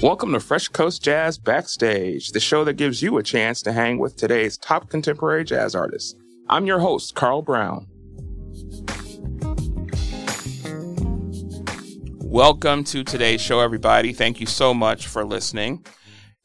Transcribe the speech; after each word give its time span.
Welcome 0.00 0.32
to 0.34 0.38
Fresh 0.38 0.68
Coast 0.68 1.02
Jazz 1.02 1.38
Backstage, 1.38 2.30
the 2.30 2.38
show 2.38 2.62
that 2.62 2.74
gives 2.74 3.02
you 3.02 3.18
a 3.18 3.22
chance 3.24 3.60
to 3.62 3.72
hang 3.72 3.98
with 3.98 4.14
today's 4.14 4.56
top 4.56 4.88
contemporary 4.88 5.42
jazz 5.42 5.74
artists. 5.74 6.14
I'm 6.48 6.66
your 6.66 6.78
host, 6.78 7.16
Carl 7.16 7.42
Brown. 7.42 7.88
Welcome 12.22 12.84
to 12.84 13.02
today's 13.02 13.40
show, 13.40 13.58
everybody. 13.58 14.12
Thank 14.12 14.38
you 14.38 14.46
so 14.46 14.72
much 14.72 15.08
for 15.08 15.24
listening. 15.24 15.84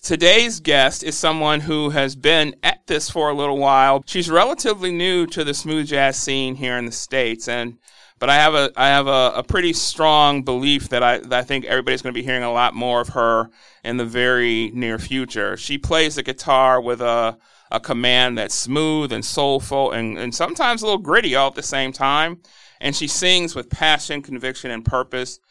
Today's 0.01 0.59
guest 0.59 1.04
is 1.04 1.15
someone 1.15 1.59
who 1.59 1.91
has 1.91 2.15
been 2.15 2.55
at 2.63 2.88
this 2.88 3.07
for 3.11 3.29
a 3.29 3.35
little 3.35 3.59
while. 3.59 4.04
She's 4.07 4.31
relatively 4.31 4.91
new 4.91 5.27
to 5.27 5.43
the 5.43 5.54
smooth 5.54 5.85
jazz 5.85 6.17
scene 6.17 6.55
here 6.55 6.79
in 6.79 6.88
the 6.88 6.91
States, 6.91 7.47
and 7.47 7.77
but 8.23 8.29
I 8.29 8.35
have 8.35 8.53
a 8.53 8.71
I 8.77 8.87
have 8.87 9.07
a, 9.07 9.34
a 9.35 9.43
pretty 9.43 9.73
strong 9.73 10.43
belief 10.43 10.88
that 10.88 11.03
I 11.03 11.17
that 11.17 11.34
I 11.34 11.43
think 11.43 11.66
everybody's 11.66 12.02
going 12.02 12.13
to 12.13 12.17
be 12.17 12.23
hearing 12.23 12.43
a 12.43 12.53
lot 12.53 12.73
more 12.73 13.02
of 13.02 13.09
her 13.09 13.49
in 13.84 13.98
the 13.98 14.05
very 14.05 14.71
near 14.73 14.98
future. 14.98 15.57
She 15.57 15.77
plays 15.77 16.15
the 16.15 16.23
guitar 16.23 16.79
with 16.79 17.01
a 17.01 17.38
a 17.70 17.81
command 17.81 18.38
that's 18.38 18.55
smooth 18.55 19.12
and 19.12 19.25
soulful 19.25 19.91
and, 19.91 20.17
and 20.17 20.34
sometimes 20.34 20.81
a 20.81 20.85
little 20.85 21.01
gritty 21.01 21.35
all 21.35 21.49
at 21.49 21.55
the 21.55 21.62
same 21.63 21.91
time. 21.91 22.39
And 22.79 22.95
she 22.95 23.07
sings 23.07 23.55
with 23.55 23.70
passion, 23.70 24.21
conviction, 24.21 24.71
and 24.71 24.85
purpose. 24.85 25.41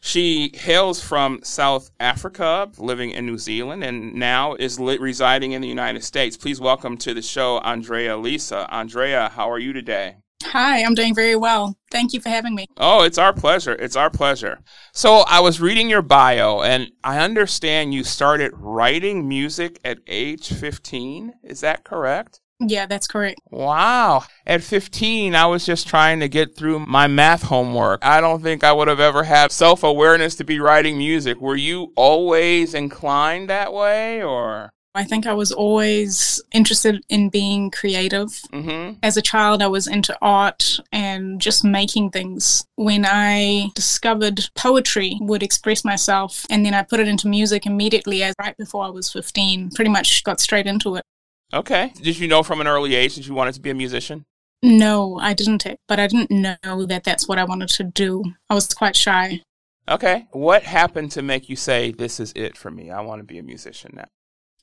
She 0.00 0.52
hails 0.54 1.02
from 1.02 1.40
South 1.42 1.90
Africa, 1.98 2.70
living 2.76 3.10
in 3.10 3.24
New 3.24 3.38
Zealand, 3.38 3.82
and 3.82 4.12
now 4.12 4.52
is 4.52 4.78
li- 4.78 4.98
residing 4.98 5.52
in 5.52 5.62
the 5.62 5.68
United 5.68 6.04
States. 6.04 6.36
Please 6.36 6.60
welcome 6.60 6.98
to 6.98 7.14
the 7.14 7.22
show, 7.22 7.56
Andrea 7.60 8.18
Lisa. 8.18 8.68
Andrea, 8.70 9.30
how 9.30 9.50
are 9.50 9.58
you 9.58 9.72
today? 9.72 10.16
Hi, 10.44 10.82
I'm 10.82 10.94
doing 10.94 11.14
very 11.14 11.36
well. 11.36 11.76
Thank 11.90 12.12
you 12.12 12.20
for 12.20 12.28
having 12.28 12.54
me. 12.54 12.66
Oh, 12.76 13.02
it's 13.02 13.18
our 13.18 13.32
pleasure. 13.32 13.74
It's 13.74 13.96
our 13.96 14.08
pleasure. 14.08 14.60
So, 14.92 15.24
I 15.26 15.40
was 15.40 15.60
reading 15.60 15.90
your 15.90 16.02
bio, 16.02 16.62
and 16.62 16.90
I 17.02 17.18
understand 17.18 17.92
you 17.92 18.04
started 18.04 18.52
writing 18.54 19.28
music 19.28 19.78
at 19.84 19.98
age 20.06 20.48
15. 20.48 21.34
Is 21.42 21.60
that 21.60 21.84
correct? 21.84 22.40
Yeah, 22.60 22.86
that's 22.86 23.06
correct. 23.06 23.40
Wow. 23.50 24.24
At 24.46 24.62
15, 24.62 25.34
I 25.34 25.46
was 25.46 25.66
just 25.66 25.86
trying 25.86 26.20
to 26.20 26.28
get 26.28 26.56
through 26.56 26.80
my 26.80 27.06
math 27.06 27.42
homework. 27.42 28.04
I 28.04 28.20
don't 28.20 28.42
think 28.42 28.64
I 28.64 28.72
would 28.72 28.88
have 28.88 29.00
ever 29.00 29.24
had 29.24 29.52
self 29.52 29.82
awareness 29.82 30.34
to 30.36 30.44
be 30.44 30.60
writing 30.60 30.98
music. 30.98 31.40
Were 31.40 31.56
you 31.56 31.92
always 31.94 32.74
inclined 32.74 33.50
that 33.50 33.72
way, 33.72 34.22
or? 34.22 34.70
I 34.94 35.04
think 35.04 35.26
I 35.26 35.34
was 35.34 35.52
always 35.52 36.42
interested 36.52 37.04
in 37.08 37.28
being 37.28 37.70
creative. 37.70 38.28
Mm-hmm. 38.52 38.98
As 39.02 39.16
a 39.16 39.22
child, 39.22 39.62
I 39.62 39.68
was 39.68 39.86
into 39.86 40.16
art 40.20 40.80
and 40.92 41.40
just 41.40 41.62
making 41.62 42.10
things. 42.10 42.64
When 42.76 43.04
I 43.06 43.70
discovered 43.74 44.48
poetry, 44.54 45.16
would 45.20 45.42
express 45.42 45.84
myself, 45.84 46.46
and 46.50 46.64
then 46.66 46.74
I 46.74 46.82
put 46.82 47.00
it 47.00 47.08
into 47.08 47.28
music 47.28 47.66
immediately. 47.66 48.22
As 48.22 48.34
right 48.40 48.56
before 48.56 48.84
I 48.84 48.88
was 48.88 49.12
15, 49.12 49.70
pretty 49.70 49.90
much 49.90 50.24
got 50.24 50.40
straight 50.40 50.66
into 50.66 50.96
it. 50.96 51.04
Okay. 51.52 51.92
Did 52.02 52.18
you 52.18 52.26
know 52.26 52.42
from 52.42 52.60
an 52.60 52.66
early 52.66 52.94
age 52.94 53.16
that 53.16 53.26
you 53.26 53.34
wanted 53.34 53.54
to 53.54 53.60
be 53.60 53.70
a 53.70 53.74
musician? 53.74 54.24
No, 54.62 55.18
I 55.20 55.34
didn't. 55.34 55.64
But 55.86 56.00
I 56.00 56.08
didn't 56.08 56.30
know 56.30 56.86
that 56.86 57.04
that's 57.04 57.28
what 57.28 57.38
I 57.38 57.44
wanted 57.44 57.68
to 57.68 57.84
do. 57.84 58.24
I 58.50 58.54
was 58.54 58.66
quite 58.74 58.96
shy. 58.96 59.42
Okay. 59.88 60.26
What 60.32 60.64
happened 60.64 61.12
to 61.12 61.22
make 61.22 61.48
you 61.48 61.56
say, 61.56 61.92
this 61.92 62.18
is 62.18 62.32
it 62.34 62.56
for 62.56 62.70
me? 62.70 62.90
I 62.90 63.00
want 63.00 63.20
to 63.20 63.24
be 63.24 63.38
a 63.38 63.42
musician 63.42 63.92
now? 63.94 64.08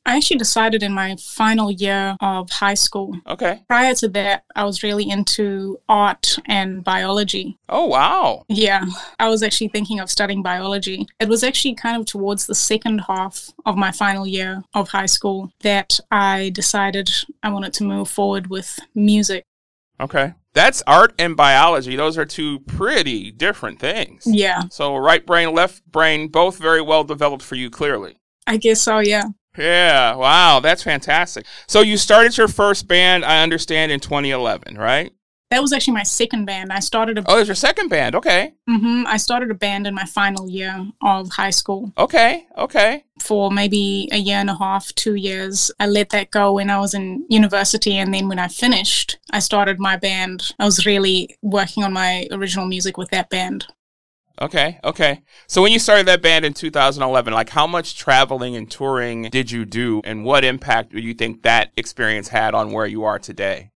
I 0.05 0.17
actually 0.17 0.37
decided 0.37 0.83
in 0.83 0.93
my 0.93 1.15
final 1.15 1.71
year 1.71 2.15
of 2.21 2.49
high 2.49 2.75
school. 2.75 3.19
Okay. 3.27 3.63
Prior 3.67 3.95
to 3.95 4.07
that, 4.09 4.43
I 4.55 4.63
was 4.63 4.83
really 4.83 5.09
into 5.09 5.79
art 5.89 6.37
and 6.45 6.83
biology. 6.83 7.57
Oh, 7.69 7.87
wow. 7.87 8.45
Yeah, 8.47 8.85
I 9.19 9.29
was 9.29 9.41
actually 9.41 9.69
thinking 9.69 9.99
of 9.99 10.11
studying 10.11 10.43
biology. 10.43 11.07
It 11.19 11.27
was 11.27 11.43
actually 11.43 11.73
kind 11.75 11.99
of 11.99 12.05
towards 12.05 12.45
the 12.45 12.55
second 12.55 12.99
half 12.99 13.49
of 13.65 13.77
my 13.77 13.91
final 13.91 14.27
year 14.27 14.63
of 14.75 14.89
high 14.89 15.07
school 15.07 15.51
that 15.61 15.99
I 16.11 16.51
decided 16.53 17.09
I 17.41 17.49
wanted 17.49 17.73
to 17.73 17.83
move 17.83 18.09
forward 18.09 18.47
with 18.47 18.79
music. 18.93 19.43
Okay. 19.99 20.33
That's 20.53 20.83
art 20.85 21.13
and 21.17 21.35
biology. 21.35 21.95
Those 21.95 22.17
are 22.17 22.25
two 22.25 22.59
pretty 22.59 23.31
different 23.31 23.79
things. 23.79 24.23
Yeah. 24.25 24.63
So, 24.69 24.95
right 24.95 25.25
brain, 25.25 25.53
left 25.53 25.85
brain, 25.91 26.27
both 26.27 26.57
very 26.57 26.81
well 26.81 27.03
developed 27.03 27.43
for 27.43 27.55
you, 27.55 27.69
clearly. 27.69 28.17
I 28.47 28.57
guess 28.57 28.81
so, 28.81 28.99
yeah. 28.99 29.23
Yeah, 29.57 30.15
wow, 30.15 30.59
that's 30.59 30.83
fantastic. 30.83 31.45
So 31.67 31.81
you 31.81 31.97
started 31.97 32.37
your 32.37 32.47
first 32.47 32.87
band, 32.87 33.23
I 33.25 33.41
understand, 33.43 33.91
in 33.91 33.99
2011, 33.99 34.77
right? 34.77 35.11
That 35.51 35.61
was 35.61 35.71
actually 35.71 35.93
my 35.93 36.03
second 36.03 36.45
band. 36.45 36.73
I 36.73 36.79
started 36.79 37.19
a 37.19 37.23
Oh, 37.27 37.37
it's 37.39 37.47
your 37.47 37.55
second 37.55 37.89
band. 37.89 38.15
Okay. 38.15 38.53
hmm 38.67 39.03
I 39.05 39.17
started 39.17 39.51
a 39.51 39.53
band 39.53 39.85
in 39.85 39.93
my 39.93 40.05
final 40.05 40.49
year 40.49 40.87
of 41.03 41.29
high 41.29 41.51
school 41.51 41.93
Okay. 41.99 42.47
Okay. 42.57 43.03
for 43.21 43.51
maybe 43.51 44.09
a 44.11 44.17
year 44.17 44.37
and 44.37 44.49
a 44.49 44.55
half, 44.57 44.93
two 44.95 45.13
years. 45.15 45.69
I 45.79 45.85
let 45.85 46.09
that 46.09 46.31
go 46.31 46.53
when 46.53 46.69
I 46.71 46.79
was 46.79 46.93
in 46.95 47.25
university, 47.29 47.95
and 47.95 48.11
then 48.13 48.27
when 48.27 48.39
I 48.39 48.47
finished, 48.47 49.19
I 49.31 49.39
started 49.39 49.79
my 49.79 49.97
band. 49.97 50.51
I 50.59 50.65
was 50.65 50.85
really 50.85 51.37
working 51.43 51.83
on 51.83 51.93
my 51.93 52.27
original 52.31 52.65
music 52.65 52.97
with 52.97 53.11
that 53.11 53.29
band. 53.29 53.67
Okay. 54.41 54.79
Okay. 54.83 55.21
So 55.47 55.61
when 55.61 55.71
you 55.71 55.79
started 55.79 56.07
that 56.07 56.21
band 56.21 56.45
in 56.45 56.53
2011, 56.53 57.33
like 57.33 57.49
how 57.49 57.67
much 57.67 57.97
traveling 57.97 58.55
and 58.55 58.69
touring 58.69 59.23
did 59.23 59.51
you 59.51 59.65
do 59.65 60.01
and 60.03 60.25
what 60.25 60.43
impact 60.43 60.91
do 60.91 60.99
you 60.99 61.13
think 61.13 61.43
that 61.43 61.71
experience 61.77 62.29
had 62.29 62.53
on 62.53 62.71
where 62.71 62.85
you 62.85 63.03
are 63.03 63.19
today? 63.19 63.71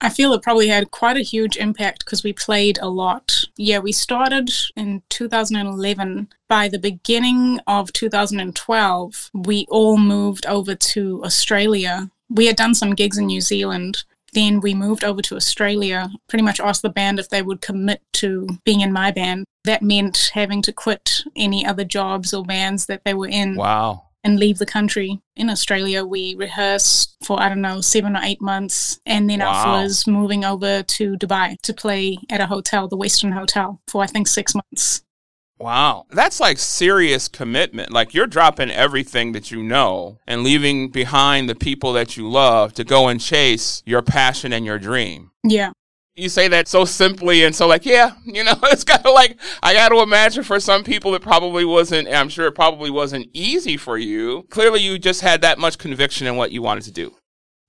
I 0.00 0.10
feel 0.10 0.34
it 0.34 0.42
probably 0.42 0.68
had 0.68 0.90
quite 0.90 1.16
a 1.16 1.22
huge 1.22 1.56
impact 1.56 2.04
because 2.04 2.22
we 2.22 2.32
played 2.32 2.78
a 2.78 2.88
lot. 2.88 3.44
Yeah, 3.56 3.78
we 3.78 3.92
started 3.92 4.50
in 4.76 5.02
2011. 5.08 6.28
By 6.48 6.68
the 6.68 6.78
beginning 6.78 7.60
of 7.66 7.92
2012, 7.94 9.30
we 9.32 9.66
all 9.70 9.96
moved 9.96 10.44
over 10.46 10.74
to 10.74 11.24
Australia. 11.24 12.10
We 12.28 12.46
had 12.46 12.56
done 12.56 12.74
some 12.74 12.94
gigs 12.94 13.16
in 13.16 13.26
New 13.26 13.40
Zealand. 13.40 14.04
Then 14.34 14.60
we 14.60 14.74
moved 14.74 15.02
over 15.02 15.22
to 15.22 15.36
Australia, 15.36 16.10
pretty 16.28 16.42
much 16.42 16.60
asked 16.60 16.82
the 16.82 16.90
band 16.90 17.18
if 17.18 17.30
they 17.30 17.40
would 17.40 17.62
commit 17.62 18.02
to 18.14 18.46
being 18.64 18.82
in 18.82 18.92
my 18.92 19.10
band. 19.10 19.46
That 19.66 19.82
meant 19.82 20.30
having 20.32 20.62
to 20.62 20.72
quit 20.72 21.22
any 21.34 21.66
other 21.66 21.84
jobs 21.84 22.32
or 22.32 22.44
bands 22.44 22.86
that 22.86 23.02
they 23.04 23.14
were 23.14 23.28
in 23.28 23.56
Wow. 23.56 24.04
and 24.24 24.38
leave 24.38 24.58
the 24.58 24.66
country. 24.78 25.20
In 25.36 25.50
Australia, 25.50 26.04
we 26.04 26.34
rehearsed 26.36 27.16
for, 27.24 27.40
I 27.40 27.48
don't 27.48 27.60
know, 27.60 27.80
seven 27.80 28.16
or 28.16 28.22
eight 28.22 28.40
months. 28.40 28.98
And 29.04 29.28
then 29.28 29.40
Wow. 29.40 29.82
was 29.82 30.06
moving 30.06 30.44
over 30.44 30.82
to 30.96 31.16
Dubai 31.16 31.60
to 31.62 31.72
play 31.74 32.18
at 32.30 32.40
a 32.40 32.46
hotel, 32.46 32.88
the 32.88 32.96
Westin 32.96 33.32
Hotel, 33.32 33.80
for 33.88 34.02
I 34.02 34.06
think 34.06 34.28
six 34.28 34.54
months. 34.54 35.02
Wow. 35.58 36.04
That's 36.10 36.38
like 36.38 36.58
serious 36.58 37.28
commitment. 37.28 37.90
Like 37.90 38.12
you're 38.14 38.26
dropping 38.26 38.70
everything 38.70 39.32
that 39.32 39.50
you 39.50 39.62
know 39.62 40.18
and 40.26 40.42
leaving 40.44 40.90
behind 40.90 41.48
the 41.48 41.54
people 41.54 41.92
that 41.94 42.16
you 42.16 42.28
love 42.28 42.74
to 42.74 42.84
go 42.84 43.08
and 43.08 43.18
chase 43.20 43.82
your 43.86 44.02
passion 44.02 44.52
and 44.52 44.66
your 44.66 44.78
dream. 44.78 45.30
Yeah. 45.42 45.70
You 46.16 46.30
say 46.30 46.48
that 46.48 46.66
so 46.66 46.86
simply 46.86 47.44
and 47.44 47.54
so 47.54 47.66
like, 47.66 47.84
yeah, 47.84 48.12
you 48.24 48.42
know, 48.42 48.54
it's 48.64 48.84
kind 48.84 49.04
of 49.04 49.14
like 49.14 49.38
I 49.62 49.74
got 49.74 49.90
to 49.90 50.00
imagine 50.00 50.44
for 50.44 50.58
some 50.58 50.82
people 50.82 51.14
it 51.14 51.22
probably 51.22 51.64
wasn't, 51.64 52.08
I'm 52.08 52.30
sure 52.30 52.46
it 52.46 52.54
probably 52.54 52.90
wasn't 52.90 53.28
easy 53.34 53.76
for 53.76 53.98
you. 53.98 54.44
Clearly 54.50 54.80
you 54.80 54.98
just 54.98 55.20
had 55.20 55.42
that 55.42 55.58
much 55.58 55.76
conviction 55.78 56.26
in 56.26 56.36
what 56.36 56.52
you 56.52 56.62
wanted 56.62 56.84
to 56.84 56.92
do. 56.92 57.14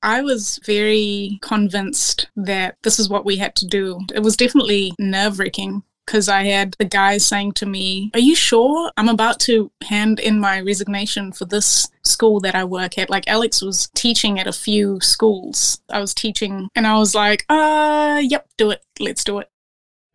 I 0.02 0.22
was 0.22 0.60
very 0.66 1.40
convinced 1.42 2.30
that 2.36 2.78
this 2.84 3.00
is 3.00 3.10
what 3.10 3.26
we 3.26 3.38
had 3.38 3.56
to 3.58 3.68
do. 3.68 4.00
It 4.14 4.22
was 4.22 4.38
definitely 4.38 4.94
nerve 5.00 5.40
wracking 5.40 5.84
because 6.06 6.30
I 6.30 6.46
had 6.46 6.76
the 6.80 6.86
guys 6.86 7.26
saying 7.26 7.54
to 7.54 7.66
me, 7.66 8.12
Are 8.14 8.20
you 8.20 8.36
sure? 8.36 8.92
I'm 8.96 9.10
about 9.10 9.40
to 9.42 9.72
hand 9.84 10.20
in 10.20 10.40
my 10.40 10.62
resignation 10.62 11.34
for 11.34 11.46
this 11.46 11.90
school 12.08 12.40
that 12.42 12.56
I 12.56 12.64
work 12.64 12.98
at. 12.98 13.10
Like, 13.10 13.28
Alex 13.28 13.62
was 13.62 13.90
teaching 13.94 14.40
at 14.40 14.48
a 14.48 14.54
few 14.54 15.00
schools. 15.02 15.82
I 15.90 16.00
was 16.00 16.14
teaching, 16.14 16.70
and 16.76 16.88
I 16.88 16.98
was 16.98 17.14
like, 17.14 17.46
Uh, 17.50 18.22
yep, 18.24 18.48
do 18.58 18.72
it. 18.72 18.84
Let's 19.00 19.24
do 19.24 19.40
it. 19.40 19.50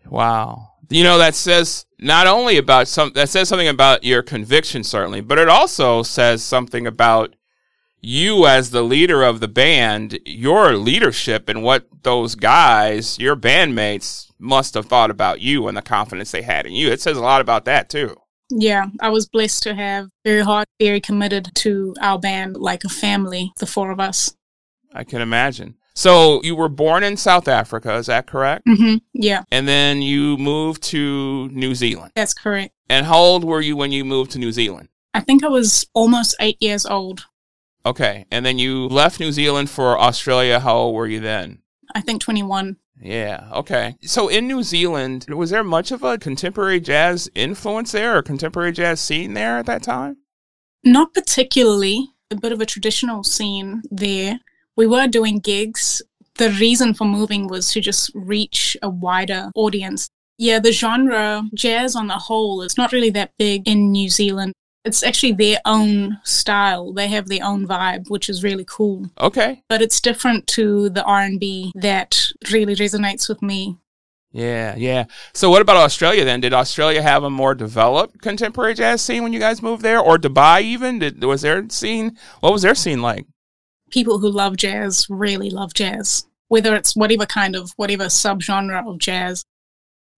Wow. 0.06 0.70
You 0.88 1.05
know, 1.05 1.19
that 1.19 1.34
says 1.34 1.87
not 1.99 2.26
only 2.26 2.58
about 2.58 2.88
some, 2.88 3.12
that 3.14 3.28
says 3.28 3.49
something 3.49 3.69
about 3.69 4.05
your 4.05 4.22
conviction, 4.22 4.84
certainly, 4.84 5.20
but 5.20 5.38
it 5.38 5.49
also 5.49 6.02
says 6.02 6.43
something 6.43 6.87
about 6.87 7.34
you 8.00 8.46
as 8.46 8.70
the 8.70 8.82
leader 8.82 9.22
of 9.22 9.40
the 9.40 9.49
band, 9.49 10.19
your 10.26 10.75
leadership 10.75 11.49
and 11.49 11.62
what 11.62 11.87
those 12.02 12.34
guys, 12.34 13.19
your 13.19 13.37
bandmates, 13.37 14.31
must 14.38 14.75
have 14.75 14.87
thought 14.87 15.11
about 15.11 15.40
you 15.40 15.69
and 15.69 15.76
the 15.76 15.82
confidence 15.82 16.32
they 16.32 16.43
had 16.43 16.67
in 16.67 16.72
you. 16.72 16.90
It 16.90 17.00
says 17.00 17.17
a 17.17 17.22
lot 17.22 17.40
about 17.40 17.64
that, 17.67 17.88
too. 17.88 18.17
Yeah, 18.54 18.87
I 19.00 19.08
was 19.08 19.26
blessed 19.26 19.62
to 19.64 19.75
have 19.75 20.08
very 20.25 20.43
hard, 20.43 20.66
very 20.78 21.00
committed 21.00 21.50
to 21.56 21.94
our 22.00 22.19
band, 22.19 22.56
like 22.56 22.84
a 22.84 22.88
family, 22.88 23.52
the 23.58 23.66
four 23.66 23.90
of 23.90 23.99
us. 24.00 24.34
I 24.94 25.04
can 25.04 25.22
imagine. 25.22 25.76
So 25.94 26.40
you 26.43 26.54
were 26.56 26.69
born 26.69 27.02
in 27.02 27.16
South 27.16 27.49
Africa, 27.49 27.94
is 27.96 28.06
that 28.06 28.26
correct? 28.26 28.62
hmm 28.66 28.96
Yeah, 29.14 29.44
And 29.50 29.66
then 29.69 30.02
you 30.02 30.37
moved 30.38 30.82
to 30.84 31.49
New 31.49 31.75
Zealand. 31.75 32.12
that's 32.14 32.34
correct. 32.34 32.72
And 32.88 33.06
how 33.06 33.19
old 33.19 33.44
were 33.44 33.60
you 33.60 33.75
when 33.76 33.90
you 33.93 34.04
moved 34.04 34.31
to 34.32 34.38
New 34.38 34.52
Zealand? 34.52 34.88
I 35.14 35.20
think 35.20 35.44
I 35.44 35.48
was 35.48 35.87
almost 35.94 36.34
eight 36.40 36.56
years 36.60 36.84
old. 36.87 37.26
Okay. 37.84 38.26
And 38.31 38.44
then 38.46 38.58
you 38.58 38.87
left 38.87 39.19
New 39.20 39.32
Zealand 39.32 39.69
for 39.70 39.98
Australia. 39.98 40.60
How 40.60 40.76
old 40.76 40.94
were 40.94 41.06
you 41.06 41.20
then? 41.20 41.58
I 41.94 42.00
think 42.00 42.20
21. 42.22 42.76
Yeah. 43.02 43.49
Okay. 43.52 43.96
So 44.02 44.28
in 44.28 44.46
New 44.46 44.62
Zealand, 44.62 45.26
was 45.28 45.50
there 45.50 45.64
much 45.64 45.90
of 45.90 46.04
a 46.04 46.19
contemporary 46.19 46.81
jazz 46.81 47.28
influence 47.34 47.93
there 47.93 48.16
or 48.16 48.22
contemporary 48.22 48.72
jazz 48.72 49.00
scene 49.00 49.34
there 49.34 49.58
at 49.58 49.66
that 49.66 49.82
time? 49.82 50.19
Not 50.84 51.12
particularly. 51.12 52.08
A 52.31 52.37
bit 52.37 52.52
of 52.52 52.60
a 52.60 52.66
traditional 52.66 53.25
scene 53.25 53.82
there. 53.90 54.38
We 54.76 54.87
were 54.87 55.06
doing 55.06 55.38
gigs. 55.38 56.00
The 56.37 56.49
reason 56.50 56.94
for 56.94 57.04
moving 57.04 57.46
was 57.46 57.70
to 57.72 57.81
just 57.81 58.10
reach 58.14 58.76
a 58.82 58.88
wider 58.88 59.50
audience. 59.55 60.08
Yeah, 60.38 60.60
the 60.60 60.72
genre, 60.72 61.43
jazz 61.55 61.94
on 61.94 62.06
the 62.06 62.14
whole, 62.14 62.62
is 62.62 62.78
not 62.78 62.90
really 62.90 63.10
that 63.10 63.32
big 63.38 63.69
in 63.69 63.93
New 63.93 64.08
Zealand. 64.08 64.55
It's 64.84 65.02
actually 65.02 65.32
their 65.32 65.58
own 65.64 66.19
style. 66.25 66.93
They 66.93 67.06
have 67.08 67.29
their 67.29 67.44
own 67.44 67.69
vibe, 67.69 68.11
which 68.11 68.29
is 68.29 68.43
really 68.43 68.64
cool. 68.67 69.11
Okay. 69.20 69.62
But 69.69 69.81
it's 69.81 70.00
different 70.00 70.46
to 70.49 70.90
the 70.90 71.05
R&B 71.05 71.73
that 71.76 72.32
really 72.50 72.75
resonates 72.75 73.29
with 73.29 73.43
me. 73.43 73.79
Yeah, 74.32 74.75
yeah. 74.76 75.05
So 75.34 75.50
what 75.50 75.62
about 75.62 75.76
Australia 75.76 76.25
then? 76.25 76.40
Did 76.40 76.55
Australia 76.55 77.02
have 77.02 77.23
a 77.23 77.31
more 77.31 77.55
developed 77.55 78.23
contemporary 78.23 78.75
jazz 78.75 79.02
scene 79.02 79.23
when 79.23 79.32
you 79.32 79.38
guys 79.38 79.62
moved 79.62 79.82
there 79.82 80.00
or 80.00 80.17
Dubai 80.17 80.62
even? 80.62 80.99
Did 80.99 81.23
was 81.23 81.43
their 81.43 81.69
scene 81.69 82.17
what 82.40 82.52
was 82.52 82.62
their 82.62 82.75
scene 82.75 83.02
like? 83.02 83.26
People 83.90 84.19
who 84.19 84.31
love 84.31 84.56
jazz 84.56 85.06
really 85.11 85.50
love 85.50 85.75
jazz. 85.75 86.26
Whether 86.49 86.75
it's 86.75 86.96
whatever 86.96 87.26
kind 87.26 87.55
of 87.55 87.73
whatever 87.76 88.06
subgenre 88.06 88.87
of 88.88 88.99
jazz 88.99 89.44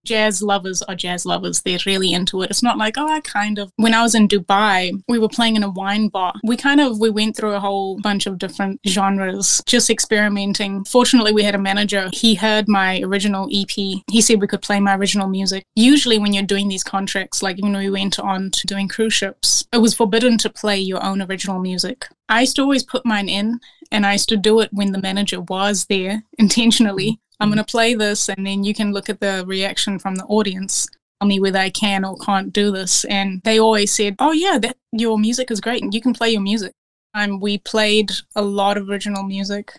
jazz 0.04 0.42
lovers 0.42 0.82
are 0.82 0.94
jazz 0.94 1.26
lovers. 1.26 1.62
They're 1.62 1.78
really 1.86 2.12
into 2.12 2.42
it. 2.42 2.50
It's 2.50 2.62
not 2.62 2.78
like, 2.78 2.96
oh, 2.96 3.08
I 3.08 3.20
kind 3.20 3.58
of. 3.58 3.72
When 3.76 3.94
I 3.94 4.02
was 4.02 4.14
in 4.14 4.28
Dubai, 4.28 4.92
we 5.08 5.18
were 5.18 5.28
playing 5.28 5.56
in 5.56 5.62
a 5.62 5.70
wine 5.70 6.08
bar. 6.08 6.34
We 6.44 6.56
kind 6.56 6.80
of 6.80 6.98
we 7.00 7.10
went 7.10 7.36
through 7.36 7.54
a 7.54 7.60
whole 7.60 7.98
bunch 8.00 8.26
of 8.26 8.38
different 8.38 8.80
genres, 8.86 9.62
just 9.66 9.90
experimenting. 9.90 10.84
Fortunately, 10.84 11.32
we 11.32 11.42
had 11.42 11.54
a 11.54 11.58
manager. 11.58 12.10
He 12.12 12.34
heard 12.34 12.68
my 12.68 13.00
original 13.00 13.48
EP. 13.52 13.70
He 13.70 14.20
said 14.20 14.40
we 14.40 14.46
could 14.46 14.62
play 14.62 14.80
my 14.80 14.96
original 14.96 15.28
music. 15.28 15.64
Usually, 15.74 16.18
when 16.18 16.32
you're 16.32 16.42
doing 16.42 16.68
these 16.68 16.84
contracts, 16.84 17.42
like 17.42 17.58
when 17.58 17.76
we 17.76 17.90
went 17.90 18.18
on 18.18 18.50
to 18.50 18.66
doing 18.66 18.88
cruise 18.88 19.14
ships, 19.14 19.66
it 19.72 19.78
was 19.78 19.94
forbidden 19.94 20.38
to 20.38 20.50
play 20.50 20.78
your 20.78 21.02
own 21.02 21.22
original 21.22 21.58
music. 21.58 22.06
I 22.28 22.40
used 22.40 22.56
to 22.56 22.62
always 22.62 22.82
put 22.82 23.04
mine 23.04 23.28
in, 23.28 23.60
and 23.90 24.06
I 24.06 24.12
used 24.12 24.28
to 24.30 24.36
do 24.36 24.60
it 24.60 24.70
when 24.72 24.92
the 24.92 25.00
manager 25.00 25.40
was 25.40 25.86
there 25.86 26.24
intentionally. 26.38 27.20
I'm 27.40 27.48
going 27.48 27.58
to 27.58 27.64
play 27.64 27.94
this, 27.94 28.28
and 28.28 28.46
then 28.46 28.64
you 28.64 28.75
can 28.75 28.92
look 28.92 29.08
at 29.08 29.20
the 29.20 29.44
reaction 29.46 29.98
from 29.98 30.16
the 30.16 30.25
audience. 30.25 30.88
Tell 31.20 31.28
me 31.28 31.40
whether 31.40 31.58
I 31.58 31.70
can 31.70 32.04
or 32.04 32.16
can't 32.16 32.52
do 32.52 32.70
this. 32.70 33.04
And 33.04 33.42
they 33.44 33.58
always 33.58 33.92
said, 33.92 34.16
"Oh 34.19 34.32
yeah, 34.32 34.58
that 34.58 34.76
your 34.92 35.19
music 35.19 35.50
is 35.50 35.60
great, 35.60 35.82
and 35.82 35.94
you 35.94 36.00
can 36.00 36.14
play 36.14 36.31
your 36.31 36.42
music." 36.42 36.72
Um, 37.14 37.40
we 37.40 37.58
played 37.58 38.10
a 38.34 38.42
lot 38.42 38.76
of 38.76 38.88
original 38.88 39.22
music. 39.22 39.78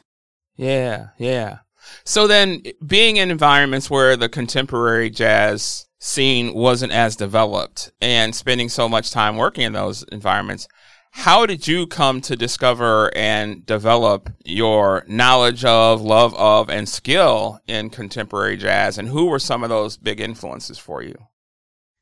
Yeah, 0.56 1.08
yeah. 1.18 1.60
So 2.04 2.28
then, 2.28 2.64
being 2.86 3.18
in 3.18 3.30
environments 3.30 3.90
where 3.90 4.16
the 4.16 4.30
contemporary 4.30 5.10
jazz 5.10 5.86
scene 6.00 6.54
wasn't 6.54 6.94
as 6.94 7.16
developed, 7.16 7.92
and 8.02 8.34
spending 8.34 8.70
so 8.70 8.88
much 8.88 9.12
time 9.12 9.38
working 9.38 9.64
in 9.66 9.74
those 9.74 10.04
environments, 10.12 10.68
how 11.16 11.46
did 11.46 11.66
you 11.66 11.88
come 11.88 12.20
to 12.20 12.36
discover 12.36 13.10
and 13.16 13.66
develop 13.66 14.30
your 14.44 15.06
knowledge 15.08 15.64
of, 15.64 16.02
love 16.02 16.36
of, 16.36 16.70
and 16.70 16.90
skill 16.90 17.62
in 17.68 17.90
contemporary 17.90 18.58
jazz? 18.58 18.98
And 18.98 19.08
who 19.08 19.28
were 19.28 19.40
some 19.40 19.64
of 19.64 19.70
those 19.70 19.96
big 19.96 20.20
influences 20.20 20.78
for 20.78 21.02
you? 21.02 21.16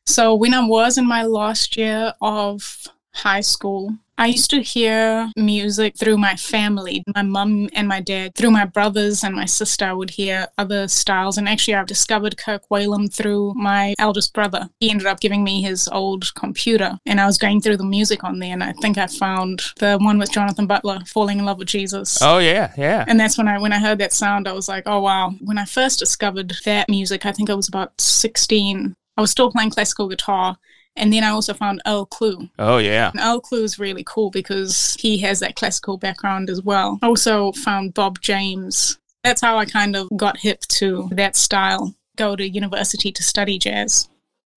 So, 0.08 0.34
when 0.34 0.56
I 0.56 0.66
was 0.66 0.98
in 0.98 1.08
my 1.08 1.24
last 1.24 1.78
year 1.78 2.16
of 2.22 2.88
high 3.14 3.42
school, 3.42 3.96
I 4.18 4.28
used 4.28 4.52
to 4.52 4.62
hear 4.62 5.32
music 5.36 5.98
through 5.98 6.18
my 6.18 6.36
family, 6.36 7.04
my 7.16 7.24
mum 7.24 7.70
and 7.74 7.88
my 7.88 8.00
dad. 8.00 8.36
Through 8.36 8.52
my 8.52 8.66
brothers 8.66 9.24
and 9.24 9.36
my 9.36 9.46
sister, 9.46 9.86
I 9.86 9.94
would 9.94 10.12
hear 10.12 10.48
other 10.58 10.88
styles. 10.88 11.38
And 11.38 11.50
actually, 11.50 11.74
I've 11.74 11.88
discovered 11.88 12.38
Kirk 12.38 12.62
Whalum 12.70 13.14
through 13.14 13.54
my 13.56 13.96
eldest 13.98 14.34
brother. 14.34 14.70
He 14.80 14.92
ended 14.92 15.08
up 15.08 15.20
giving 15.20 15.44
me 15.44 15.62
his 15.62 15.88
old 15.88 16.34
computer, 16.36 17.00
and 17.06 17.20
I 17.20 17.26
was 17.26 17.38
going 17.38 17.62
through 17.62 17.78
the 17.78 17.84
music 17.84 18.24
on 18.24 18.40
there, 18.40 18.54
and 18.54 18.64
I 18.64 18.74
think 18.74 18.98
I 18.98 19.08
found 19.08 19.64
the 19.80 19.98
one 20.00 20.20
with 20.20 20.32
Jonathan 20.32 20.68
Butler, 20.68 21.00
"Falling 21.08 21.40
in 21.40 21.46
Love 21.46 21.58
with 21.58 21.68
Jesus." 21.68 22.20
Oh 22.22 22.38
yeah, 22.38 22.72
yeah. 22.78 23.06
And 23.08 23.20
that's 23.20 23.38
when 23.38 23.48
I 23.48 23.58
when 23.58 23.74
I 23.74 23.80
heard 23.80 23.98
that 23.98 24.14
sound, 24.14 24.48
I 24.48 24.54
was 24.54 24.70
like, 24.70 24.84
"Oh 24.86 25.02
wow!" 25.02 25.34
When 25.42 25.58
I 25.58 25.66
first 25.66 26.00
discovered 26.00 26.54
that 26.66 26.88
music, 26.88 27.26
I 27.26 27.32
think 27.32 27.50
I 27.50 27.56
was 27.56 27.68
about 27.68 28.00
sixteen. 28.00 28.96
I 29.18 29.22
was 29.22 29.32
still 29.32 29.52
playing 29.52 29.72
classical 29.72 30.08
guitar 30.08 30.58
and 30.96 31.12
then 31.12 31.24
I 31.24 31.30
also 31.30 31.54
found 31.54 31.82
Earl 31.88 32.06
Klugh. 32.06 32.50
Oh, 32.60 32.78
yeah. 32.78 33.12
And 33.12 33.20
Earl 33.20 33.42
Klugh 33.42 33.64
is 33.64 33.80
really 33.80 34.04
cool 34.06 34.30
because 34.30 34.96
he 35.00 35.18
has 35.20 35.40
that 35.40 35.56
classical 35.56 35.98
background 35.98 36.50
as 36.50 36.62
well. 36.62 37.00
Also 37.02 37.52
found 37.54 37.94
Bob 37.94 38.20
James. 38.22 39.00
That's 39.24 39.42
how 39.42 39.58
I 39.58 39.66
kind 39.66 39.96
of 39.96 40.10
got 40.16 40.38
hip 40.38 40.62
to 40.62 41.10
that 41.14 41.36
style. 41.36 41.96
Go 42.16 42.36
to 42.36 42.48
university 42.48 43.12
to 43.12 43.24
study 43.24 43.58
jazz. 43.58 44.08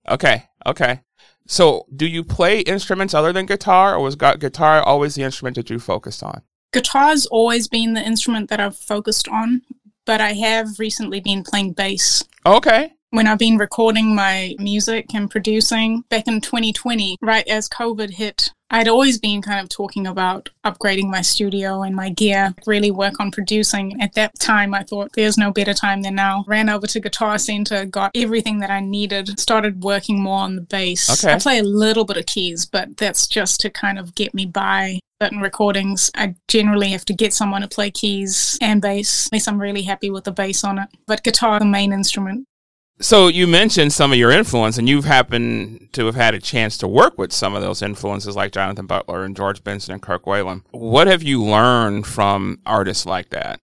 Okay, 0.09 0.45
okay. 0.67 1.01
So, 1.47 1.87
do 1.95 2.07
you 2.07 2.23
play 2.23 2.61
instruments 2.61 3.15
other 3.15 3.33
than 3.33 3.47
guitar, 3.47 3.95
or 3.95 4.01
was 4.01 4.17
guitar 4.17 4.83
always 4.83 5.15
the 5.15 5.23
instrument 5.23 5.57
that 5.57 5.71
you 5.71 5.79
focused 5.79 6.23
on? 6.23 6.43
Guitar's 6.73 7.25
always 7.27 7.69
been 7.69 7.95
the 7.95 8.05
instrument 8.05 8.51
that 8.51 8.61
I've 8.61 8.77
focused 8.77 9.29
on, 9.29 9.63
but 10.05 10.21
I 10.21 10.33
have 10.33 10.79
recently 10.79 11.21
been 11.21 11.45
playing 11.45 11.73
bass. 11.73 12.25
Okay 12.45 12.96
when 13.11 13.27
I've 13.27 13.39
been 13.39 13.57
recording 13.59 14.15
my 14.15 14.55
music 14.59 15.15
and 15.15 15.31
producing 15.31 16.03
back 16.11 16.27
in 16.27 16.41
2020, 16.41 17.17
right 17.23 17.47
as 17.49 17.69
COVID 17.69 18.11
hit, 18.11 18.51
I'd 18.69 18.89
always 18.89 19.19
been 19.19 19.43
kind 19.43 19.61
of 19.61 19.69
talking 19.69 20.09
about 20.09 20.51
upgrading 20.65 21.09
my 21.09 21.23
studio 21.23 21.83
and 21.83 21.95
my 21.95 22.11
gear, 22.11 22.53
really 22.67 22.91
work 22.91 23.21
on 23.21 23.31
producing. 23.31 24.01
At 24.03 24.15
that 24.15 24.37
time, 24.41 24.75
I 24.75 24.83
thought 24.83 25.13
there's 25.15 25.39
no 25.39 25.53
better 25.53 25.73
time 25.73 26.03
than 26.03 26.17
now. 26.17 26.45
Ran 26.49 26.69
over 26.69 26.87
to 26.89 27.01
Guitar 27.01 27.39
Center, 27.39 27.85
got 27.85 28.11
everything 28.15 28.59
that 28.59 28.71
I 28.71 28.81
needed, 28.81 29.39
started 29.39 29.85
working 29.85 30.21
more 30.21 30.41
on 30.41 30.57
the 30.57 30.63
bass. 30.63 31.25
Okay. 31.25 31.33
I 31.33 31.39
play 31.39 31.59
a 31.59 31.63
little 31.63 32.05
bit 32.05 32.17
of 32.17 32.27
keys, 32.27 32.67
but 32.67 32.97
that's 32.97 33.29
just 33.29 33.61
to 33.61 33.71
kind 33.71 34.01
of 34.01 34.17
get 34.17 34.35
me 34.35 34.47
by 34.47 34.99
certain 35.23 35.41
recordings, 35.41 36.11
I 36.15 36.35
generally 36.49 36.91
have 36.91 37.05
to 37.07 37.15
get 37.15 37.33
someone 37.33 37.63
to 37.63 37.69
play 37.69 37.91
keys 37.91 38.59
and 38.61 38.83
bass, 38.83 39.29
unless 39.33 39.49
I'm 39.49 39.61
really 39.61 39.83
happy 39.83 40.11
with 40.11 40.25
the 40.25 40.33
bass 40.33 40.65
on 40.65 40.79
it. 40.79 40.89
But 41.07 41.23
guitar, 41.23 41.59
the 41.59 41.65
main 41.65 41.93
instrument. 41.93 42.47
So 42.99 43.29
you 43.29 43.47
mentioned 43.47 43.93
some 43.93 44.11
of 44.11 44.19
your 44.19 44.31
influence, 44.31 44.79
and 44.79 44.89
you've 44.89 45.05
happened 45.05 45.91
to 45.93 46.07
have 46.07 46.15
had 46.15 46.35
a 46.35 46.41
chance 46.41 46.79
to 46.79 46.89
work 46.89 47.19
with 47.19 47.31
some 47.31 47.55
of 47.55 47.61
those 47.61 47.83
influences, 47.83 48.37
like 48.37 48.53
Jonathan 48.53 48.87
Butler 48.87 49.23
and 49.23 49.37
George 49.37 49.63
Benson 49.63 49.93
and 49.93 50.03
Kirk 50.03 50.25
Whalum. 50.25 50.63
What 50.71 51.07
have 51.07 51.23
you 51.23 51.45
learned 51.45 52.07
from 52.07 52.59
artists 52.65 53.05
like 53.05 53.29
that? 53.31 53.61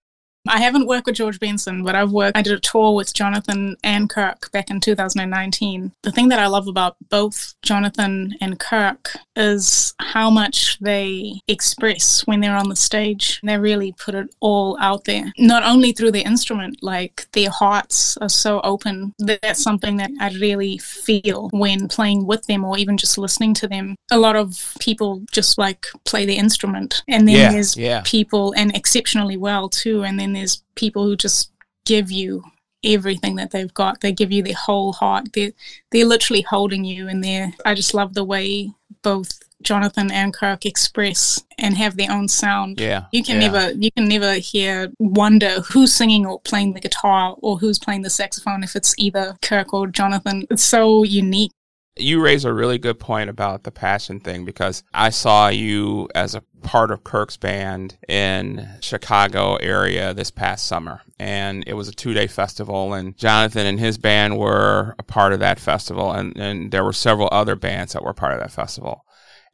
I 0.47 0.59
haven't 0.59 0.87
worked 0.87 1.07
with 1.07 1.15
George 1.15 1.39
Benson, 1.39 1.83
but 1.83 1.95
I've 1.95 2.11
worked, 2.11 2.37
I 2.37 2.41
did 2.41 2.53
a 2.53 2.59
tour 2.59 2.95
with 2.95 3.13
Jonathan 3.13 3.77
and 3.83 4.09
Kirk 4.09 4.51
back 4.51 4.69
in 4.69 4.79
2019. 4.79 5.91
The 6.01 6.11
thing 6.11 6.27
that 6.29 6.39
I 6.39 6.47
love 6.47 6.67
about 6.67 6.97
both 7.09 7.55
Jonathan 7.61 8.35
and 8.41 8.59
Kirk 8.59 9.15
is 9.35 9.93
how 9.99 10.29
much 10.29 10.77
they 10.79 11.39
express 11.47 12.27
when 12.27 12.41
they're 12.41 12.55
on 12.55 12.69
the 12.69 12.75
stage. 12.75 13.39
They 13.43 13.57
really 13.57 13.93
put 13.93 14.15
it 14.15 14.35
all 14.41 14.77
out 14.79 15.05
there, 15.05 15.31
not 15.37 15.63
only 15.63 15.91
through 15.91 16.11
their 16.11 16.27
instrument, 16.27 16.83
like 16.83 17.25
their 17.31 17.49
hearts 17.49 18.17
are 18.17 18.29
so 18.29 18.59
open. 18.61 19.13
That's 19.19 19.63
something 19.63 19.97
that 19.97 20.11
I 20.19 20.29
really 20.33 20.77
feel 20.77 21.49
when 21.51 21.87
playing 21.87 22.25
with 22.25 22.45
them 22.47 22.65
or 22.65 22.77
even 22.77 22.97
just 22.97 23.17
listening 23.17 23.53
to 23.55 23.67
them. 23.67 23.95
A 24.11 24.19
lot 24.19 24.35
of 24.35 24.75
people 24.79 25.23
just 25.31 25.57
like 25.57 25.87
play 26.05 26.25
the 26.25 26.35
instrument, 26.35 27.03
and 27.07 27.27
then 27.27 27.35
yeah, 27.35 27.51
there's 27.51 27.77
yeah. 27.77 28.01
people, 28.05 28.53
and 28.57 28.75
exceptionally 28.75 29.37
well 29.37 29.69
too, 29.69 30.03
and 30.03 30.19
then 30.19 30.32
there's 30.35 30.63
people 30.75 31.05
who 31.05 31.15
just 31.15 31.51
give 31.85 32.11
you 32.11 32.43
everything 32.83 33.35
that 33.35 33.51
they've 33.51 33.73
got. 33.73 34.01
They 34.01 34.11
give 34.11 34.31
you 34.31 34.43
their 34.43 34.55
whole 34.55 34.93
heart. 34.93 35.33
They're 35.33 35.53
they're 35.91 36.05
literally 36.05 36.41
holding 36.41 36.83
you 36.83 37.07
in 37.07 37.21
there. 37.21 37.53
I 37.65 37.73
just 37.73 37.93
love 37.93 38.13
the 38.13 38.23
way 38.23 38.71
both 39.01 39.39
Jonathan 39.61 40.11
and 40.11 40.33
Kirk 40.33 40.65
express 40.65 41.41
and 41.57 41.77
have 41.77 41.97
their 41.97 42.11
own 42.11 42.27
sound. 42.27 42.79
Yeah. 42.79 43.05
You 43.11 43.23
can 43.23 43.41
yeah. 43.41 43.47
never 43.47 43.71
you 43.71 43.91
can 43.91 44.07
never 44.07 44.35
hear 44.35 44.91
wonder 44.99 45.61
who's 45.61 45.93
singing 45.93 46.25
or 46.25 46.39
playing 46.41 46.73
the 46.73 46.81
guitar 46.81 47.35
or 47.39 47.57
who's 47.57 47.79
playing 47.79 48.01
the 48.01 48.09
saxophone 48.09 48.63
if 48.63 48.75
it's 48.75 48.93
either 48.97 49.37
Kirk 49.41 49.73
or 49.73 49.87
Jonathan. 49.87 50.45
It's 50.49 50.63
so 50.63 51.03
unique. 51.03 51.51
You 51.95 52.23
raise 52.23 52.43
a 52.43 52.53
really 52.53 52.79
good 52.79 52.99
point 52.99 53.29
about 53.29 53.63
the 53.63 53.71
passion 53.71 54.19
thing 54.19 54.45
because 54.45 54.83
I 54.93 55.11
saw 55.11 55.49
you 55.49 56.09
as 56.15 56.33
a 56.33 56.41
part 56.63 56.89
of 56.89 57.03
Kirk's 57.03 57.37
band 57.37 57.97
in 58.07 58.67
Chicago 58.81 59.57
area 59.57 60.13
this 60.13 60.31
past 60.31 60.65
summer 60.65 61.01
and 61.19 61.63
it 61.67 61.73
was 61.73 61.87
a 61.87 61.91
two 61.91 62.13
day 62.13 62.25
festival 62.25 62.93
and 62.93 63.15
Jonathan 63.17 63.67
and 63.67 63.79
his 63.79 63.97
band 63.97 64.39
were 64.39 64.95
a 64.97 65.03
part 65.03 65.33
of 65.33 65.39
that 65.39 65.59
festival 65.59 66.11
and, 66.11 66.35
and 66.37 66.71
there 66.71 66.83
were 66.83 66.93
several 66.93 67.29
other 67.31 67.55
bands 67.55 67.93
that 67.93 68.03
were 68.03 68.13
part 68.13 68.33
of 68.33 68.39
that 68.39 68.51
festival. 68.51 69.05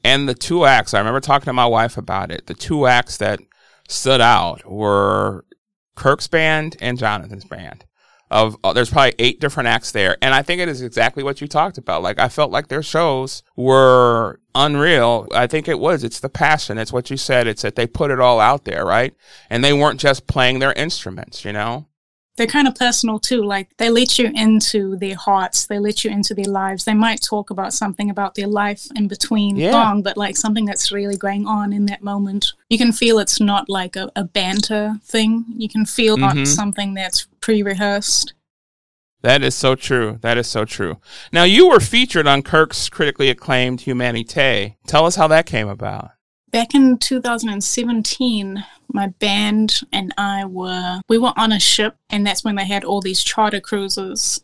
And 0.03 0.29
the 0.29 0.35
two 0.35 0.65
acts, 0.65 0.93
I 0.93 0.99
remember 0.99 1.19
talking 1.19 1.47
to 1.47 1.53
my 1.53 1.65
wife 1.65 1.97
about 1.97 2.31
it, 2.31 2.47
the 2.47 2.53
two 2.53 2.87
acts 2.87 3.17
that 3.17 3.41
stood 3.89 4.21
out 4.21 4.65
were 4.65 5.43
Kirk's 5.95 6.27
band 6.27 6.77
and 6.79 6.97
Jonathan's 6.97 7.43
band 7.43 7.85
of 8.31 8.55
uh, 8.63 8.73
there's 8.73 8.89
probably 8.89 9.13
eight 9.19 9.39
different 9.39 9.67
acts 9.67 9.91
there 9.91 10.15
and 10.21 10.33
i 10.33 10.41
think 10.41 10.61
it 10.61 10.67
is 10.69 10.81
exactly 10.81 11.23
what 11.23 11.41
you 11.41 11.47
talked 11.47 11.77
about 11.77 12.01
like 12.03 12.19
i 12.19 12.29
felt 12.29 12.51
like 12.51 12.67
their 12.67 12.83
shows 12.83 13.43
were 13.55 14.39
unreal 14.55 15.27
i 15.33 15.47
think 15.47 15.67
it 15.67 15.79
was 15.79 16.03
it's 16.03 16.19
the 16.19 16.29
passion 16.29 16.77
it's 16.77 16.91
what 16.93 17.09
you 17.09 17.17
said 17.17 17.47
it's 17.47 17.61
that 17.61 17.75
they 17.75 17.87
put 17.87 18.11
it 18.11 18.19
all 18.19 18.39
out 18.39 18.65
there 18.65 18.85
right 18.85 19.13
and 19.49 19.63
they 19.63 19.73
weren't 19.73 19.99
just 19.99 20.27
playing 20.27 20.59
their 20.59 20.73
instruments 20.73 21.43
you 21.45 21.53
know 21.53 21.85
they're 22.37 22.47
kind 22.47 22.69
of 22.69 22.75
personal 22.75 23.19
too. 23.19 23.43
Like 23.43 23.75
they 23.75 23.89
let 23.89 24.17
you 24.17 24.31
into 24.33 24.95
their 24.95 25.17
hearts, 25.17 25.67
they 25.67 25.77
let 25.77 26.05
you 26.05 26.09
into 26.09 26.33
their 26.33 26.45
lives. 26.45 26.85
They 26.85 26.93
might 26.93 27.21
talk 27.21 27.49
about 27.49 27.73
something 27.73 28.09
about 28.09 28.35
their 28.35 28.47
life 28.47 28.87
in 28.95 29.09
between 29.09 29.57
Yeah. 29.57 29.71
song, 29.71 30.03
but 30.03 30.15
like 30.15 30.37
something 30.37 30.63
that's 30.63 30.89
really 30.89 31.17
going 31.17 31.45
on 31.45 31.73
in 31.73 31.85
that 31.87 32.01
moment. 32.01 32.53
You 32.69 32.77
can 32.77 32.93
feel 32.93 33.19
it's 33.19 33.41
not 33.41 33.67
like 33.67 33.97
a, 33.97 34.09
a 34.15 34.23
banter 34.23 35.01
thing. 35.03 35.43
You 35.57 35.67
can 35.67 35.85
feel 35.85 36.15
Mhm. 36.15 36.19
not 36.35 36.47
something 36.47 36.93
that's 36.93 37.27
pre 37.41 37.63
rehearsed. 37.63 38.33
That 39.21 39.43
is 39.43 39.55
so 39.55 39.75
true. 39.75 40.17
That 40.21 40.37
is 40.37 40.47
so 40.47 40.63
true. 40.63 40.97
Now, 41.33 41.43
you 41.43 41.67
were 41.69 41.81
featured 41.81 42.27
on 42.27 42.41
Kirk's 42.41 42.87
critically 42.87 43.29
acclaimed 43.29 43.81
Humanité. 43.81 44.75
Tell 44.87 45.05
us 45.05 45.15
how 45.15 45.27
that 45.27 45.45
came 45.45 45.67
about. 45.67 46.11
Back 46.51 46.73
in 46.73 46.97
2017, 46.97 48.63
my 48.91 49.07
band 49.07 49.81
and 49.91 50.13
I 50.17 50.45
were 50.45 51.01
we 51.07 51.17
were 51.17 51.33
on 51.37 51.51
a 51.51 51.59
ship, 51.59 51.95
and 52.09 52.25
that's 52.25 52.43
when 52.43 52.55
they 52.55 52.65
had 52.65 52.83
all 52.83 53.01
these 53.01 53.23
charter 53.23 53.59
cruises. 53.59 54.43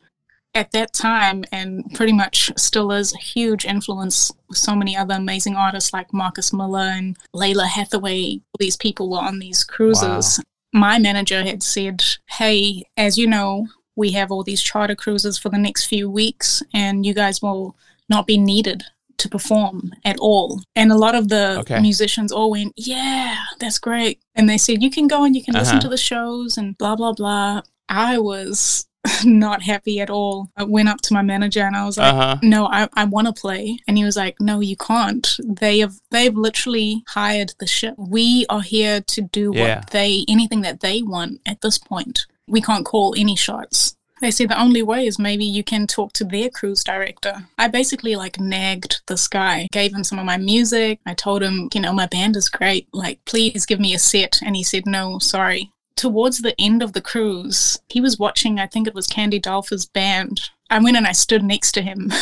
At 0.53 0.71
that 0.71 0.93
time, 0.93 1.43
and 1.51 1.83
pretty 1.95 2.13
much 2.13 2.49
still 2.55 2.91
is 2.91 3.13
a 3.13 3.17
huge 3.17 3.65
influence 3.65 4.31
with 4.47 4.57
so 4.57 4.73
many 4.73 4.95
other 4.95 5.15
amazing 5.15 5.55
artists 5.55 5.91
like 5.91 6.13
Marcus 6.13 6.53
Miller 6.53 6.79
and 6.79 7.17
Lalah 7.35 7.67
Hathaway. 7.67 8.35
All 8.35 8.57
these 8.59 8.77
people 8.77 9.09
were 9.09 9.17
on 9.17 9.39
these 9.39 9.65
cruises. 9.65 10.39
My 10.75 10.99
manager 10.99 11.41
had 11.43 11.63
said, 11.63 12.03
Hey, 12.27 12.83
as 12.97 13.17
you 13.17 13.27
know, 13.27 13.67
we 13.95 14.11
have 14.11 14.29
all 14.29 14.43
these 14.43 14.61
charter 14.61 14.93
cruises 14.95 15.37
for 15.37 15.47
the 15.49 15.57
next 15.57 15.85
few 15.85 16.09
weeks, 16.09 16.61
and 16.73 17.05
you 17.05 17.13
guys 17.13 17.41
will 17.41 17.75
not 18.09 18.27
be 18.27 18.37
needed 18.37 18.83
to 19.17 19.29
perform 19.29 19.93
at 20.03 20.17
all. 20.19 20.61
And 20.75 20.91
a 20.91 20.97
lot 20.97 21.15
of 21.15 21.29
the 21.29 21.59
Okay. 21.61 21.79
musicians 21.79 22.29
all 22.33 22.51
went, 22.51 22.73
Yeah, 22.75 23.37
that's 23.61 23.79
great. 23.79 24.19
And 24.35 24.49
they 24.49 24.57
said, 24.57 24.83
You 24.83 24.91
can 24.91 25.07
go 25.07 25.23
and 25.23 25.33
you 25.35 25.43
can 25.43 25.53
listen 25.53 25.77
Uh-huh. 25.77 25.83
to 25.83 25.89
the 25.89 25.97
shows 26.11 26.57
and 26.57 26.77
blah, 26.77 26.97
blah, 26.97 27.13
blah. 27.13 27.61
I 27.87 28.17
was 28.17 28.85
not 29.25 29.61
happy 29.61 29.99
at 29.99 30.09
all. 30.09 30.49
I 30.57 30.63
went 30.63 30.89
up 30.89 31.01
to 31.01 31.13
my 31.13 31.21
manager 31.21 31.61
and 31.61 31.75
I 31.75 31.85
was 31.85 31.97
like, 31.97 32.13
Uh 32.13 32.15
huh. 32.15 32.37
no, 32.43 32.67
I, 32.67 32.87
I 32.93 33.05
want 33.05 33.27
to 33.27 33.33
play. 33.33 33.79
And 33.87 33.97
he 33.97 34.03
was 34.03 34.17
like, 34.17 34.35
no, 34.39 34.59
you 34.59 34.75
can't. 34.77 35.27
They 35.43 35.79
have, 35.79 35.93
they've 36.11 36.35
literally 36.35 37.03
hired 37.07 37.53
the 37.59 37.67
ship. 37.67 37.95
We 37.97 38.45
are 38.49 38.61
here 38.61 39.01
to 39.01 39.21
do 39.21 39.51
Yeah. 39.53 39.79
what 39.79 39.89
they, 39.91 40.25
anything 40.27 40.61
that 40.61 40.79
they 40.81 41.01
want 41.01 41.41
at 41.45 41.61
this 41.61 41.77
point. 41.77 42.25
We 42.47 42.61
can't 42.61 42.85
call 42.85 43.15
any 43.17 43.35
shots. 43.35 43.95
They 44.21 44.31
said 44.31 44.49
the 44.49 44.59
only 44.61 44.81
way 44.81 45.05
is 45.07 45.19
maybe 45.19 45.43
you 45.45 45.61
can 45.63 45.87
talk 45.87 46.13
to 46.13 46.23
their 46.23 46.49
cruise 46.49 46.83
director. 46.85 47.47
I 47.57 47.67
basically 47.67 48.15
like 48.15 48.39
nagged 48.39 49.01
this 49.07 49.27
guy, 49.27 49.67
gave 49.73 49.93
him 49.93 50.05
some 50.05 50.19
of 50.19 50.25
my 50.25 50.37
music. 50.37 50.99
I 51.05 51.13
told 51.15 51.43
him, 51.43 51.67
you 51.73 51.81
know, 51.81 51.91
my 51.91 52.05
band 52.07 52.37
is 52.37 52.47
great. 52.47 52.87
Like, 52.93 53.19
please 53.25 53.65
give 53.65 53.79
me 53.79 53.93
a 53.93 53.99
set. 53.99 54.39
And 54.43 54.55
he 54.55 54.63
said, 54.63 54.85
no, 54.85 55.19
sorry. 55.19 55.69
Towards 55.95 56.39
the 56.39 56.59
end 56.59 56.83
of 56.83 56.93
the 56.93 57.01
cruise, 57.01 57.79
he 57.89 58.01
was 58.01 58.19
watching, 58.19 58.59
I 58.59 58.67
think 58.67 58.87
it 58.87 58.93
was 58.95 59.07
Candy 59.07 59.39
Dulfer's 59.39 59.85
band. 59.85 60.41
I 60.69 60.79
went 60.79 60.97
and 60.97 61.07
I 61.07 61.13
stood 61.13 61.43
next 61.43 61.71
to 61.73 61.81
him. 61.81 62.11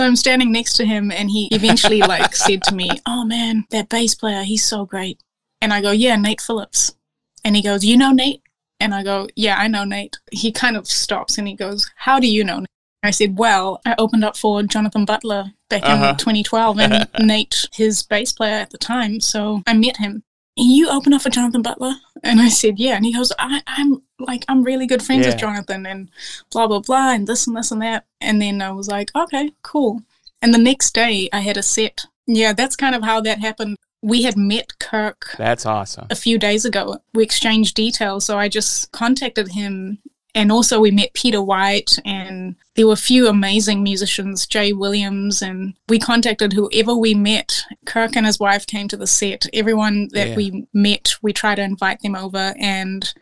So 0.00 0.04
I'm 0.04 0.16
standing 0.16 0.50
next 0.50 0.72
to 0.78 0.84
him, 0.84 1.12
and 1.12 1.30
he 1.30 1.46
eventually 1.52 2.00
like 2.14 2.34
said 2.34 2.64
to 2.64 2.74
me, 2.74 2.90
"Oh 3.06 3.24
man, 3.24 3.64
that 3.70 3.88
bass 3.88 4.16
player, 4.16 4.42
he's 4.42 4.64
so 4.64 4.84
great." 4.84 5.20
And 5.60 5.72
I 5.72 5.80
go, 5.80 5.92
"Yeah, 5.92 6.16
Nate 6.16 6.40
Phillips." 6.40 6.96
And 7.44 7.54
he 7.54 7.62
goes, 7.62 7.84
"You 7.84 7.96
know 7.96 8.10
Nate?" 8.10 8.42
And 8.80 8.92
I 8.92 9.04
go, 9.04 9.28
"Yeah, 9.36 9.54
I 9.56 9.68
know 9.68 9.84
Nate." 9.84 10.18
He 10.32 10.50
kind 10.50 10.76
of 10.76 10.88
stops 10.88 11.38
and 11.38 11.46
he 11.46 11.54
goes, 11.54 11.88
"How 11.94 12.18
do 12.18 12.26
you 12.26 12.42
know?" 12.42 12.58
Nate? 12.58 12.66
I 13.04 13.12
said, 13.12 13.38
"Well, 13.38 13.80
I 13.86 13.94
opened 13.96 14.24
up 14.24 14.36
for 14.36 14.64
Jonathan 14.64 15.04
Butler 15.04 15.52
back 15.70 15.84
Uh-huh. 15.84 16.08
in 16.08 16.16
2012, 16.16 16.80
and 16.80 17.08
Nate, 17.20 17.68
his 17.72 18.02
bass 18.02 18.32
player 18.32 18.54
at 18.56 18.70
the 18.70 18.78
time, 18.78 19.20
so 19.20 19.62
I 19.64 19.74
met 19.74 19.98
him." 19.98 20.24
You 20.56 20.88
open 20.88 21.12
up 21.12 21.22
for 21.22 21.30
Jonathan 21.30 21.62
Butler, 21.62 21.94
and 22.22 22.40
I 22.40 22.48
said, 22.48 22.78
"Yeah." 22.78 22.94
And 22.96 23.04
he 23.04 23.12
goes, 23.12 23.32
I, 23.38 23.62
"I'm 23.66 24.02
like 24.20 24.44
I'm 24.48 24.62
really 24.62 24.86
good 24.86 25.02
friends 25.02 25.26
Yeah. 25.26 25.32
with 25.32 25.40
Jonathan, 25.40 25.84
and 25.86 26.10
blah 26.52 26.66
blah 26.68 26.78
blah, 26.80 27.10
and 27.12 27.26
this 27.26 27.46
and 27.46 27.56
this 27.56 27.72
and 27.72 27.82
that." 27.82 28.04
And 28.20 28.40
then 28.40 28.62
I 28.62 28.70
was 28.70 28.86
like, 28.88 29.10
"Okay, 29.16 29.52
cool." 29.62 30.02
And 30.40 30.54
the 30.54 30.58
next 30.58 30.94
day, 30.94 31.28
I 31.32 31.40
had 31.40 31.56
a 31.56 31.62
set. 31.62 32.06
Yeah, 32.26 32.52
that's 32.52 32.76
kind 32.76 32.94
of 32.94 33.02
how 33.02 33.20
that 33.22 33.40
happened. 33.40 33.76
We 34.02 34.22
had 34.22 34.36
met 34.36 34.78
Kirk 34.78 35.34
That's 35.38 35.64
awesome. 35.66 36.06
a 36.10 36.14
few 36.14 36.38
days 36.38 36.64
ago. 36.64 36.98
We 37.14 37.22
exchanged 37.24 37.74
details, 37.74 38.24
so 38.26 38.38
I 38.38 38.48
just 38.48 38.92
contacted 38.92 39.48
him. 39.48 39.98
And 40.36 40.50
also, 40.50 40.80
we 40.80 40.90
met 40.90 41.14
Peter 41.14 41.40
White, 41.40 41.96
and 42.04 42.56
there 42.74 42.86
were 42.88 42.94
a 42.94 42.96
few 42.96 43.28
amazing 43.28 43.82
musicians, 43.84 44.46
Jay 44.46 44.72
Williams, 44.72 45.40
and 45.42 45.74
we 45.88 45.98
contacted 46.00 46.52
whoever 46.52 46.94
we 46.96 47.14
met. 47.14 47.62
Kirk 47.86 48.16
and 48.16 48.26
his 48.26 48.40
wife 48.40 48.66
came 48.66 48.88
to 48.88 48.96
the 48.96 49.06
set. 49.06 49.46
Everyone 49.52 50.08
that 50.12 50.30
Yeah. 50.30 50.36
we 50.36 50.66
met, 50.72 51.12
we 51.22 51.32
tried 51.32 51.56
to 51.56 51.62
invite 51.62 52.00
them 52.02 52.16
over. 52.16 52.52
And 52.58 53.12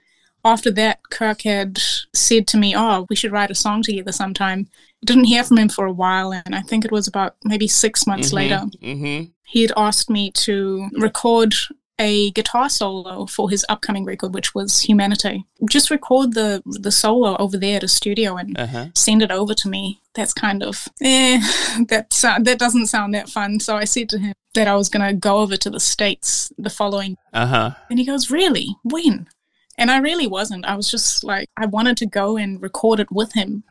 after 0.42 0.71
that, 0.73 1.00
Kirk 1.11 1.42
had 1.42 1.78
said 2.14 2.47
to 2.49 2.57
me, 2.57 2.75
Oh, 2.75 3.07
we 3.11 3.16
should 3.16 3.31
write 3.33 3.50
a 3.50 3.54
song 3.54 3.83
together 3.83 4.11
sometime. 4.12 4.69
Didn't 5.04 5.25
hear 5.25 5.45
from 5.45 5.59
him 5.59 5.69
for 5.69 5.85
a 5.85 5.92
while, 5.92 6.33
and 6.33 6.54
I 6.54 6.62
think 6.62 6.85
it 6.85 6.92
was 6.92 7.07
about 7.07 7.37
maybe 7.45 7.69
six 7.69 8.07
months 8.07 8.33
later 8.33 8.62
Mm-hmm. 8.83 9.31
he 9.45 9.62
had 9.62 9.73
asked 9.76 10.09
me 10.09 10.31
to 10.31 10.88
record 10.97 11.54
a 12.02 12.30
guitar 12.32 12.68
solo 12.68 13.26
for 13.26 13.49
his 13.49 13.64
upcoming 13.68 14.04
record, 14.04 14.35
which 14.35 14.54
was 14.54 14.85
Humanité. 14.88 15.44
Just 15.71 15.90
record 15.90 16.35
the 16.35 16.62
the 16.66 16.90
solo 16.92 17.37
over 17.38 17.56
there 17.59 17.76
at 17.76 17.85
a 17.85 17.88
studio 17.88 18.37
and 18.37 18.59
Uh 18.59 18.66
huh. 18.66 18.87
send 18.94 19.23
it 19.23 19.30
over 19.30 19.54
to 19.54 19.68
me. 19.68 20.00
That's 20.14 20.35
kind 20.35 20.62
of 20.62 20.88
eh, 21.00 21.40
that 21.88 22.12
sou- 22.12 22.42
that 22.47 22.59
doesn't 22.59 22.87
sound 22.88 23.14
that 23.14 23.28
fun. 23.30 23.61
So 23.61 23.76
I 23.82 23.87
said 23.87 24.09
to 24.11 24.18
him 24.18 24.35
that 24.54 24.68
I 24.68 24.75
was 24.76 24.88
gonna 24.88 25.14
go 25.14 25.38
over 25.42 25.56
to 25.56 25.71
the 25.71 25.80
states 25.80 26.52
the 26.59 26.71
following, 26.71 27.16
Uh 27.32 27.47
huh. 27.47 27.71
and 27.90 27.99
he 27.99 28.04
goes, 28.04 28.30
"Really? 28.30 28.66
When?" 28.85 29.26
And 29.78 29.90
I 29.90 29.99
really 29.99 30.26
wasn't. 30.26 30.66
I 30.66 30.75
was 30.76 30.90
just 30.90 31.25
like, 31.25 31.49
I 31.56 31.64
wanted 31.66 31.97
to 31.99 32.06
go 32.21 32.37
and 32.37 32.61
record 32.62 33.00
it 33.00 33.11
with 33.11 33.32
him. 33.32 33.64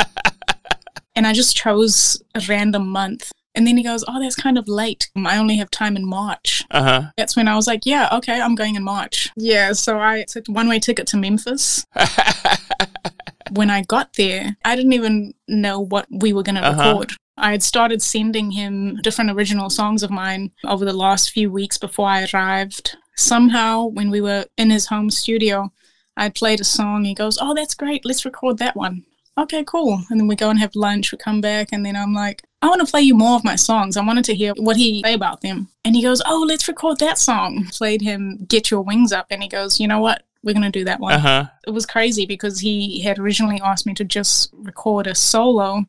and 1.16 1.26
I 1.26 1.32
just 1.32 1.56
chose 1.56 2.22
a 2.34 2.40
random 2.48 2.86
month. 2.88 3.32
And 3.54 3.66
then 3.66 3.76
he 3.76 3.82
goes, 3.82 4.02
Oh, 4.08 4.18
that's 4.20 4.34
kind 4.36 4.56
of 4.56 4.66
late. 4.66 5.10
I 5.16 5.36
only 5.36 5.56
have 5.58 5.70
time 5.70 5.96
in 5.96 6.06
March. 6.06 6.64
Uh 6.70 6.82
huh. 6.82 7.02
That's 7.18 7.36
when 7.36 7.48
I 7.48 7.54
was 7.56 7.66
like, 7.66 7.80
Yeah, 7.84 8.08
okay, 8.12 8.40
I'm 8.40 8.54
going 8.54 8.76
in 8.76 8.82
March. 8.82 9.30
Yeah, 9.36 9.72
so 9.72 9.98
I 9.98 10.24
took 10.24 10.46
one 10.46 10.68
way 10.68 10.78
ticket 10.78 11.06
to 11.08 11.16
Memphis. 11.16 11.84
When 13.54 13.68
I 13.68 13.82
got 13.82 14.14
there, 14.14 14.56
I 14.64 14.76
didn't 14.76 14.94
even 14.94 15.34
know 15.46 15.78
what 15.80 16.06
we 16.10 16.32
were 16.32 16.42
going 16.42 16.54
to 16.54 16.62
Uh-huh. 16.62 16.88
record. 16.88 17.12
I 17.36 17.50
had 17.50 17.62
started 17.62 18.00
sending 18.00 18.50
him 18.50 18.96
different 19.02 19.30
original 19.30 19.68
songs 19.68 20.02
of 20.02 20.10
mine 20.10 20.52
over 20.64 20.86
the 20.86 20.92
last 20.94 21.30
few 21.32 21.50
weeks 21.50 21.76
before 21.76 22.08
I 22.08 22.26
arrived. 22.32 22.96
Somehow, 23.16 23.86
when 23.86 24.10
we 24.10 24.22
were 24.22 24.46
in 24.56 24.70
his 24.70 24.86
home 24.86 25.10
studio, 25.10 25.70
I 26.16 26.30
played 26.30 26.60
a 26.62 26.64
song. 26.64 27.04
He 27.04 27.12
goes, 27.14 27.36
Oh, 27.42 27.54
that's 27.54 27.74
great. 27.74 28.06
Let's 28.06 28.24
record 28.24 28.56
that 28.58 28.74
one. 28.76 29.04
Okay, 29.38 29.64
cool. 29.64 30.02
And 30.10 30.20
then 30.20 30.26
we 30.26 30.36
go 30.36 30.50
and 30.50 30.58
have 30.58 30.74
lunch. 30.74 31.10
We 31.10 31.18
come 31.18 31.40
back, 31.40 31.68
and 31.72 31.84
then 31.86 31.96
I'm 31.96 32.12
like, 32.14 32.42
I 32.60 32.68
want 32.68 32.80
to 32.80 32.90
play 32.90 33.00
you 33.00 33.14
more 33.14 33.34
of 33.34 33.44
my 33.44 33.56
songs. 33.56 33.96
I 33.96 34.04
wanted 34.04 34.24
to 34.26 34.34
hear 34.34 34.52
what 34.56 34.76
he 34.76 35.02
say 35.02 35.14
about 35.14 35.40
them. 35.40 35.68
And 35.84 35.96
he 35.96 36.02
goes, 36.02 36.20
Oh, 36.26 36.44
let's 36.46 36.68
record 36.68 36.98
that 36.98 37.18
song. 37.18 37.66
Played 37.72 38.02
him 38.02 38.44
Get 38.46 38.70
Your 38.70 38.82
Wings 38.82 39.10
Up, 39.12 39.26
and 39.30 39.42
he 39.42 39.48
goes, 39.48 39.80
You 39.80 39.88
know 39.88 40.00
what? 40.00 40.22
We're 40.44 40.54
going 40.54 40.64
to 40.64 40.70
do 40.70 40.84
that 40.86 40.98
one 40.98 41.12
Uh 41.12 41.18
huh. 41.20 41.44
it 41.68 41.70
was 41.70 41.86
crazy 41.86 42.26
because 42.26 42.58
he 42.58 43.00
had 43.02 43.16
originally 43.18 43.60
asked 43.62 43.86
me 43.86 43.94
to 43.94 44.04
just 44.04 44.50
record 44.54 45.06
a 45.06 45.14
solo 45.14 45.84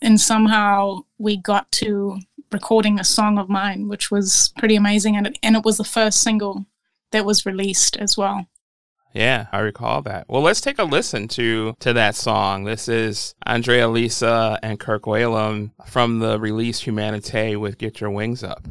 and 0.00 0.18
somehow 0.18 1.00
we 1.18 1.36
got 1.36 1.70
to 1.72 2.18
recording 2.50 2.98
a 2.98 3.04
song 3.04 3.36
of 3.36 3.50
mine 3.50 3.88
which 3.88 4.10
was 4.10 4.54
pretty 4.56 4.74
amazing 4.74 5.16
and 5.18 5.26
it, 5.26 5.38
and 5.42 5.54
it 5.54 5.64
was 5.66 5.76
the 5.76 5.84
first 5.84 6.22
single 6.22 6.64
that 7.12 7.26
was 7.26 7.44
released 7.44 7.98
as 7.98 8.16
well 8.16 8.46
Yeah, 9.12 9.46
I 9.50 9.58
recall 9.58 10.02
that. 10.02 10.26
Well, 10.28 10.42
let's 10.42 10.60
take 10.60 10.78
a 10.78 10.84
listen 10.84 11.26
to 11.28 11.74
to 11.80 11.92
that 11.92 12.14
song. 12.14 12.64
This 12.64 12.88
is 12.88 13.34
Andrea 13.44 13.88
Lisa 13.88 14.58
and 14.62 14.78
Kirk 14.78 15.02
Whalum 15.02 15.72
from 15.84 16.20
the 16.20 16.38
release 16.38 16.84
Humanité 16.84 17.58
with 17.58 17.78
Get 17.78 18.00
Your 18.00 18.10
Wings 18.10 18.44
Up. 18.44 18.68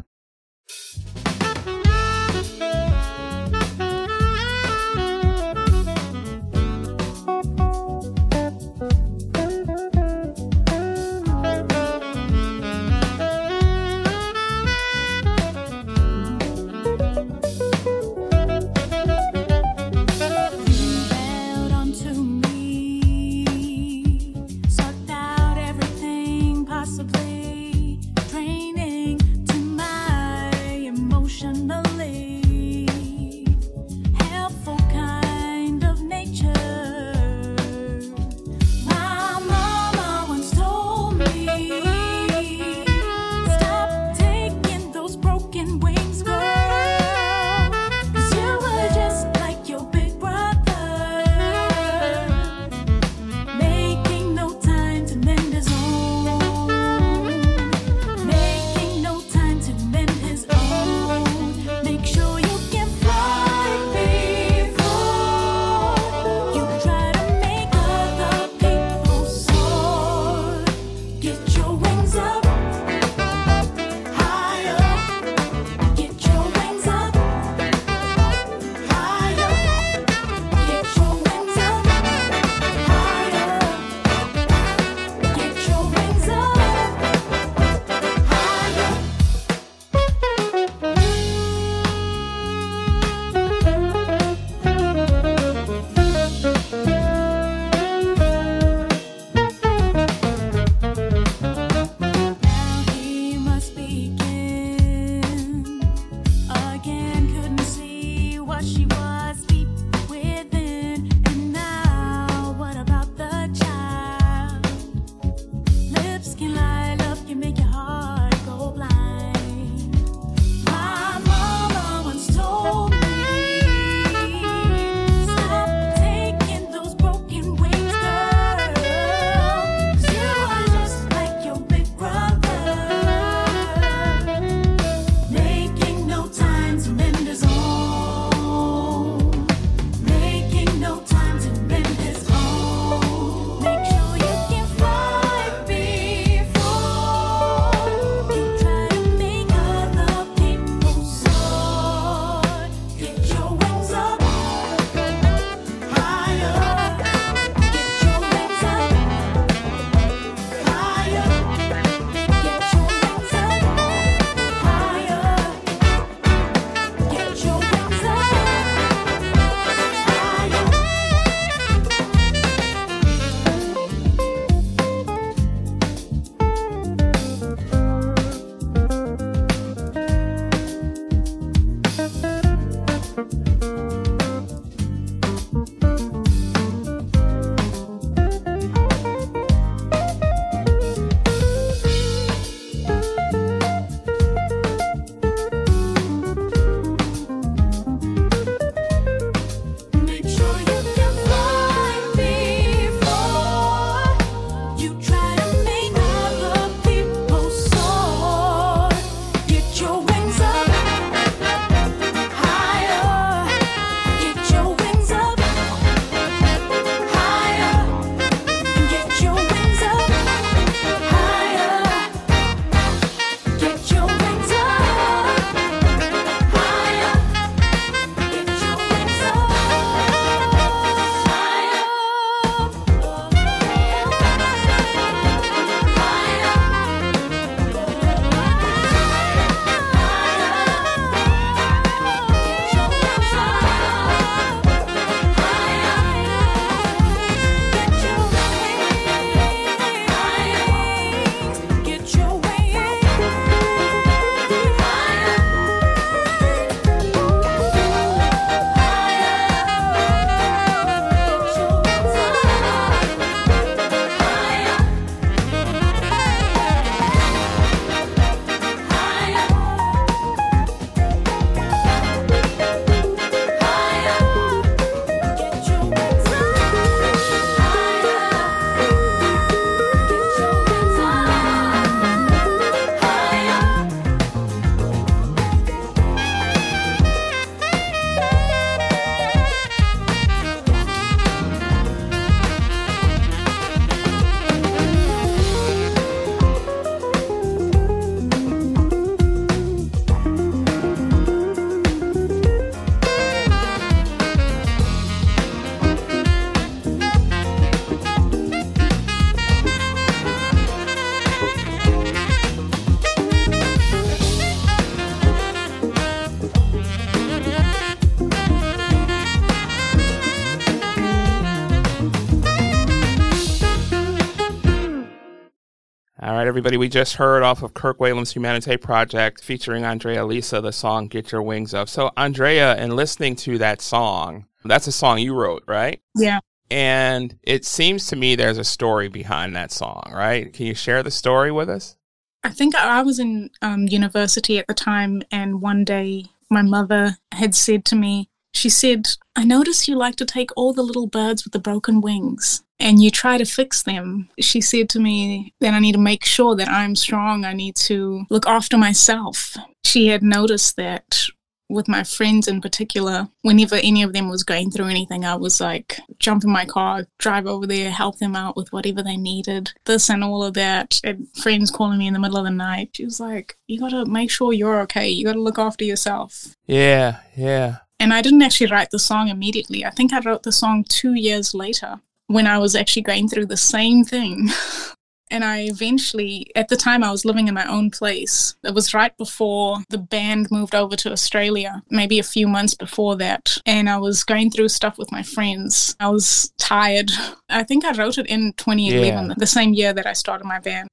Right, 326.40 326.48
everybody, 326.48 326.78
we 326.78 326.88
just 326.88 327.18
heard 327.18 327.44
off 327.44 327.64
of 327.64 327.74
Kirk 327.74 328.00
Whalum's 328.00 328.34
Humanité 328.34 328.80
Project 328.80 329.44
featuring 329.44 329.84
Andrea 329.84 330.26
Lisa 330.26 330.62
the 330.62 330.72
song 330.72 331.10
Get 331.10 331.34
Your 331.34 331.42
Wings 331.42 331.74
Up. 331.74 331.90
So, 331.90 332.12
Andrea, 332.16 332.82
in 332.82 332.96
listening 332.96 333.36
to 333.36 333.58
that 333.58 333.82
song, 333.82 334.46
that's 334.64 334.88
a 334.88 334.94
song 334.94 335.20
you 335.20 335.34
wrote, 335.34 335.66
right? 335.68 336.00
Yeah. 336.16 336.40
And 336.72 337.38
it 337.44 337.66
seems 337.66 338.08
to 338.08 338.16
me 338.16 338.38
there's 338.38 338.58
a 338.58 338.64
story 338.64 339.10
behind 339.10 339.54
that 339.58 339.70
song, 339.70 340.14
right? 340.14 340.54
Can 340.54 340.66
you 340.66 340.76
share 340.76 341.04
the 341.04 341.12
story 341.12 341.52
with 341.52 341.70
us? 341.70 341.98
I 342.42 342.52
think 342.52 342.74
I 342.74 343.02
was 343.02 343.20
in 343.20 343.50
um, 343.62 343.90
university 343.90 344.60
at 344.60 344.68
the 344.68 344.74
time, 344.74 345.22
and 345.32 345.62
one 345.62 345.84
day 345.84 346.28
my 346.50 346.62
mother 346.62 347.18
had 347.34 347.54
said 347.54 347.84
to 347.88 347.98
me, 347.98 348.30
she 348.54 348.70
said, 348.70 349.08
I 349.36 349.44
notice 349.44 349.88
you 349.88 349.96
like 349.96 350.16
to 350.18 350.26
take 350.26 350.52
all 350.56 350.74
the 350.74 350.84
little 350.84 351.08
birds 351.08 351.44
with 351.44 351.54
the 351.54 351.60
broken 351.60 352.02
wings 352.02 352.64
and 352.80 353.02
you 353.02 353.12
try 353.12 353.38
to 353.38 353.46
fix 353.46 353.84
them. 353.84 354.30
She 354.40 354.62
said 354.62 354.90
to 354.90 355.00
me 355.00 355.54
that 355.60 355.74
I 355.74 355.80
need 355.80 355.94
to 355.94 356.00
make 356.00 356.26
sure 356.26 356.56
that 356.56 356.70
I'm 356.70 356.96
strong. 356.96 357.46
I 357.46 357.54
need 357.54 357.76
to 357.78 358.26
look 358.30 358.48
after 358.48 358.78
myself. 358.78 359.56
She 359.86 360.08
had 360.08 360.24
noticed 360.24 360.76
that 360.78 361.26
with 361.70 361.88
my 361.88 362.04
friends 362.04 362.48
in 362.48 362.62
particular, 362.62 363.30
whenever 363.44 363.76
any 363.76 364.02
of 364.02 364.12
them 364.12 364.28
was 364.28 364.44
going 364.44 364.72
through 364.72 364.88
anything, 364.88 365.24
I 365.24 365.36
was 365.36 365.62
like, 365.62 366.00
jump 366.18 366.44
in 366.44 366.50
my 366.50 366.66
car, 366.66 367.06
drive 367.20 367.46
over 367.46 367.68
there, 367.68 367.92
help 367.92 368.18
them 368.18 368.36
out 368.36 368.58
with 368.58 368.74
whatever 368.74 369.04
they 369.04 369.18
needed, 369.18 369.72
this 369.86 370.10
and 370.10 370.24
all 370.24 370.44
of 370.44 370.56
that. 370.56 371.00
And 371.04 371.28
friends 371.36 371.70
calling 371.70 372.00
me 372.00 372.08
in 372.08 372.14
the 372.14 372.20
middle 372.20 372.38
of 372.38 372.46
the 372.46 372.50
night. 372.50 372.92
She 372.94 373.06
was 373.06 373.20
like, 373.20 373.56
you 373.68 373.80
got 373.80 373.92
to 373.92 374.06
make 374.06 374.32
sure 374.32 374.52
you're 374.52 374.82
okay. 374.82 375.08
You 375.08 375.26
got 375.26 375.34
to 375.34 375.42
look 375.42 375.60
after 375.60 375.86
yourself. 375.86 376.56
Yeah, 376.66 377.20
yeah. 377.38 377.78
And 378.00 378.14
I 378.14 378.22
didn't 378.22 378.42
actually 378.42 378.72
write 378.72 378.92
the 378.92 379.00
song 379.00 379.28
immediately. 379.28 379.86
I 379.86 379.90
think 379.90 380.14
I 380.14 380.20
wrote 380.20 380.44
the 380.44 380.52
song 380.52 380.86
two 380.88 381.14
years 381.14 381.54
later 381.54 382.00
when 382.28 382.48
I 382.48 382.58
was 382.58 382.76
actually 382.76 383.02
going 383.02 383.28
through 383.28 383.48
the 383.48 383.58
same 383.58 384.04
thing. 384.06 384.50
and 385.32 385.44
I 385.44 385.62
eventually, 385.64 386.48
at 386.56 386.70
the 386.70 386.78
time, 386.78 387.04
I 387.04 387.12
was 387.12 387.26
living 387.26 387.48
in 387.48 387.54
my 387.54 387.66
own 387.68 387.92
place. 387.92 388.56
It 388.64 388.74
was 388.74 388.94
right 388.94 389.16
before 389.18 389.80
the 389.90 389.98
band 389.98 390.48
moved 390.50 390.74
over 390.74 390.96
to 390.96 391.12
Australia, 391.12 391.84
maybe 391.90 392.20
a 392.20 392.24
few 392.24 392.48
months 392.48 392.74
before 392.74 393.16
that. 393.18 393.58
And 393.66 393.90
I 393.90 393.98
was 393.98 394.24
going 394.24 394.50
through 394.50 394.70
stuff 394.70 394.98
with 394.98 395.12
my 395.12 395.22
friends. 395.24 395.96
I 396.00 396.10
was 396.10 396.54
tired. 396.58 397.12
I 397.50 397.64
think 397.64 397.84
I 397.84 397.92
wrote 397.92 398.18
it 398.18 398.28
in 398.28 398.54
2011, 398.54 399.28
Yeah. 399.30 399.34
the 399.38 399.48
same 399.48 399.74
year 399.74 399.92
that 399.94 400.06
I 400.08 400.14
started 400.14 400.46
my 400.46 400.60
band. 400.60 400.88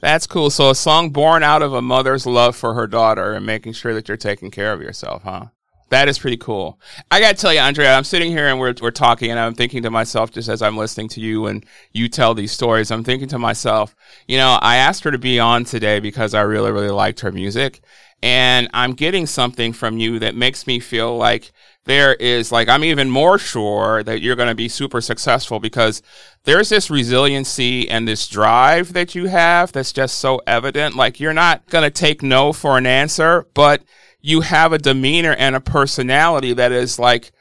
That's 0.00 0.28
cool. 0.28 0.50
So, 0.50 0.70
a 0.70 0.74
song 0.76 1.10
born 1.10 1.42
out 1.42 1.60
of 1.60 1.74
a 1.74 1.82
mother's 1.82 2.24
love 2.24 2.54
for 2.54 2.72
her 2.74 2.86
daughter 2.86 3.32
and 3.32 3.44
making 3.44 3.72
sure 3.72 3.92
that 3.94 4.06
you're 4.06 4.16
taking 4.16 4.50
care 4.50 4.72
of 4.72 4.80
yourself, 4.80 5.24
huh? 5.24 5.46
That 5.90 6.08
is 6.08 6.18
pretty 6.18 6.36
cool. 6.36 6.78
I 7.10 7.20
got 7.20 7.36
to 7.36 7.40
tell 7.40 7.52
you, 7.52 7.60
Andrea, 7.60 7.94
I'm 7.94 8.04
sitting 8.04 8.30
here 8.30 8.48
and 8.48 8.58
we're, 8.58 8.74
we're 8.82 8.90
talking, 8.90 9.30
and 9.30 9.40
I'm 9.40 9.54
thinking 9.54 9.82
to 9.84 9.90
myself, 9.90 10.30
just 10.30 10.48
as 10.48 10.60
I'm 10.60 10.76
listening 10.76 11.08
to 11.10 11.20
you 11.20 11.46
and 11.46 11.64
you 11.92 12.08
tell 12.08 12.34
these 12.34 12.52
stories, 12.52 12.90
I'm 12.90 13.04
thinking 13.04 13.28
to 13.28 13.38
myself, 13.38 13.96
you 14.26 14.36
know, 14.36 14.58
I 14.60 14.76
asked 14.76 15.04
her 15.04 15.10
to 15.10 15.18
be 15.18 15.40
on 15.40 15.64
today 15.64 15.98
because 15.98 16.34
I 16.34 16.42
really, 16.42 16.72
really 16.72 16.90
liked 16.90 17.20
her 17.20 17.32
music. 17.32 17.80
And 18.22 18.68
I'm 18.74 18.94
getting 18.94 19.26
something 19.26 19.72
from 19.72 19.98
you 19.98 20.18
that 20.18 20.34
makes 20.34 20.66
me 20.66 20.80
feel 20.80 21.16
like 21.16 21.52
there 21.84 22.14
is, 22.14 22.52
like, 22.52 22.68
I'm 22.68 22.84
even 22.84 23.08
more 23.08 23.38
sure 23.38 24.02
that 24.02 24.20
you're 24.20 24.36
going 24.36 24.48
to 24.48 24.54
be 24.54 24.68
super 24.68 25.00
successful 25.00 25.60
because 25.60 26.02
there's 26.44 26.68
this 26.68 26.90
resiliency 26.90 27.88
and 27.88 28.06
this 28.06 28.28
drive 28.28 28.92
that 28.92 29.14
you 29.14 29.26
have 29.26 29.72
that's 29.72 29.92
just 29.92 30.18
so 30.18 30.42
evident. 30.46 30.96
Like, 30.96 31.20
you're 31.20 31.32
not 31.32 31.64
going 31.70 31.84
to 31.84 31.90
take 31.90 32.22
no 32.22 32.52
for 32.52 32.76
an 32.76 32.86
answer, 32.86 33.46
but 33.54 33.84
you 34.20 34.40
have 34.40 34.72
a 34.72 34.78
demeanor 34.78 35.34
and 35.38 35.54
a 35.54 35.60
personality 35.60 36.52
that 36.54 36.72
is 36.72 36.98
like, 36.98 37.32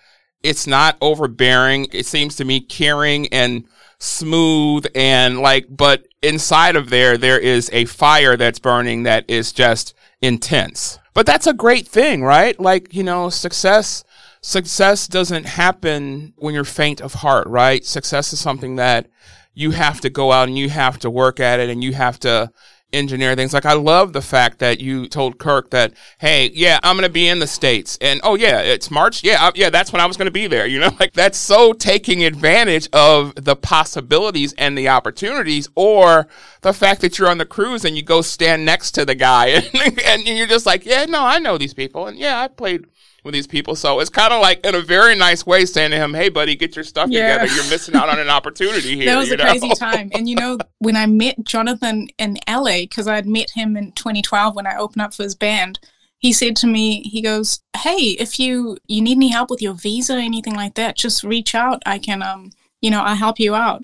it's 0.44 0.68
not 0.68 0.98
overbearing. 1.02 1.88
It 1.92 2.06
seems 2.06 2.36
to 2.36 2.46
me 2.46 2.62
caring 2.62 3.28
and 3.34 3.66
smooth 4.00 4.86
and 4.96 5.40
like, 5.40 5.66
but 5.70 6.08
inside 6.22 6.76
of 6.76 6.90
there, 6.90 7.18
there 7.18 7.40
is 7.40 7.70
a 7.74 7.86
fire 7.86 8.38
that's 8.38 8.60
burning 8.60 9.04
that 9.04 9.26
is 9.28 9.52
just 9.52 9.96
intense. 10.22 11.00
But 11.14 11.26
that's 11.26 11.48
a 11.48 11.54
great 11.54 11.88
thing, 11.88 12.24
right? 12.24 12.60
Like, 12.60 12.94
you 12.94 13.04
know, 13.04 13.30
success, 13.30 14.04
success 14.42 15.08
doesn't 15.08 15.46
happen 15.46 16.34
when 16.38 16.54
you're 16.54 16.64
faint 16.64 17.02
of 17.02 17.16
heart, 17.16 17.48
right? 17.48 17.84
Success 17.84 18.34
is 18.34 18.40
something 18.40 18.76
that 18.76 19.08
you 19.56 19.72
have 19.72 20.00
to 20.02 20.12
go 20.12 20.32
out 20.32 20.48
and 20.48 20.58
you 20.58 20.70
have 20.70 21.00
to 21.00 21.10
work 21.10 21.40
at 21.40 21.60
it 21.60 21.70
and 21.72 21.84
you 21.84 21.94
have 21.94 22.20
to 22.20 22.52
engineer 22.94 23.36
things. 23.36 23.54
Like 23.54 23.66
I 23.66 23.74
love 23.74 24.14
the 24.14 24.22
fact 24.22 24.60
that 24.60 24.80
you 24.80 25.08
told 25.08 25.38
Kirk 25.38 25.72
that, 25.72 25.94
hey, 26.20 26.52
yeah, 26.54 26.80
I'm 26.84 26.96
gonna 26.96 27.10
be 27.10 27.28
in 27.28 27.40
the 27.40 27.48
states, 27.48 27.98
and 28.02 28.20
oh 28.24 28.36
yeah, 28.36 28.62
it's 28.62 28.90
March. 28.90 29.24
Yeah, 29.24 29.38
I, 29.40 29.52
yeah, 29.56 29.70
that's 29.70 29.92
when 29.92 30.02
I 30.02 30.06
was 30.06 30.18
gonna 30.18 30.32
be 30.32 30.48
there. 30.48 30.66
You 30.66 30.80
know, 30.80 30.92
like 31.00 31.14
that's 31.14 31.38
so 31.38 31.74
taking 31.74 32.24
advantage 32.24 32.88
of 32.94 33.34
the 33.36 33.56
possibilities 33.56 34.54
and 34.58 34.78
the 34.78 34.90
opportunities, 34.90 35.70
or 35.76 36.28
the 36.62 36.74
fact 36.74 37.02
that 37.02 37.20
you're 37.20 37.30
on 37.30 37.38
the 37.38 37.46
cruise 37.46 37.86
and 37.86 37.96
you 37.96 38.04
go 38.04 38.22
stand 38.22 38.66
next 38.66 38.92
to 38.92 39.06
the 39.06 39.16
guy, 39.16 39.48
and, 39.48 40.00
and 40.06 40.28
you're 40.28 40.48
just 40.48 40.66
like, 40.66 40.86
yeah, 40.86 41.06
no, 41.06 41.24
I 41.24 41.40
know 41.40 41.58
these 41.58 41.74
people, 41.74 42.08
and 42.08 42.18
yeah, 42.18 42.40
I 42.42 42.48
played. 42.48 42.86
With 43.28 43.34
these 43.34 43.46
people, 43.46 43.76
so 43.76 44.00
it's 44.00 44.10
kind 44.10 44.32
of 44.34 44.42
like 44.42 44.66
in 44.66 44.74
a 44.74 44.80
very 44.82 45.14
nice 45.14 45.46
way 45.46 45.66
saying 45.66 45.92
to 45.92 45.98
him, 45.98 46.14
"Hey, 46.14 46.30
buddy, 46.30 46.56
get 46.56 46.76
your 46.78 46.86
stuff 46.86 47.10
Yeah. 47.12 47.38
together. 47.40 47.54
You're 47.56 47.70
missing 47.70 47.94
out 47.96 48.08
on 48.10 48.20
an 48.20 48.30
opportunity 48.30 48.96
here." 49.00 49.06
that 49.08 49.18
was 49.18 49.32
a 49.32 49.38
know? 49.38 49.44
crazy 49.44 49.70
time. 49.76 50.10
And 50.14 50.30
you 50.30 50.36
know, 50.36 50.58
when 50.80 50.96
I 50.96 51.06
met 51.08 51.44
Jonathan 51.44 52.08
in 52.18 52.38
LA, 52.48 52.80
because 52.82 53.06
I 53.08 53.16
had 53.16 53.28
met 53.28 53.50
him 53.52 53.76
in 53.78 53.92
2012 53.92 54.56
when 54.56 54.66
I 54.66 54.78
opened 54.78 55.02
up 55.02 55.14
for 55.14 55.24
his 55.24 55.36
band, 55.36 55.80
he 56.20 56.32
said 56.34 56.56
to 56.58 56.68
me, 56.68 57.02
he 57.04 57.22
goes, 57.22 57.60
"Hey, 57.76 58.16
if 58.18 58.40
you 58.40 58.78
you 58.88 59.02
need 59.02 59.18
any 59.18 59.28
help 59.28 59.50
with 59.50 59.62
your 59.62 59.74
visa 59.74 60.16
or 60.16 60.20
anything 60.20 60.56
like 60.56 60.76
that, 60.76 60.96
just 60.96 61.24
reach 61.24 61.54
out. 61.54 61.84
I 61.86 62.00
can, 62.00 62.24
um, 62.24 62.52
you 62.82 62.90
know, 62.90 63.02
I'll 63.02 63.16
help 63.18 63.40
you 63.42 63.54
out." 63.56 63.84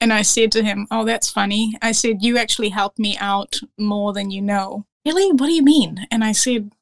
And 0.00 0.12
I 0.12 0.22
said 0.22 0.50
to 0.52 0.64
him, 0.64 0.88
"Oh, 0.90 1.04
that's 1.04 1.30
funny." 1.30 1.76
I 1.80 1.92
said, 1.92 2.22
"You 2.24 2.36
actually 2.36 2.70
helped 2.70 2.98
me 2.98 3.16
out 3.18 3.60
more 3.78 4.12
than 4.12 4.32
you 4.32 4.42
know." 4.42 4.86
Really? 5.06 5.30
What 5.30 5.46
do 5.46 5.52
you 5.52 5.62
mean? 5.62 6.06
And 6.10 6.24
I 6.24 6.32
said, 6.32 6.72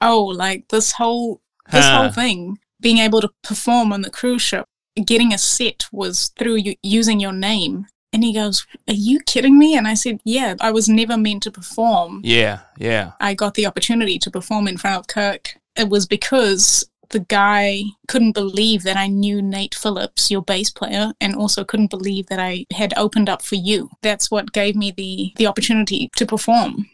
"Oh, 0.00 0.22
like 0.24 0.68
this 0.68 0.92
whole 0.92 1.40
this 1.70 1.84
Huh. 1.84 2.02
whole 2.02 2.12
thing, 2.12 2.58
being 2.80 2.98
able 2.98 3.20
to 3.20 3.30
perform 3.42 3.92
on 3.92 4.02
the 4.02 4.10
cruise 4.10 4.42
ship." 4.42 4.64
getting 5.04 5.32
a 5.32 5.38
set 5.38 5.86
was 5.92 6.30
through 6.38 6.56
you 6.56 6.74
using 6.82 7.20
your 7.20 7.32
name. 7.32 7.86
And 8.12 8.24
he 8.24 8.32
goes, 8.32 8.66
Are 8.88 8.94
you 8.94 9.20
kidding 9.20 9.58
me? 9.58 9.76
And 9.76 9.86
I 9.86 9.94
said, 9.94 10.20
Yeah, 10.24 10.54
I 10.60 10.70
was 10.70 10.88
never 10.88 11.16
meant 11.16 11.42
to 11.44 11.50
perform. 11.50 12.20
Yeah, 12.24 12.60
yeah. 12.78 13.12
I 13.20 13.34
got 13.34 13.54
the 13.54 13.66
opportunity 13.66 14.18
to 14.18 14.30
perform 14.30 14.66
in 14.66 14.78
front 14.78 14.96
of 14.96 15.06
Kirk. 15.06 15.56
It 15.76 15.88
was 15.88 16.06
because 16.06 16.88
the 17.10 17.20
guy 17.20 17.82
couldn't 18.06 18.32
believe 18.32 18.82
that 18.82 18.96
I 18.96 19.06
knew 19.06 19.40
Nate 19.40 19.74
Phillips, 19.74 20.30
your 20.30 20.42
bass 20.42 20.70
player, 20.70 21.12
and 21.20 21.34
also 21.34 21.64
couldn't 21.64 21.90
believe 21.90 22.26
that 22.26 22.38
I 22.40 22.66
had 22.72 22.92
opened 22.96 23.28
up 23.28 23.42
for 23.42 23.54
you. 23.54 23.90
That's 24.02 24.30
what 24.30 24.52
gave 24.52 24.74
me 24.74 24.90
the, 24.90 25.32
the 25.36 25.46
opportunity 25.46 26.10
to 26.16 26.26
perform. 26.26 26.88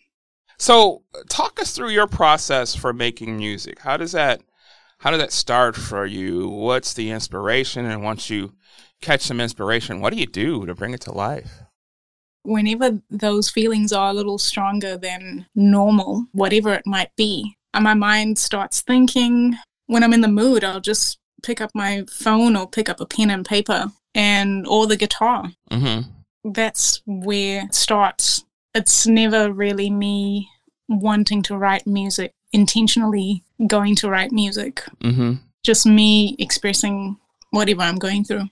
So, 0.58 1.02
talk 1.28 1.60
us 1.60 1.72
through 1.72 1.90
your 1.90 2.06
process 2.06 2.74
for 2.76 2.92
making 2.92 3.36
music. 3.36 3.80
How 3.80 3.96
does 3.96 4.12
that 4.12 4.40
how 5.04 5.10
did 5.10 5.20
that 5.20 5.32
start 5.32 5.76
for 5.76 6.06
you? 6.06 6.48
What's 6.48 6.94
the 6.94 7.10
inspiration 7.10 7.84
and 7.84 8.02
once 8.02 8.30
you 8.30 8.54
catch 9.02 9.20
some 9.20 9.38
inspiration, 9.38 10.00
what 10.00 10.14
do 10.14 10.18
you 10.18 10.24
do 10.24 10.64
to 10.64 10.74
bring 10.74 10.94
it 10.94 11.02
to 11.02 11.12
life? 11.12 11.60
whenever 12.44 13.00
those 13.10 13.48
feelings 13.48 13.90
are 13.90 14.10
a 14.10 14.12
little 14.14 14.36
stronger 14.36 14.98
than 14.98 15.46
normal, 15.54 16.26
whatever 16.32 16.74
it 16.74 16.86
might 16.86 17.10
be, 17.16 17.56
and 17.72 17.84
my 17.84 17.94
mind 17.94 18.38
starts 18.38 18.82
thinking, 18.82 19.56
when 19.86 20.04
I'm 20.04 20.12
in 20.12 20.20
the 20.20 20.28
mood, 20.28 20.62
I'll 20.62 20.80
just 20.80 21.18
pick 21.42 21.62
up 21.62 21.70
my 21.74 22.04
phone 22.10 22.54
or 22.54 22.68
pick 22.68 22.90
up 22.90 23.00
a 23.00 23.06
pen 23.06 23.30
and 23.30 23.46
paper 23.46 23.90
and 24.14 24.66
or 24.66 24.86
the 24.86 24.96
guitar. 24.96 25.52
Mhm. 25.70 26.04
That's 26.44 27.00
where 27.06 27.64
it 27.64 27.74
starts. 27.74 28.44
It's 28.74 29.06
never 29.06 29.50
really 29.50 29.88
me 29.88 30.50
wanting 30.86 31.42
to 31.44 31.56
write 31.56 31.86
music, 31.86 32.32
intentionally 32.52 33.42
going 33.66 33.94
to 33.96 34.08
write 34.10 34.32
music. 34.32 34.82
Mhm. 35.02 35.40
Just 35.62 35.86
me 35.86 36.36
expressing 36.38 37.16
whatever 37.50 37.82
I'm 37.82 37.96
going 37.98 38.24
through. 38.24 38.48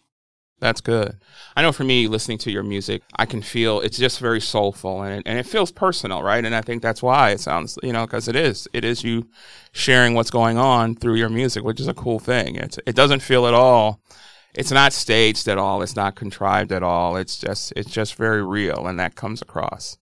That's 0.60 0.80
good. 0.80 1.16
I 1.56 1.62
know 1.62 1.72
for 1.72 1.82
me, 1.82 2.06
listening 2.06 2.38
to 2.38 2.50
your 2.52 2.62
music, 2.62 3.02
I 3.16 3.26
can 3.26 3.42
feel 3.42 3.80
it's 3.80 3.98
just 3.98 4.20
very 4.20 4.40
soulful 4.40 5.02
and 5.02 5.18
it, 5.18 5.22
and 5.26 5.36
it 5.36 5.44
feels 5.46 5.72
personal, 5.72 6.22
right? 6.22 6.44
And 6.44 6.54
I 6.54 6.60
think 6.60 6.82
that's 6.82 7.02
why 7.02 7.30
it 7.30 7.40
sounds, 7.40 7.76
you 7.82 7.92
know, 7.92 8.06
because 8.06 8.28
it 8.28 8.36
is. 8.36 8.68
It 8.72 8.84
is 8.84 9.02
you 9.02 9.28
sharing 9.72 10.14
what's 10.14 10.30
going 10.30 10.58
on 10.58 10.94
through 10.94 11.16
your 11.16 11.28
music, 11.28 11.64
which 11.64 11.80
is 11.80 11.88
a 11.88 11.94
cool 11.94 12.20
thing. 12.20 12.54
It's, 12.54 12.78
it 12.86 12.94
doesn't 12.94 13.20
feel 13.20 13.48
at 13.48 13.54
all. 13.54 14.00
It's 14.54 14.70
not 14.70 14.92
staged 14.92 15.48
at 15.48 15.58
all. 15.58 15.82
It's 15.82 15.96
not 15.96 16.14
contrived 16.14 16.70
at 16.70 16.82
all. 16.84 17.16
It's 17.16 17.38
just 17.38 17.72
it's 17.74 17.90
just 17.90 18.14
very 18.14 18.44
real, 18.44 18.86
and 18.86 19.00
that 19.00 19.16
comes 19.16 19.42
across. 19.42 19.96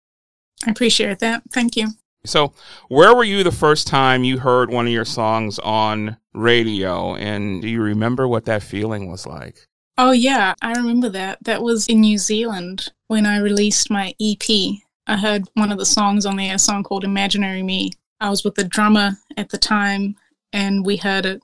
I 0.67 0.71
appreciate 0.71 1.19
that. 1.19 1.43
Thank 1.53 1.77
you. 1.77 1.89
So, 2.29 2.53
where 2.87 3.15
were 3.15 3.23
you 3.23 3.43
the 3.43 3.51
first 3.51 3.87
time 3.87 4.23
you 4.23 4.39
heard 4.39 4.69
one 4.69 4.85
of 4.85 4.93
your 4.93 5.05
songs 5.05 5.59
on 5.59 6.17
radio, 6.33 7.15
and 7.15 7.61
do 7.61 7.67
you 7.67 7.81
remember 7.81 8.27
what 8.27 8.45
that 8.45 8.63
feeling 8.63 9.09
was 9.09 9.25
like? 9.25 9.67
Oh, 9.97 10.11
yeah, 10.11 10.53
I 10.61 10.73
remember 10.73 11.09
that. 11.09 11.43
That 11.43 11.61
was 11.61 11.87
in 11.87 12.01
New 12.01 12.17
Zealand 12.17 12.89
when 13.07 13.25
I 13.25 13.39
released 13.39 13.91
my 13.91 14.13
EP. 14.21 14.79
I 15.07 15.17
heard 15.17 15.49
one 15.55 15.71
of 15.71 15.77
the 15.77 15.85
songs 15.85 16.25
on 16.25 16.37
there, 16.37 16.55
a 16.55 16.59
song 16.59 16.83
called 16.83 17.03
Imaginary 17.03 17.63
Me. 17.63 17.91
I 18.21 18.29
was 18.29 18.43
with 18.43 18.55
the 18.55 18.63
drummer 18.63 19.17
at 19.35 19.49
the 19.49 19.57
time 19.57 20.15
and 20.53 20.85
we 20.85 20.97
heard 20.97 21.25
it 21.25 21.41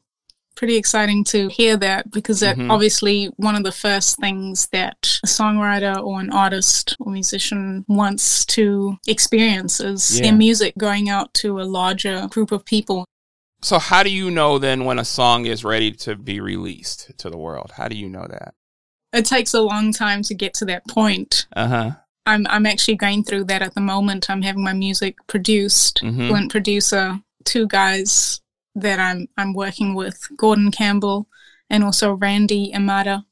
pretty 0.56 0.76
exciting 0.78 1.24
to 1.26 1.48
hear 1.50 1.76
that 1.78 2.10
because 2.12 2.40
that 2.40 2.58
Mhm. 2.58 2.72
obviously 2.72 3.26
one 3.38 3.56
of 3.56 3.64
the 3.64 3.72
first 3.72 4.18
things 4.20 4.68
that 4.72 5.20
a 5.24 5.28
songwriter 5.28 6.02
or 6.02 6.20
an 6.20 6.32
artist 6.32 6.96
or 7.00 7.12
musician 7.12 7.84
wants 7.88 8.46
to 8.46 8.98
experience 9.08 9.80
is 9.80 10.18
Yeah. 10.20 10.24
their 10.28 10.34
music 10.34 10.74
going 10.78 11.10
out 11.10 11.34
to 11.36 11.60
a 11.60 11.64
larger 11.64 12.28
group 12.28 12.52
of 12.52 12.64
people. 12.66 13.06
So 13.62 13.80
how 13.80 14.04
do 14.04 14.10
you 14.10 14.30
know 14.32 14.58
then 14.60 14.86
when 14.86 15.00
a 15.00 15.06
song 15.06 15.46
is 15.46 15.64
ready 15.64 15.92
to 15.92 16.16
be 16.16 16.40
released 16.40 17.12
to 17.18 17.30
the 17.30 17.38
world? 17.38 17.72
How 17.78 17.88
do 17.88 17.96
you 17.98 18.08
know 18.10 18.28
that? 18.30 18.54
It 19.14 19.26
takes 19.26 19.54
a 19.54 19.62
long 19.62 19.92
time 19.94 20.22
to 20.24 20.34
get 20.34 20.54
to 20.56 20.66
that 20.66 20.88
point. 20.88 21.48
Uh 21.56 21.68
huh. 21.68 21.92
I'm 22.28 22.46
I'm 22.50 22.66
actually 22.66 22.96
going 22.96 23.24
through 23.24 23.46
that 23.46 23.62
at 23.62 23.76
the 23.76 23.82
moment. 23.82 24.30
I'm 24.30 24.42
having 24.42 24.64
my 24.64 24.74
music 24.74 25.16
produced, 25.28 26.00
fluent 26.00 26.50
producer, 26.52 27.20
two 27.44 27.68
guys 27.68 28.42
that 28.76 29.00
I'm 29.00 29.28
I'm 29.38 29.54
working 29.54 29.96
with, 29.96 30.28
Gordon 30.38 30.72
Campbell 30.72 31.28
and 31.70 31.84
also 31.84 32.14
Randy 32.14 32.74
Amada. 32.74 33.26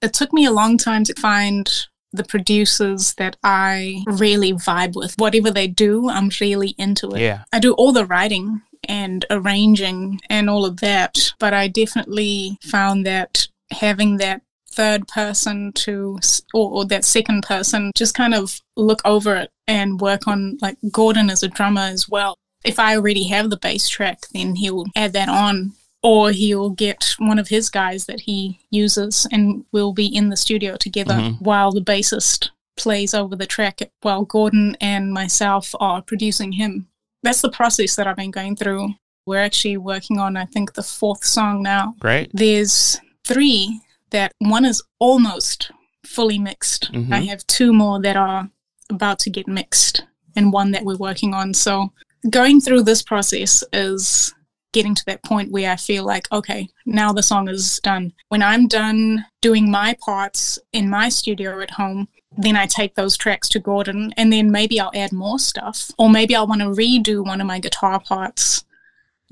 It 0.00 0.12
took 0.12 0.32
me 0.32 0.44
a 0.44 0.52
long 0.52 0.78
time 0.78 1.04
to 1.04 1.14
find 1.20 1.70
the 2.12 2.24
producers 2.24 3.14
that 3.14 3.36
I 3.42 4.02
really 4.06 4.52
vibe 4.52 4.94
with. 4.94 5.14
Whatever 5.16 5.50
they 5.50 5.66
do, 5.66 6.08
I'm 6.08 6.30
really 6.40 6.74
into 6.78 7.10
it. 7.12 7.20
Yeah. 7.20 7.44
I 7.52 7.58
do 7.58 7.72
all 7.72 7.92
the 7.92 8.04
writing 8.04 8.60
and 8.88 9.24
arranging 9.30 10.20
and 10.28 10.50
all 10.50 10.64
of 10.64 10.80
that, 10.80 11.32
but 11.38 11.54
I 11.54 11.68
definitely 11.68 12.58
found 12.62 13.06
that 13.06 13.48
having 13.70 14.18
that 14.18 14.42
third 14.70 15.06
person 15.06 15.72
to 15.72 16.18
or, 16.54 16.70
or 16.70 16.84
that 16.86 17.04
second 17.04 17.42
person 17.42 17.92
just 17.94 18.14
kind 18.14 18.34
of 18.34 18.60
look 18.76 19.00
over 19.04 19.36
it 19.36 19.50
and 19.66 20.00
work 20.00 20.26
on 20.26 20.58
like 20.60 20.76
Gordon 20.90 21.30
as 21.30 21.42
a 21.42 21.48
drummer 21.48 21.82
as 21.82 22.08
well. 22.08 22.36
If 22.64 22.78
I 22.78 22.96
already 22.96 23.24
have 23.28 23.50
the 23.50 23.56
bass 23.56 23.88
track, 23.88 24.26
then 24.32 24.54
he'll 24.56 24.86
add 24.96 25.12
that 25.14 25.28
on 25.28 25.72
or 26.02 26.30
he'll 26.32 26.70
get 26.70 27.14
one 27.18 27.38
of 27.38 27.48
his 27.48 27.68
guys 27.70 28.06
that 28.06 28.20
he 28.22 28.58
uses 28.70 29.26
and 29.30 29.64
we'll 29.72 29.92
be 29.92 30.06
in 30.06 30.28
the 30.30 30.36
studio 30.36 30.76
together 30.76 31.14
Mhm. 31.14 31.40
while 31.40 31.70
the 31.72 31.80
bassist 31.80 32.50
plays 32.76 33.14
over 33.14 33.36
the 33.36 33.46
track 33.46 33.80
while 34.00 34.24
Gordon 34.24 34.76
and 34.80 35.12
myself 35.12 35.74
are 35.78 36.02
producing 36.02 36.52
him. 36.52 36.88
That's 37.22 37.40
the 37.40 37.50
process 37.50 37.94
that 37.96 38.06
I've 38.06 38.16
been 38.16 38.30
going 38.32 38.56
through. 38.56 38.94
We're 39.26 39.38
actually 39.42 39.76
working 39.76 40.18
on, 40.18 40.36
I 40.36 40.46
think, 40.46 40.74
the 40.74 40.82
fourth 40.82 41.24
song 41.24 41.62
now. 41.62 41.94
Great. 42.00 42.30
There's 42.32 42.98
three 43.24 43.80
that 44.10 44.32
one 44.40 44.64
is 44.64 44.82
almost 44.98 45.70
fully 46.04 46.38
mixed. 46.38 46.90
Mhm. 46.92 47.12
I 47.12 47.20
have 47.26 47.46
two 47.46 47.72
more 47.72 48.00
that 48.02 48.16
are 48.16 48.50
about 48.90 49.20
to 49.20 49.30
get 49.30 49.46
mixed 49.46 50.02
and 50.34 50.52
one 50.52 50.72
that 50.72 50.84
we're 50.84 50.96
working 50.96 51.32
on. 51.34 51.54
So 51.54 51.92
going 52.30 52.60
through 52.60 52.82
this 52.82 53.02
process 53.02 53.64
is 53.72 54.34
getting 54.72 54.94
to 54.94 55.04
that 55.06 55.22
point 55.22 55.52
where 55.52 55.70
I 55.70 55.76
feel 55.76 56.04
like, 56.04 56.30
okay, 56.32 56.68
now 56.86 57.12
the 57.12 57.22
song 57.22 57.48
is 57.48 57.78
done. 57.80 58.12
When 58.28 58.42
I'm 58.42 58.68
done 58.68 59.26
doing 59.40 59.70
my 59.70 59.96
parts 60.00 60.58
in 60.72 60.88
my 60.88 61.08
studio 61.08 61.60
at 61.60 61.72
home, 61.72 62.08
then 62.38 62.56
I 62.56 62.66
take 62.66 62.94
those 62.94 63.16
tracks 63.16 63.48
to 63.50 63.60
Gordon 63.60 64.14
and 64.16 64.32
then 64.32 64.50
maybe 64.50 64.80
I'll 64.80 64.90
add 64.94 65.12
more 65.12 65.38
stuff. 65.38 65.90
Or 65.98 66.08
maybe 66.08 66.34
I'll 66.34 66.46
want 66.46 66.62
to 66.62 66.68
redo 66.68 67.24
one 67.24 67.40
of 67.40 67.46
my 67.46 67.58
guitar 67.58 68.00
parts, 68.00 68.64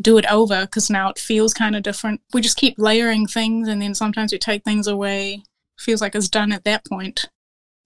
do 0.00 0.18
it 0.18 0.30
over 0.30 0.62
because 0.62 0.90
now 0.90 1.08
it 1.08 1.18
feels 1.18 1.54
kind 1.54 1.74
of 1.74 1.82
different. 1.82 2.20
We 2.34 2.42
just 2.42 2.58
keep 2.58 2.74
layering 2.76 3.26
things 3.26 3.68
and 3.68 3.80
then 3.80 3.94
sometimes 3.94 4.32
we 4.32 4.38
take 4.38 4.64
things 4.64 4.86
away. 4.86 5.42
Feels 5.78 6.02
like 6.02 6.14
it's 6.14 6.28
done 6.28 6.52
at 6.52 6.64
that 6.64 6.84
point. 6.84 7.30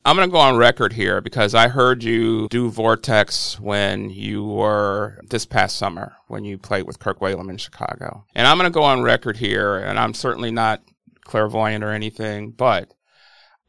I'm 0.07 0.17
going 0.17 0.29
to 0.29 0.33
go 0.33 0.39
on 0.39 0.59
record 0.59 0.93
here 0.93 1.23
because 1.23 1.55
I 1.55 1.69
heard 1.69 2.05
you 2.05 2.47
do 2.51 2.69
Vortex 2.69 3.59
when 3.59 4.11
you 4.11 4.45
were 4.45 5.19
this 5.31 5.47
past 5.47 5.77
summer 5.77 6.15
when 6.29 6.45
you 6.45 6.59
played 6.59 6.83
with 6.83 6.99
Kirk 6.99 7.21
Whalum 7.21 7.49
in 7.49 7.57
Chicago. 7.57 8.27
And 8.35 8.47
I'm 8.47 8.59
going 8.59 8.71
to 8.71 8.75
go 8.75 8.83
on 8.83 9.01
record 9.01 9.39
here, 9.39 9.79
and 9.79 9.99
I'm 9.99 10.13
certainly 10.13 10.51
not 10.51 10.83
clairvoyant 11.25 11.83
or 11.83 11.91
anything, 11.91 12.51
but 12.51 12.93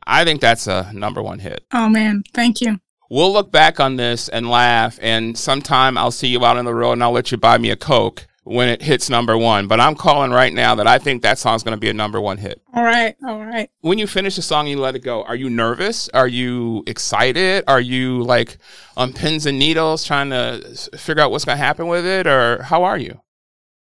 I 0.06 0.26
think 0.26 0.42
that's 0.42 0.68
a 0.68 0.92
number 0.94 1.24
one 1.24 1.40
hit. 1.40 1.66
Oh 1.72 1.88
man, 1.88 2.24
thank 2.34 2.60
you. 2.60 2.82
We'll 3.10 3.32
look 3.32 3.50
back 3.50 3.80
on 3.80 3.96
this 3.96 4.28
and 4.28 4.50
laugh, 4.50 5.00
and 5.02 5.38
sometime 5.38 5.98
I'll 5.98 6.12
see 6.12 6.28
you 6.28 6.44
out 6.44 6.58
on 6.58 6.66
the 6.66 6.76
road 6.76 6.94
and 6.94 7.04
I'll 7.04 7.14
let 7.14 7.32
you 7.32 7.38
buy 7.38 7.58
me 7.58 7.70
a 7.70 7.78
Coke 7.78 8.28
when 8.46 8.70
it 8.70 8.82
hits 8.82 9.10
number 9.10 9.38
one. 9.38 9.68
But 9.68 9.80
I'm 9.80 9.96
calling 9.96 10.32
right 10.32 10.54
now 10.54 10.76
that 10.76 10.88
I 10.88 10.98
think 11.00 11.24
that 11.24 11.38
song's 11.38 11.64
going 11.64 11.76
to 11.76 11.80
be 11.80 11.90
a 11.90 11.94
number 11.94 12.22
one 12.22 12.38
hit. 12.38 12.62
All 12.74 12.84
right, 12.84 13.16
all 13.28 13.44
right. 13.44 13.70
when 13.82 13.98
you 13.98 14.08
finish 14.08 14.38
a 14.38 14.42
song 14.42 14.62
and 14.62 14.70
you 14.70 14.80
let 14.80 14.96
it 14.96 15.00
go, 15.00 15.24
are 15.24 15.36
you 15.36 15.50
nervous? 15.50 16.08
Are 16.10 16.28
you 16.28 16.84
excited? 16.88 17.64
Are 17.68 17.82
you 17.82 18.24
like 18.24 18.58
on 18.96 19.12
pins 19.12 19.46
and 19.46 19.60
needles 19.60 20.06
trying 20.06 20.30
to 20.30 20.62
figure 20.98 21.22
out 21.22 21.32
what's 21.32 21.44
going 21.44 21.58
to 21.58 21.64
happen 21.64 21.88
with 21.88 22.06
it? 22.06 22.28
Or 22.28 22.62
how 22.64 22.84
are 22.84 22.98
you? 22.98 23.20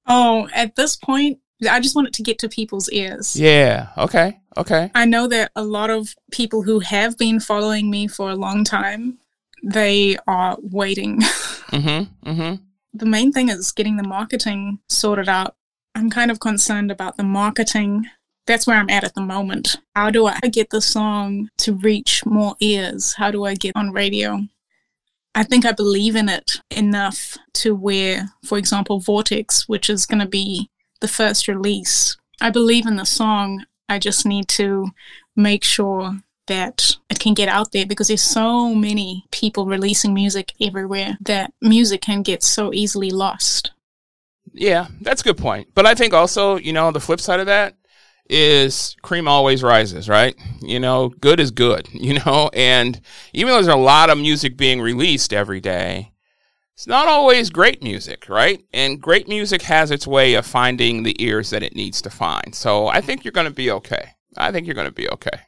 Oh, 0.07 0.49
at 0.53 0.75
this 0.75 0.95
point, 0.95 1.39
I 1.69 1.79
just 1.79 1.95
want 1.95 2.07
it 2.07 2.13
to 2.15 2.23
get 2.23 2.39
to 2.39 2.49
people's 2.49 2.89
ears. 2.89 3.35
Yeah. 3.35 3.89
Okay. 3.97 4.39
Okay. 4.57 4.91
I 4.95 5.05
know 5.05 5.27
that 5.27 5.51
a 5.55 5.63
lot 5.63 5.89
of 5.89 6.15
people 6.31 6.63
who 6.63 6.79
have 6.79 7.17
been 7.17 7.39
following 7.39 7.89
me 7.91 8.07
for 8.07 8.31
a 8.31 8.35
long 8.35 8.63
time, 8.63 9.19
they 9.63 10.17
are 10.27 10.57
waiting. 10.61 11.21
Mm-hmm. 11.67 12.29
Mm-hmm. 12.29 12.63
The 12.97 13.05
main 13.05 13.31
thing 13.31 13.49
is 13.49 13.71
getting 13.71 13.97
the 13.97 14.07
marketing 14.07 14.79
sorted 14.89 15.29
out. 15.29 15.55
I'm 15.95 16.09
kind 16.09 16.31
of 16.31 16.39
concerned 16.39 16.91
about 16.91 17.17
the 17.17 17.23
marketing. 17.23 18.05
That's 18.45 18.65
where 18.65 18.77
I'm 18.77 18.89
at 18.89 19.03
at 19.03 19.15
the 19.15 19.21
moment. 19.21 19.77
How 19.95 20.09
do 20.09 20.25
I 20.27 20.39
get 20.51 20.69
the 20.69 20.81
song 20.81 21.49
to 21.59 21.73
reach 21.73 22.25
more 22.25 22.55
ears? 22.59 23.15
How 23.15 23.31
do 23.31 23.45
I 23.45 23.55
get 23.55 23.75
on 23.75 23.91
radio? 23.91 24.41
I 25.35 25.43
think 25.43 25.65
I 25.65 25.71
believe 25.71 26.15
in 26.15 26.29
it 26.29 26.61
enough 26.71 27.37
to 27.55 27.75
where, 27.75 28.29
for 28.43 28.57
example, 28.57 28.99
Vortex, 28.99 29.67
which 29.67 29.89
is 29.89 30.05
going 30.05 30.21
to 30.21 30.27
be 30.27 30.69
the 30.99 31.07
first 31.07 31.47
release, 31.47 32.17
I 32.41 32.49
believe 32.49 32.85
in 32.85 32.95
the 32.95 33.05
song. 33.05 33.65
I 33.89 33.99
just 33.99 34.25
need 34.25 34.47
to 34.49 34.89
make 35.35 35.63
sure 35.63 36.19
that 36.47 36.97
it 37.09 37.19
can 37.19 37.33
get 37.33 37.49
out 37.49 37.71
there 37.71 37.85
because 37.85 38.07
there's 38.07 38.21
so 38.21 38.73
many 38.73 39.25
people 39.31 39.65
releasing 39.65 40.13
music 40.13 40.53
everywhere 40.61 41.17
that 41.21 41.53
music 41.61 42.01
can 42.01 42.21
get 42.21 42.43
so 42.43 42.73
easily 42.73 43.09
lost. 43.11 43.71
Yeah, 44.53 44.87
that's 45.01 45.21
a 45.21 45.23
good 45.23 45.37
point. 45.37 45.69
But 45.73 45.85
I 45.85 45.95
think 45.95 46.13
also, 46.13 46.57
you 46.57 46.73
know, 46.73 46.91
the 46.91 46.99
flip 46.99 47.19
side 47.19 47.39
of 47.39 47.45
that 47.45 47.75
is 48.29 48.95
cream 49.01 49.27
always 49.27 49.63
rises, 49.63 50.09
right? 50.09 50.35
You 50.61 50.79
know, 50.79 51.09
good 51.09 51.39
is 51.39 51.51
good, 51.51 51.87
you 51.93 52.19
know, 52.19 52.49
and 52.53 52.99
even 53.33 53.49
though 53.49 53.55
there's 53.55 53.67
a 53.67 53.75
lot 53.75 54.09
of 54.09 54.17
music 54.17 54.57
being 54.57 54.81
released 54.81 55.33
every 55.33 55.61
day, 55.61 56.11
it's 56.73 56.87
not 56.87 57.07
always 57.07 57.49
great 57.49 57.81
music, 57.81 58.29
right? 58.29 58.63
And 58.71 59.01
great 59.01 59.27
music 59.27 59.63
has 59.63 59.89
its 59.89 60.05
way 60.05 60.35
of 60.35 60.45
finding 60.45 61.01
the 61.01 61.15
ears 61.23 61.49
that 61.49 61.63
it 61.63 61.75
needs 61.75 62.03
to 62.03 62.11
find. 62.11 62.53
So 62.53 62.87
I 62.87 63.01
think 63.01 63.23
you're 63.23 63.31
going 63.31 63.47
to 63.47 63.53
be 63.53 63.71
okay. 63.71 64.09
I 64.37 64.51
think 64.51 64.67
you're 64.67 64.75
going 64.75 64.87
to 64.87 64.93
be 64.93 65.09
okay. 65.09 65.39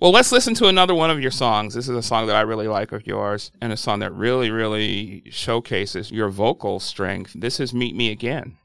Well, 0.00 0.12
let's 0.12 0.32
listen 0.32 0.54
to 0.54 0.66
another 0.66 0.94
one 0.94 1.10
of 1.10 1.20
your 1.20 1.30
songs. 1.30 1.74
This 1.74 1.86
is 1.86 1.94
a 1.94 2.02
song 2.02 2.26
that 2.28 2.36
I 2.36 2.40
really 2.40 2.66
like 2.66 2.90
of 2.92 3.06
yours 3.06 3.52
and 3.60 3.70
a 3.70 3.76
song 3.76 3.98
that 3.98 4.14
really, 4.14 4.50
really 4.50 5.24
showcases 5.28 6.10
your 6.10 6.30
vocal 6.30 6.80
strength. 6.80 7.34
This 7.34 7.60
is 7.60 7.74
Meet 7.74 7.94
Me 7.94 8.10
Again. 8.10 8.56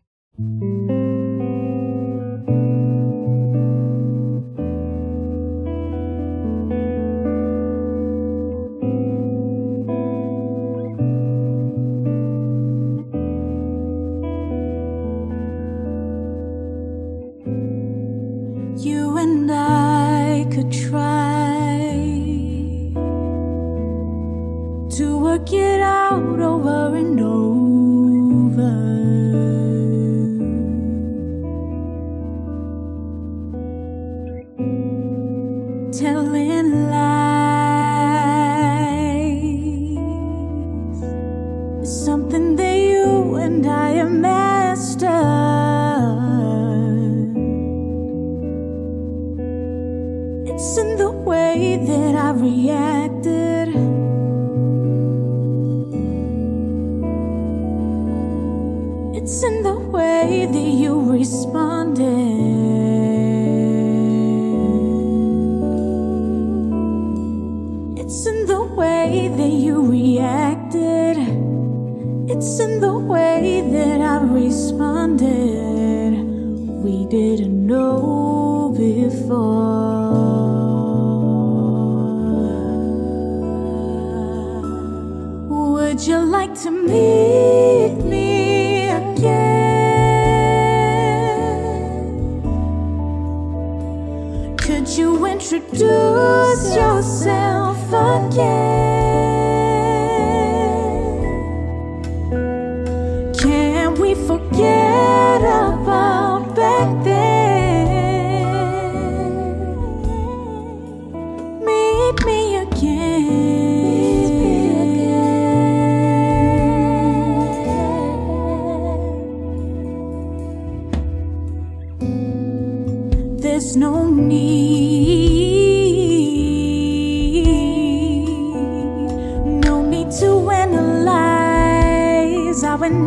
Work 25.38 25.52
it 25.52 25.82
out 25.82 26.40
over 26.40 26.96
and 26.96 27.20
over. 27.20 27.55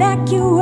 Analyze 0.01 0.33
our 0.33 0.58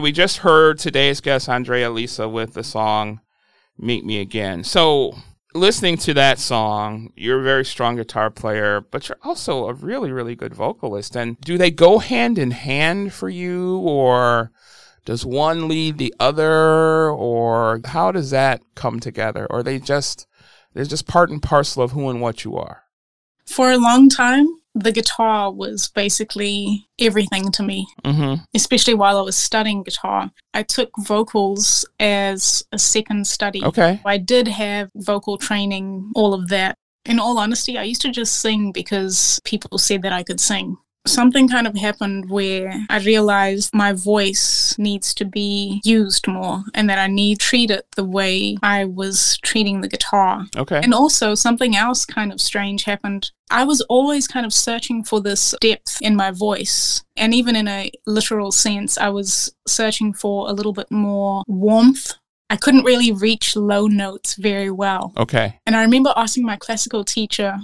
We 0.00 0.12
just 0.12 0.38
heard 0.38 0.78
today's 0.78 1.20
guest, 1.20 1.48
Andrea 1.48 1.88
Lisa, 1.88 2.28
with 2.28 2.54
the 2.54 2.64
song 2.64 3.20
Meet 3.78 4.04
Me 4.04 4.20
Again. 4.20 4.64
So, 4.64 5.16
listening 5.54 5.98
to 5.98 6.14
that 6.14 6.40
song, 6.40 7.12
you're 7.14 7.40
a 7.40 7.44
very 7.44 7.64
strong 7.64 7.94
guitar 7.96 8.30
player, 8.30 8.80
but 8.80 9.08
you're 9.08 9.18
also 9.22 9.68
a 9.68 9.72
really, 9.72 10.10
really 10.10 10.34
good 10.34 10.52
vocalist. 10.52 11.16
And 11.16 11.40
do 11.40 11.56
they 11.56 11.70
go 11.70 11.98
hand 11.98 12.38
in 12.38 12.50
hand 12.50 13.12
for 13.12 13.28
you, 13.28 13.78
or 13.78 14.50
does 15.04 15.24
one 15.24 15.68
lead 15.68 15.98
the 15.98 16.12
other, 16.18 17.08
or 17.08 17.80
how 17.84 18.10
does 18.10 18.30
that 18.30 18.62
come 18.74 18.98
together? 18.98 19.46
Or 19.48 19.62
they 19.62 19.78
just, 19.78 20.26
they're 20.72 20.84
just 20.84 21.06
part 21.06 21.30
and 21.30 21.42
parcel 21.42 21.84
of 21.84 21.92
who 21.92 22.10
and 22.10 22.20
what 22.20 22.44
you 22.44 22.56
are? 22.56 22.82
For 23.46 23.70
a 23.70 23.78
long 23.78 24.08
time, 24.08 24.48
the 24.74 24.90
guitar 24.92 25.52
was 25.52 25.88
basically 25.88 26.88
everything 26.98 27.50
to 27.52 27.62
me, 27.62 27.86
Mm-hmm. 28.04 28.42
especially 28.54 28.94
while 28.94 29.18
I 29.18 29.22
was 29.22 29.36
studying 29.36 29.82
guitar. 29.84 30.30
I 30.52 30.62
took 30.62 30.90
vocals 30.98 31.86
as 32.00 32.64
a 32.72 32.78
second 32.78 33.26
study. 33.26 33.62
Okay. 33.64 34.00
I 34.04 34.18
did 34.18 34.48
have 34.48 34.90
vocal 34.96 35.38
training, 35.38 36.10
all 36.14 36.34
of 36.34 36.48
that. 36.48 36.76
In 37.06 37.18
all 37.20 37.38
honesty, 37.38 37.76
I 37.78 37.82
used 37.82 38.00
to 38.02 38.10
just 38.10 38.40
sing 38.40 38.72
because 38.72 39.38
people 39.44 39.78
said 39.78 40.02
that 40.02 40.12
I 40.12 40.22
could 40.22 40.40
sing. 40.40 40.76
Something 41.06 41.48
kind 41.48 41.66
of 41.66 41.76
happened 41.76 42.30
where 42.30 42.72
I 42.88 42.98
realized 43.00 43.74
my 43.74 43.92
voice 43.92 44.74
needs 44.78 45.12
to 45.14 45.24
be 45.24 45.80
used 45.84 46.26
more 46.26 46.64
and 46.72 46.88
that 46.88 46.98
I 46.98 47.08
need 47.08 47.40
to 47.40 47.46
treat 47.46 47.70
it 47.70 47.86
the 47.94 48.04
way 48.04 48.56
I 48.62 48.86
was 48.86 49.38
treating 49.42 49.80
the 49.80 49.88
guitar. 49.88 50.46
Okay. 50.56 50.80
And 50.82 50.94
also, 50.94 51.34
something 51.34 51.76
else 51.76 52.06
kind 52.06 52.32
of 52.32 52.40
strange 52.40 52.84
happened. 52.84 53.30
I 53.50 53.64
was 53.64 53.82
always 53.82 54.26
kind 54.26 54.46
of 54.46 54.52
searching 54.54 55.04
for 55.04 55.20
this 55.20 55.54
depth 55.60 55.98
in 56.00 56.16
my 56.16 56.30
voice. 56.30 57.02
And 57.16 57.34
even 57.34 57.54
in 57.54 57.68
a 57.68 57.90
literal 58.06 58.50
sense, 58.50 58.96
I 58.96 59.10
was 59.10 59.54
searching 59.68 60.14
for 60.14 60.48
a 60.48 60.52
little 60.52 60.72
bit 60.72 60.90
more 60.90 61.42
warmth. 61.46 62.12
I 62.50 62.56
couldn't 62.56 62.84
really 62.84 63.10
reach 63.12 63.56
low 63.56 63.86
notes 63.88 64.34
very 64.36 64.70
well. 64.70 65.12
okay. 65.16 65.58
And 65.66 65.74
I 65.74 65.82
remember 65.82 66.12
asking 66.16 66.44
my 66.44 66.56
classical 66.56 67.04
teacher, 67.04 67.56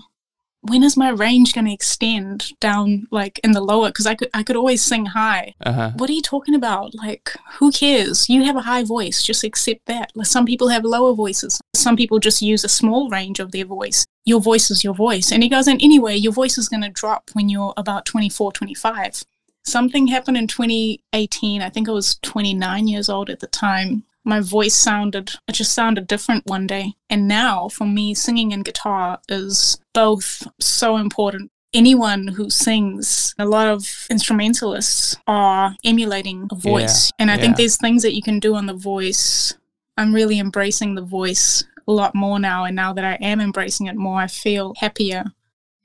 when 0.62 0.82
is 0.82 0.96
my 0.96 1.08
range 1.08 1.54
going 1.54 1.64
to 1.64 1.72
extend 1.72 2.58
down 2.60 3.06
like 3.10 3.40
in 3.42 3.52
the 3.52 3.60
lower 3.60 3.88
because 3.88 4.06
I 4.06 4.14
could 4.14 4.28
I 4.34 4.42
could 4.42 4.56
always 4.56 4.82
sing 4.82 5.06
high. 5.06 5.54
Uh 5.64 5.72
huh. 5.72 5.90
What 5.96 6.10
are 6.10 6.14
you 6.14 6.22
talking 6.22 6.54
about? 6.54 6.94
Like 6.94 7.34
who 7.58 7.72
cares? 7.72 8.28
You 8.28 8.44
have 8.44 8.56
a 8.56 8.62
high 8.62 8.84
voice, 8.84 9.22
just 9.22 9.44
accept 9.44 9.86
that. 9.86 10.12
Like, 10.14 10.26
some 10.26 10.44
people 10.44 10.68
have 10.68 10.84
lower 10.84 11.14
voices. 11.14 11.60
Some 11.74 11.96
people 11.96 12.18
just 12.18 12.42
use 12.42 12.64
a 12.64 12.68
small 12.68 13.08
range 13.08 13.40
of 13.40 13.52
their 13.52 13.64
voice. 13.64 14.06
Your 14.24 14.40
voice 14.40 14.70
is 14.70 14.84
your 14.84 14.94
voice. 14.94 15.32
And 15.32 15.42
he 15.42 15.48
goes, 15.48 15.66
and 15.66 15.80
anyway, 15.82 16.16
your 16.16 16.32
voice 16.32 16.58
is 16.58 16.68
going 16.68 16.82
to 16.82 16.90
drop 16.90 17.30
when 17.32 17.48
you're 17.48 17.72
about 17.76 18.04
24, 18.04 18.52
25. 18.52 19.24
Something 19.64 20.08
happened 20.08 20.36
in 20.36 20.46
2018. 20.46 21.62
I 21.62 21.70
think 21.70 21.88
I 21.88 21.92
was 21.92 22.16
29 22.22 22.88
years 22.88 23.08
old 23.08 23.30
at 23.30 23.40
the 23.40 23.46
time. 23.46 24.04
My 24.24 24.40
voice 24.40 24.74
sounded, 24.74 25.32
it 25.48 25.52
just 25.52 25.72
sounded 25.72 26.06
different 26.06 26.46
one 26.46 26.66
day. 26.66 26.94
And 27.08 27.26
now 27.26 27.68
for 27.68 27.86
me, 27.86 28.14
singing 28.14 28.52
and 28.52 28.64
guitar 28.64 29.18
is 29.28 29.80
both 29.94 30.46
so 30.60 30.96
important. 30.96 31.50
Anyone 31.72 32.28
who 32.28 32.50
sings, 32.50 33.34
a 33.38 33.46
lot 33.46 33.68
of 33.68 34.06
instrumentalists 34.10 35.16
are 35.26 35.76
emulating 35.84 36.48
a 36.50 36.54
voice. 36.54 37.12
and 37.18 37.30
I 37.30 37.36
yeah. 37.36 37.40
think 37.40 37.56
there's 37.56 37.76
things 37.76 38.02
that 38.02 38.14
you 38.14 38.22
can 38.22 38.40
do 38.40 38.54
on 38.56 38.66
the 38.66 38.74
voice. 38.74 39.54
I'm 39.96 40.14
really 40.14 40.38
embracing 40.38 40.94
the 40.94 41.02
voice 41.02 41.64
a 41.86 41.92
lot 41.92 42.14
more 42.14 42.38
now. 42.38 42.64
And 42.64 42.76
now 42.76 42.92
that 42.92 43.04
I 43.04 43.14
am 43.24 43.40
embracing 43.40 43.86
it 43.86 43.96
more, 43.96 44.20
I 44.20 44.26
feel 44.26 44.74
happier. 44.78 45.32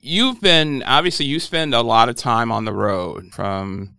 You've 0.00 0.40
been 0.40 0.82
obviously 0.84 1.26
you 1.26 1.40
spend 1.40 1.74
a 1.74 1.82
lot 1.82 2.08
of 2.08 2.16
time 2.16 2.52
on 2.52 2.64
the 2.64 2.72
road 2.72 3.32
from 3.32 3.96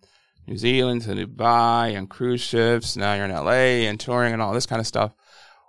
New 0.48 0.58
Zealand 0.58 1.02
to 1.02 1.10
Dubai 1.10 1.98
and 1.98 2.10
cruise 2.10 2.42
ships. 2.42 2.96
Now 2.96 3.14
you're 3.16 3.26
in 3.26 3.32
LA 3.32 3.88
and 3.88 4.00
touring 4.00 4.34
and 4.34 4.42
all 4.42 4.54
this 4.54 4.66
kind 4.66 4.80
of 4.80 4.88
stuff. 4.88 5.14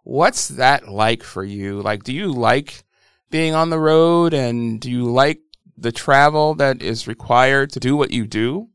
What's 0.04 0.48
that 0.48 0.88
like 0.88 1.22
for 1.22 1.42
you? 1.42 1.82
Like, 1.82 2.04
do 2.04 2.14
you 2.14 2.32
like 2.32 2.84
being 3.30 3.54
on 3.54 3.70
the 3.70 3.78
road 3.78 4.32
and 4.32 4.80
do 4.80 4.90
you 4.90 5.04
like 5.04 5.40
the 5.76 5.92
travel 5.92 6.54
that 6.54 6.80
is 6.80 7.08
required 7.08 7.70
to 7.72 7.80
do 7.80 7.96
what 7.96 8.12
you 8.12 8.26
do? 8.26 8.68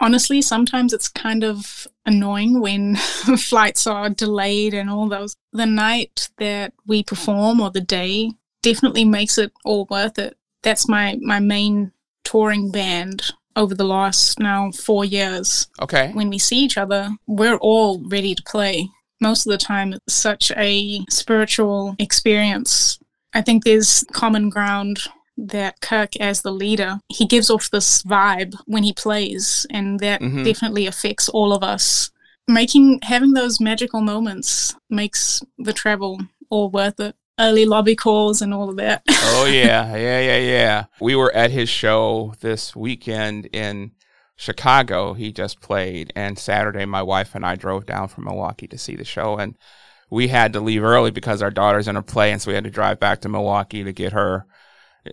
Honestly, 0.00 0.42
sometimes 0.42 0.92
it's 0.92 1.08
kind 1.08 1.44
of 1.44 1.86
annoying 2.06 2.60
when 2.60 2.96
flights 3.38 3.86
are 3.86 4.08
delayed 4.08 4.74
and 4.74 4.88
all 4.88 5.08
those. 5.08 5.36
The 5.52 5.66
night 5.66 6.28
that 6.38 6.72
we 6.86 7.02
perform 7.02 7.60
or 7.60 7.70
the 7.70 7.80
day 7.80 8.32
definitely 8.62 9.04
makes 9.04 9.38
it 9.38 9.52
all 9.64 9.86
worth 9.90 10.18
it. 10.18 10.36
That's 10.62 10.88
my, 10.88 11.18
my 11.20 11.40
main 11.40 11.92
touring 12.24 12.70
band 12.70 13.32
over 13.56 13.74
the 13.74 13.84
last 13.84 14.38
now 14.38 14.70
four 14.72 15.04
years. 15.04 15.68
Okay. 15.80 16.10
When 16.12 16.30
we 16.30 16.38
see 16.38 16.58
each 16.58 16.78
other, 16.78 17.10
we're 17.26 17.56
all 17.58 18.00
ready 18.08 18.34
to 18.34 18.42
play. 18.44 18.88
Most 19.20 19.46
of 19.46 19.50
the 19.52 19.58
time, 19.58 19.92
it's 19.92 20.14
such 20.14 20.50
a 20.56 21.04
spiritual 21.10 21.94
experience. 21.98 22.98
I 23.34 23.40
think 23.42 23.64
there's 23.64 24.04
common 24.12 24.48
ground 24.50 24.98
that 25.38 25.80
Kirk, 25.80 26.16
as 26.16 26.42
the 26.42 26.52
leader, 26.52 26.98
he 27.08 27.24
gives 27.26 27.48
off 27.50 27.70
this 27.70 28.02
vibe 28.02 28.54
when 28.66 28.82
he 28.82 28.92
plays, 28.92 29.66
and 29.70 29.98
that 30.00 30.20
Mhm. 30.20 30.44
definitely 30.44 30.86
affects 30.86 31.28
all 31.28 31.52
of 31.52 31.62
us. 31.62 32.10
Making 32.48 32.98
having 33.02 33.32
those 33.32 33.60
magical 33.60 34.00
moments 34.00 34.74
makes 34.90 35.42
the 35.58 35.72
travel 35.72 36.20
all 36.50 36.68
worth 36.70 37.00
it. 37.00 37.14
Early 37.38 37.64
lobby 37.64 37.96
calls 37.96 38.42
and 38.42 38.52
all 38.52 38.68
of 38.68 38.76
that. 38.76 39.02
oh 39.08 39.46
yeah, 39.50 39.96
yeah, 39.96 40.20
yeah, 40.20 40.38
yeah. 40.38 40.84
We 41.00 41.16
were 41.16 41.34
at 41.34 41.50
his 41.50 41.68
show 41.68 42.34
this 42.40 42.76
weekend 42.76 43.46
in 43.46 43.92
Chicago. 44.36 45.14
He 45.14 45.32
just 45.32 45.60
played, 45.60 46.12
and 46.14 46.38
Saturday, 46.38 46.84
my 46.84 47.02
wife 47.02 47.34
and 47.34 47.44
I 47.44 47.56
drove 47.56 47.86
down 47.86 48.08
from 48.08 48.24
Milwaukee 48.24 48.66
to 48.68 48.78
see 48.78 48.96
the 48.96 49.04
show, 49.04 49.36
and 49.38 49.56
we 50.10 50.28
had 50.28 50.52
to 50.52 50.60
leave 50.60 50.84
early 50.84 51.10
because 51.10 51.40
our 51.40 51.50
daughter's 51.50 51.88
in 51.88 51.96
a 51.96 52.02
play, 52.02 52.32
and 52.32 52.42
so 52.42 52.50
we 52.50 52.54
had 52.54 52.64
to 52.64 52.70
drive 52.70 53.00
back 53.00 53.20
to 53.22 53.28
Milwaukee 53.28 53.82
to 53.82 53.92
get 53.92 54.12
her 54.12 54.46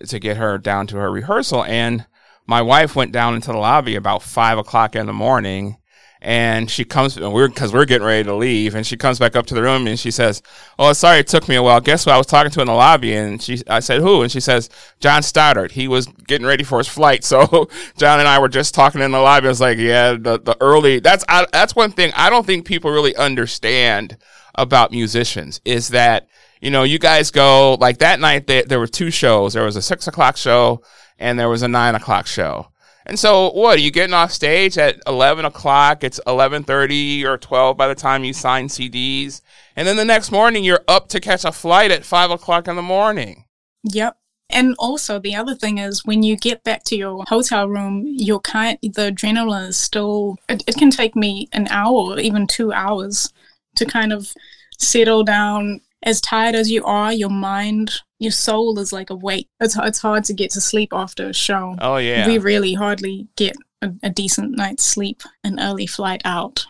to 0.07 0.19
get 0.19 0.37
her 0.37 0.57
down 0.57 0.87
to 0.87 0.97
her 0.97 1.11
rehearsal. 1.11 1.63
And 1.63 2.05
my 2.45 2.61
wife 2.61 2.95
went 2.95 3.11
down 3.11 3.35
into 3.35 3.51
the 3.51 3.57
lobby 3.57 3.95
about 3.95 4.23
five 4.23 4.57
o'clock 4.57 4.95
in 4.95 5.05
the 5.05 5.13
morning. 5.13 5.77
And 6.21 6.69
she 6.69 6.83
comes, 6.83 7.17
we're, 7.17 7.47
cause 7.47 7.71
we're 7.71 7.85
getting 7.85 8.05
ready 8.05 8.25
to 8.25 8.35
leave. 8.35 8.75
And 8.75 8.85
she 8.85 8.97
comes 8.97 9.19
back 9.19 9.37
up 9.37 9.45
to 9.45 9.53
the 9.53 9.61
room 9.61 9.87
and 9.87 9.97
she 9.97 10.11
says, 10.11 10.41
Oh, 10.77 10.91
sorry, 10.91 11.19
it 11.19 11.27
took 11.27 11.47
me 11.47 11.55
a 11.55 11.63
while. 11.63 11.79
Guess 11.79 12.05
what? 12.05 12.15
I 12.15 12.17
was 12.17 12.27
talking 12.27 12.51
to 12.51 12.61
in 12.61 12.67
the 12.67 12.73
lobby. 12.73 13.15
And 13.15 13.41
she, 13.41 13.61
I 13.67 13.79
said, 13.79 14.01
Who? 14.01 14.21
And 14.21 14.31
she 14.31 14.41
says, 14.41 14.69
John 14.99 15.23
Stoddard. 15.23 15.71
He 15.71 15.87
was 15.87 16.07
getting 16.27 16.45
ready 16.45 16.63
for 16.63 16.77
his 16.77 16.87
flight. 16.87 17.23
So 17.29 17.69
John 17.95 18.19
and 18.19 18.27
I 18.27 18.39
were 18.39 18.49
just 18.49 18.73
talking 18.73 19.01
in 19.01 19.11
the 19.11 19.19
lobby. 19.19 19.45
I 19.45 19.49
was 19.49 19.61
like, 19.61 19.77
Yeah, 19.77 20.13
the, 20.13 20.39
the 20.39 20.57
early, 20.59 20.99
that's, 20.99 21.23
I, 21.29 21.45
that's 21.53 21.75
one 21.75 21.91
thing 21.91 22.11
I 22.15 22.29
don't 22.29 22.45
think 22.45 22.65
people 22.65 22.91
really 22.91 23.15
understand 23.15 24.17
about 24.55 24.91
musicians 24.91 25.61
is 25.63 25.89
that, 25.89 26.27
you 26.59 26.71
know, 26.71 26.83
you 26.83 26.99
guys 26.99 27.31
go 27.31 27.75
like 27.75 27.99
that 27.99 28.19
night, 28.19 28.47
there, 28.47 28.63
there 28.63 28.79
were 28.79 28.87
two 28.87 29.11
shows. 29.11 29.53
There 29.53 29.63
was 29.63 29.75
a 29.75 29.81
six 29.81 30.07
o'clock 30.07 30.37
show 30.37 30.81
and 31.19 31.39
there 31.39 31.49
was 31.49 31.61
a 31.61 31.67
nine 31.67 31.95
o'clock 31.95 32.27
show. 32.27 32.67
And 33.09 33.17
so, 33.17 33.51
what 33.53 33.79
are 33.79 33.81
you 33.81 33.89
getting 33.89 34.13
off 34.13 34.31
stage 34.31 34.77
at 34.77 35.01
eleven 35.07 35.43
o'clock? 35.43 36.03
It's 36.03 36.19
eleven 36.27 36.63
thirty 36.63 37.25
or 37.25 37.39
twelve 37.39 37.75
by 37.75 37.87
the 37.87 37.95
time 37.95 38.23
you 38.23 38.33
sign 38.33 38.67
CDs, 38.67 39.41
and 39.75 39.87
then 39.87 39.97
the 39.97 40.05
next 40.05 40.31
morning 40.31 40.63
you're 40.63 40.83
up 40.87 41.07
to 41.09 41.19
catch 41.19 41.43
a 41.43 41.51
flight 41.51 41.89
at 41.89 42.05
five 42.05 42.29
o'clock 42.29 42.67
in 42.67 42.75
the 42.75 42.83
morning. 42.83 43.45
Yep. 43.83 44.15
And 44.51 44.75
also 44.77 45.17
the 45.17 45.35
other 45.35 45.55
thing 45.55 45.79
is 45.79 46.05
when 46.05 46.21
you 46.21 46.37
get 46.37 46.63
back 46.63 46.83
to 46.85 46.95
your 46.95 47.23
hotel 47.27 47.67
room, 47.67 48.03
your 48.05 48.41
kind 48.41 48.77
the 48.83 49.11
adrenaline 49.11 49.69
is 49.69 49.77
still 49.77 50.37
it, 50.47 50.63
it 50.67 50.75
can 50.75 50.91
take 50.91 51.15
me 51.15 51.49
an 51.51 51.67
hour 51.71 52.19
even 52.19 52.45
two 52.45 52.71
hours 52.71 53.33
to 53.77 53.85
kind 53.85 54.13
of 54.13 54.33
settle 54.77 55.23
down. 55.23 55.81
As 56.03 56.21
tired 56.21 56.55
as 56.55 56.71
you 56.71 56.83
are, 56.85 57.11
your 57.11 57.29
mind, 57.29 57.91
your 58.19 58.31
soul 58.31 58.79
is 58.79 58.93
like 58.93 59.09
awake. 59.09 59.49
It's 59.59 59.77
it's 59.77 59.99
hard 59.99 60.23
to 60.25 60.33
get 60.33 60.51
to 60.51 60.61
sleep 60.61 60.89
after 60.93 61.27
a 61.27 61.33
show. 61.33 61.75
Oh 61.79 61.97
yeah, 61.97 62.25
We 62.27 62.37
really 62.37 62.73
hardly 62.73 63.27
get 63.35 63.55
a, 63.81 63.91
a 64.03 64.09
decent 64.09 64.55
night's 64.55 64.83
sleep 64.83 65.23
an 65.43 65.59
early 65.59 65.87
flight 65.87 66.21
out. 66.25 66.65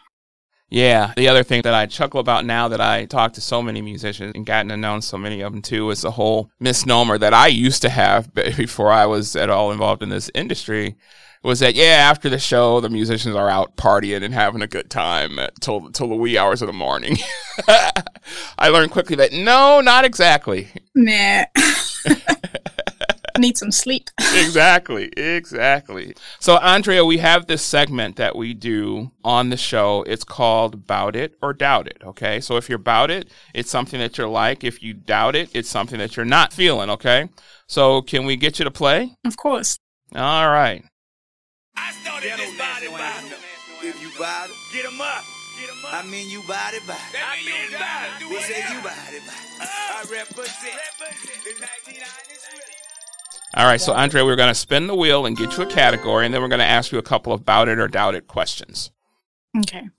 Yeah. 0.70 1.14
The 1.18 1.28
other 1.28 1.44
thing 1.44 1.64
that 1.64 1.74
I 1.74 1.88
chuckle 1.88 2.20
about 2.20 2.46
now 2.46 2.68
that 2.68 2.80
I 2.82 3.06
talk 3.06 3.34
to 3.34 3.42
so 3.42 3.62
many 3.62 3.82
musicians 3.82 4.34
and 4.36 4.46
gotten 4.46 4.70
to 4.70 4.78
know 4.78 5.00
so 5.00 5.18
many 5.18 5.42
of 5.42 5.52
them 5.52 5.64
too 5.64 5.90
is 5.90 6.02
the 6.02 6.12
whole 6.12 6.52
misnomer 6.60 7.18
that 7.18 7.34
I 7.34 7.48
used 7.48 7.82
to 7.82 7.90
have 7.90 8.32
before 8.34 8.92
I 8.92 9.08
was 9.08 9.36
at 9.36 9.50
all 9.50 9.72
involved 9.72 10.04
in 10.04 10.10
this 10.10 10.30
industry 10.36 10.96
was 11.44 11.60
that, 11.60 11.76
yeah, 11.76 12.08
after 12.10 12.30
the 12.30 12.40
show, 12.40 12.82
the 12.82 12.90
musicians 12.90 13.36
are 13.36 13.50
out 13.50 13.78
partying 13.78 14.24
and 14.24 14.34
having 14.34 14.62
a 14.62 14.68
good 14.68 14.90
time 14.90 15.40
till, 15.62 15.90
till 15.92 16.10
the 16.10 16.16
wee 16.16 16.38
hours 16.38 16.62
of 16.62 16.68
the 16.68 16.74
morning. 16.74 17.18
I 18.58 18.70
learned 18.70 18.92
quickly 18.92 19.16
that 19.18 19.32
no, 19.32 19.82
not 19.82 20.06
exactly. 20.06 20.70
Nah. 20.96 21.46
Need 23.38 23.58
some 23.58 23.72
sleep. 23.72 24.10
exactly, 24.20 25.06
exactly. 25.16 26.14
So, 26.40 26.58
Andrea, 26.58 27.06
we 27.06 27.20
have 27.20 27.48
this 27.48 27.62
segment 27.62 28.18
that 28.18 28.36
we 28.36 28.54
do 28.54 29.12
on 29.24 29.50
the 29.50 29.56
show. 29.56 30.04
It's 30.04 30.26
called 30.26 30.86
Bout 30.86 31.16
It 31.16 31.38
or 31.42 31.54
Doubt 31.54 31.88
It. 31.88 32.02
Okay. 32.04 32.42
So, 32.42 32.58
if 32.58 32.68
you're 32.68 32.76
about 32.76 33.10
it, 33.10 33.30
it's 33.54 33.72
something 33.72 33.98
that 34.00 34.18
you're 34.18 34.28
like. 34.28 34.66
If 34.66 34.84
you 34.84 34.94
doubt 34.94 35.38
it, 35.38 35.50
it's 35.56 35.70
something 35.70 36.00
that 36.00 36.18
you're 36.18 36.26
not 36.26 36.52
feeling. 36.52 36.90
Okay. 36.90 37.30
So, 37.66 38.02
can 38.02 38.26
we 38.26 38.36
get 38.36 38.60
you 38.60 38.66
to 38.66 38.72
play? 38.72 39.16
Of 39.24 39.38
course. 39.38 39.80
All 40.14 40.50
right. 40.50 40.84
I 42.20 42.22
started 42.22 42.48
this 42.48 42.58
body 42.58 42.88
body. 42.88 43.32
If 43.82 44.02
you 44.02 44.10
bout 44.20 44.50
it, 44.50 44.56
Get 44.74 44.86
'em 44.86 45.00
up. 45.00 45.24
Get 45.58 45.70
'em 45.70 45.86
up. 45.86 45.94
I 45.94 46.06
mean 46.06 46.30
you 46.30 46.42
bout 46.44 46.74
it, 46.74 46.86
bout 46.86 47.00
it. 47.14 47.46
Mean 47.46 47.72
you 47.72 47.78
body. 47.78 48.12
Do 48.20 48.30
We 48.30 48.42
say 48.42 48.60
you 48.60 48.82
bout 48.82 49.14
it, 49.14 49.24
bout. 49.26 49.62
Uh, 49.62 49.66
I 49.66 50.04
represent. 50.12 50.76
All 53.56 53.66
right. 53.66 53.80
So, 53.80 53.94
Andre, 53.94 54.22
we're 54.22 54.36
going 54.36 54.50
to 54.50 54.56
spin 54.56 54.88
the 54.88 54.96
wheel 54.96 55.26
and 55.26 55.36
get 55.38 55.58
you 55.58 55.64
a 55.64 55.66
category, 55.66 56.26
and 56.26 56.34
then 56.34 56.42
we're 56.42 56.50
going 56.50 56.60
to 56.60 56.66
ask 56.66 56.92
you 56.92 56.98
a 56.98 57.04
couple 57.04 57.32
of 57.34 57.42
about 57.42 57.68
it 57.68 57.80
or 57.80 57.88
doubt 57.88 58.16
it 58.16 58.28
questions. 58.28 58.92
Okay. 59.58 59.90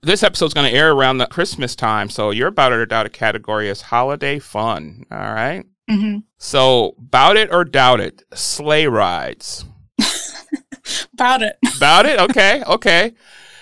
This 0.00 0.22
episode's 0.22 0.54
going 0.54 0.70
to 0.70 0.76
air 0.76 0.92
around 0.92 1.18
the 1.18 1.26
Christmas 1.26 1.74
time. 1.74 2.08
So, 2.08 2.30
your 2.30 2.48
about 2.48 2.72
it 2.72 2.76
or 2.76 2.86
doubt 2.86 3.06
it 3.06 3.12
category 3.12 3.68
is 3.68 3.82
holiday 3.82 4.38
fun. 4.38 5.04
All 5.10 5.18
right. 5.18 5.66
Hmm 5.88 6.18
So, 6.38 6.94
bout 6.98 7.36
it 7.36 7.52
or 7.52 7.64
doubt 7.64 8.00
it, 8.00 8.22
sleigh 8.34 8.86
rides. 8.86 9.64
About 11.12 11.42
it. 11.42 11.56
About 11.76 12.06
it? 12.06 12.18
Okay, 12.18 12.62
okay. 12.66 13.12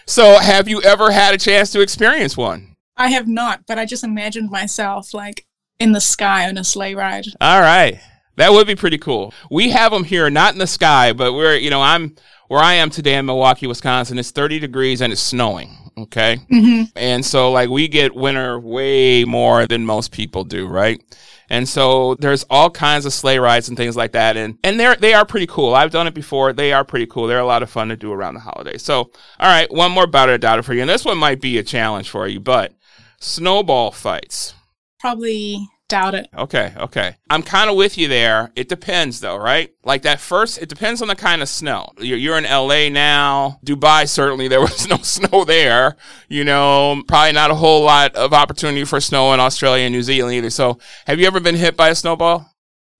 So, 0.06 0.38
have 0.38 0.68
you 0.68 0.82
ever 0.82 1.10
had 1.10 1.34
a 1.34 1.38
chance 1.38 1.70
to 1.72 1.80
experience 1.80 2.36
one? 2.36 2.76
I 2.96 3.08
have 3.08 3.28
not, 3.28 3.66
but 3.66 3.78
I 3.78 3.84
just 3.84 4.04
imagined 4.04 4.50
myself 4.50 5.12
like 5.12 5.46
in 5.78 5.92
the 5.92 6.00
sky 6.00 6.48
on 6.48 6.56
a 6.56 6.64
sleigh 6.64 6.94
ride. 6.94 7.26
All 7.40 7.60
right. 7.60 8.00
That 8.36 8.52
would 8.52 8.66
be 8.66 8.74
pretty 8.74 8.98
cool. 8.98 9.32
We 9.50 9.70
have 9.70 9.92
them 9.92 10.04
here, 10.04 10.28
not 10.30 10.52
in 10.52 10.58
the 10.58 10.66
sky, 10.66 11.12
but 11.12 11.32
we're, 11.32 11.56
you 11.56 11.70
know, 11.70 11.80
I'm 11.80 12.16
where 12.48 12.60
I 12.60 12.74
am 12.74 12.90
today 12.90 13.16
in 13.16 13.26
Milwaukee, 13.26 13.66
Wisconsin. 13.66 14.18
It's 14.18 14.30
30 14.30 14.58
degrees 14.58 15.00
and 15.00 15.12
it's 15.12 15.22
snowing. 15.22 15.85
Okay. 15.98 16.36
hmm 16.50 16.82
And 16.94 17.24
so, 17.24 17.50
like, 17.50 17.70
we 17.70 17.88
get 17.88 18.14
winter 18.14 18.60
way 18.60 19.24
more 19.24 19.66
than 19.66 19.86
most 19.86 20.12
people 20.12 20.44
do, 20.44 20.66
right? 20.66 21.02
And 21.48 21.66
so 21.68 22.16
there's 22.16 22.44
all 22.50 22.70
kinds 22.70 23.06
of 23.06 23.12
sleigh 23.12 23.38
rides 23.38 23.68
and 23.68 23.76
things 23.76 23.96
like 23.96 24.12
that. 24.12 24.36
And, 24.36 24.58
and 24.62 24.78
they're, 24.78 24.96
they 24.96 25.14
are 25.14 25.24
pretty 25.24 25.46
cool. 25.46 25.74
I've 25.74 25.92
done 25.92 26.06
it 26.06 26.14
before. 26.14 26.52
They 26.52 26.72
are 26.72 26.84
pretty 26.84 27.06
cool. 27.06 27.26
They're 27.26 27.38
a 27.38 27.46
lot 27.46 27.62
of 27.62 27.70
fun 27.70 27.88
to 27.88 27.96
do 27.96 28.12
around 28.12 28.34
the 28.34 28.40
holidays. 28.40 28.82
So, 28.82 28.98
all 28.98 29.10
right, 29.40 29.72
one 29.72 29.92
more 29.92 30.06
bout 30.06 30.38
doubt 30.40 30.58
it 30.58 30.62
for 30.64 30.74
you. 30.74 30.80
And 30.80 30.90
this 30.90 31.04
one 31.04 31.18
might 31.18 31.40
be 31.40 31.56
a 31.58 31.62
challenge 31.62 32.10
for 32.10 32.26
you, 32.26 32.40
but 32.40 32.74
snowball 33.20 33.92
fights. 33.92 34.54
Probably 34.98 35.66
doubt 35.88 36.14
it. 36.14 36.28
Okay, 36.36 36.72
okay. 36.76 37.16
I'm 37.30 37.42
kind 37.42 37.70
of 37.70 37.76
with 37.76 37.96
you 37.98 38.08
there. 38.08 38.50
It 38.56 38.68
depends, 38.68 39.20
though, 39.20 39.36
right? 39.36 39.70
Like 39.84 40.02
that 40.02 40.20
first, 40.20 40.58
it 40.58 40.68
depends 40.68 41.02
on 41.02 41.08
the 41.08 41.16
kind 41.16 41.42
of 41.42 41.48
snow. 41.48 41.90
You're, 41.98 42.18
you're 42.18 42.38
in 42.38 42.44
LA 42.44 42.88
now. 42.88 43.60
Dubai, 43.64 44.08
certainly, 44.08 44.48
there 44.48 44.60
was 44.60 44.86
no 44.88 44.98
snow 44.98 45.44
there. 45.44 45.96
You 46.28 46.44
know, 46.44 47.02
probably 47.06 47.32
not 47.32 47.50
a 47.50 47.54
whole 47.54 47.84
lot 47.84 48.14
of 48.14 48.32
opportunity 48.32 48.84
for 48.84 49.00
snow 49.00 49.32
in 49.32 49.40
Australia 49.40 49.84
and 49.84 49.94
New 49.94 50.02
Zealand 50.02 50.34
either. 50.34 50.50
So, 50.50 50.78
have 51.06 51.20
you 51.20 51.26
ever 51.26 51.40
been 51.40 51.56
hit 51.56 51.76
by 51.76 51.88
a 51.90 51.94
snowball? 51.94 52.55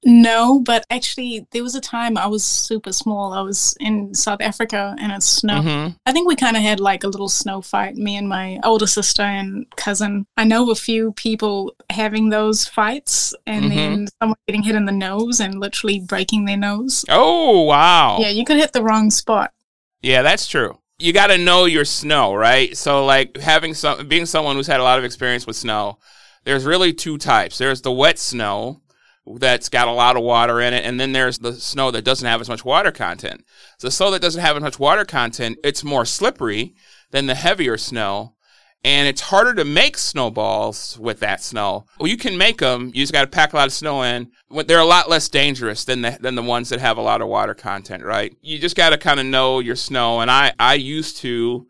No, 0.09 0.61
but 0.61 0.85
actually, 0.89 1.49
there 1.51 1.65
was 1.65 1.75
a 1.75 1.81
time 1.81 2.17
I 2.17 2.29
was 2.29 2.45
super 2.45 2.93
small. 2.93 3.33
I 3.33 3.41
was 3.41 3.77
in 3.81 4.15
South 4.15 4.41
Africa 4.41 4.95
and 5.01 5.11
it 5.11 5.21
snowed. 5.25 5.65
hmm 5.65 5.89
I 6.07 6.13
think 6.13 6.29
we 6.29 6.37
kind 6.37 6.57
of 6.57 6.63
had 6.63 6.79
like 6.79 7.03
a 7.03 7.09
little 7.09 7.29
snow 7.29 7.61
fight, 7.61 7.97
me 7.97 8.17
and 8.17 8.29
my 8.29 8.61
older 8.63 8.87
sister 8.87 9.23
and 9.23 9.67
cousin. 9.77 10.25
I 10.37 10.45
know 10.45 10.71
a 10.71 10.77
few 10.77 11.11
people 11.15 11.75
having 11.91 12.29
those 12.29 12.65
fights 12.69 13.35
and 13.49 13.65
Mhm. 13.65 13.75
then 13.75 14.09
someone 14.23 14.39
getting 14.47 14.63
hit 14.63 14.77
in 14.77 14.85
the 14.85 14.93
nose 14.93 15.41
and 15.41 15.59
literally 15.59 15.99
breaking 15.99 16.45
their 16.45 16.57
nose. 16.57 17.05
Oh, 17.09 17.63
wow. 17.63 18.19
Yeah, 18.21 18.29
you 18.29 18.45
could 18.45 18.59
hit 18.59 18.73
the 18.73 18.85
wrong 18.85 19.11
spot. 19.11 19.51
Yeah, 20.03 20.23
that's 20.23 20.47
true. 20.47 20.79
You 21.01 21.13
got 21.13 21.27
to 21.29 21.37
know 21.39 21.65
your 21.65 21.85
snow, 21.85 22.33
right? 22.33 22.77
So 22.77 23.05
like 23.05 23.39
having 23.39 23.75
some 23.75 24.07
being 24.07 24.25
someone 24.25 24.55
who's 24.55 24.69
had 24.69 24.79
a 24.79 24.85
lot 24.85 24.99
of 25.01 25.05
experience 25.05 25.49
with 25.49 25.57
snow, 25.57 25.99
there's 26.45 26.65
really 26.65 26.93
two 26.93 27.19
types. 27.19 27.59
There's 27.59 27.83
the 27.83 27.91
wet 27.93 28.21
snow 28.21 28.81
that's 29.39 29.69
got 29.69 29.89
a 29.89 29.93
lot 29.93 30.17
of 30.17 30.23
water 30.23 30.61
in 30.61 30.73
it, 30.73 30.85
and 30.85 31.01
then 31.01 31.13
there's 31.13 31.39
the 31.39 31.53
snow 31.55 31.91
that 31.91 32.05
doesn't 32.05 32.29
have 32.29 32.41
as 32.41 32.49
much 32.49 32.65
water 32.65 32.93
content. 32.93 33.45
So 33.79 33.89
the 33.89 33.93
snow 33.93 34.11
that 34.13 34.23
doesn't 34.23 34.41
have 34.41 34.57
as 34.57 34.63
much 34.63 34.79
water 34.79 35.05
content, 35.05 35.59
it's 35.65 35.83
more 35.83 36.05
slippery 36.05 36.75
than 37.11 37.27
the 37.27 37.35
heavier 37.35 37.77
snow. 37.77 38.35
and 38.85 39.09
it's 39.09 39.21
harder 39.23 39.53
to 39.53 39.65
make 39.65 39.99
snowballs 39.99 40.97
with 41.01 41.19
that 41.19 41.43
snow. 41.43 41.87
Well, 41.99 42.09
you 42.09 42.17
can 42.17 42.39
make 42.39 42.59
them. 42.59 42.93
You 42.95 43.03
just 43.03 43.13
got 43.13 43.23
to 43.23 43.27
pack 43.27 43.53
a 43.53 43.57
lot 43.57 43.67
of 43.67 43.73
snow 43.73 44.03
in. 44.03 44.31
They're 44.67 44.79
a 44.79 44.85
lot 44.85 45.11
less 45.11 45.29
dangerous 45.29 45.85
than 45.85 46.03
the 46.03 46.17
than 46.21 46.37
the 46.37 46.43
ones 46.43 46.69
that 46.69 46.79
have 46.79 46.97
a 46.97 47.03
lot 47.03 47.21
of 47.21 47.27
water 47.27 47.55
content, 47.55 48.05
right? 48.05 48.33
You 48.43 48.61
just 48.61 48.77
got 48.77 48.91
to 48.91 48.99
kind 48.99 49.19
of 49.19 49.27
know 49.27 49.59
your 49.59 49.75
snow. 49.75 50.21
And 50.21 50.31
I 50.31 50.53
I 50.61 50.75
used 50.75 51.17
to 51.19 51.67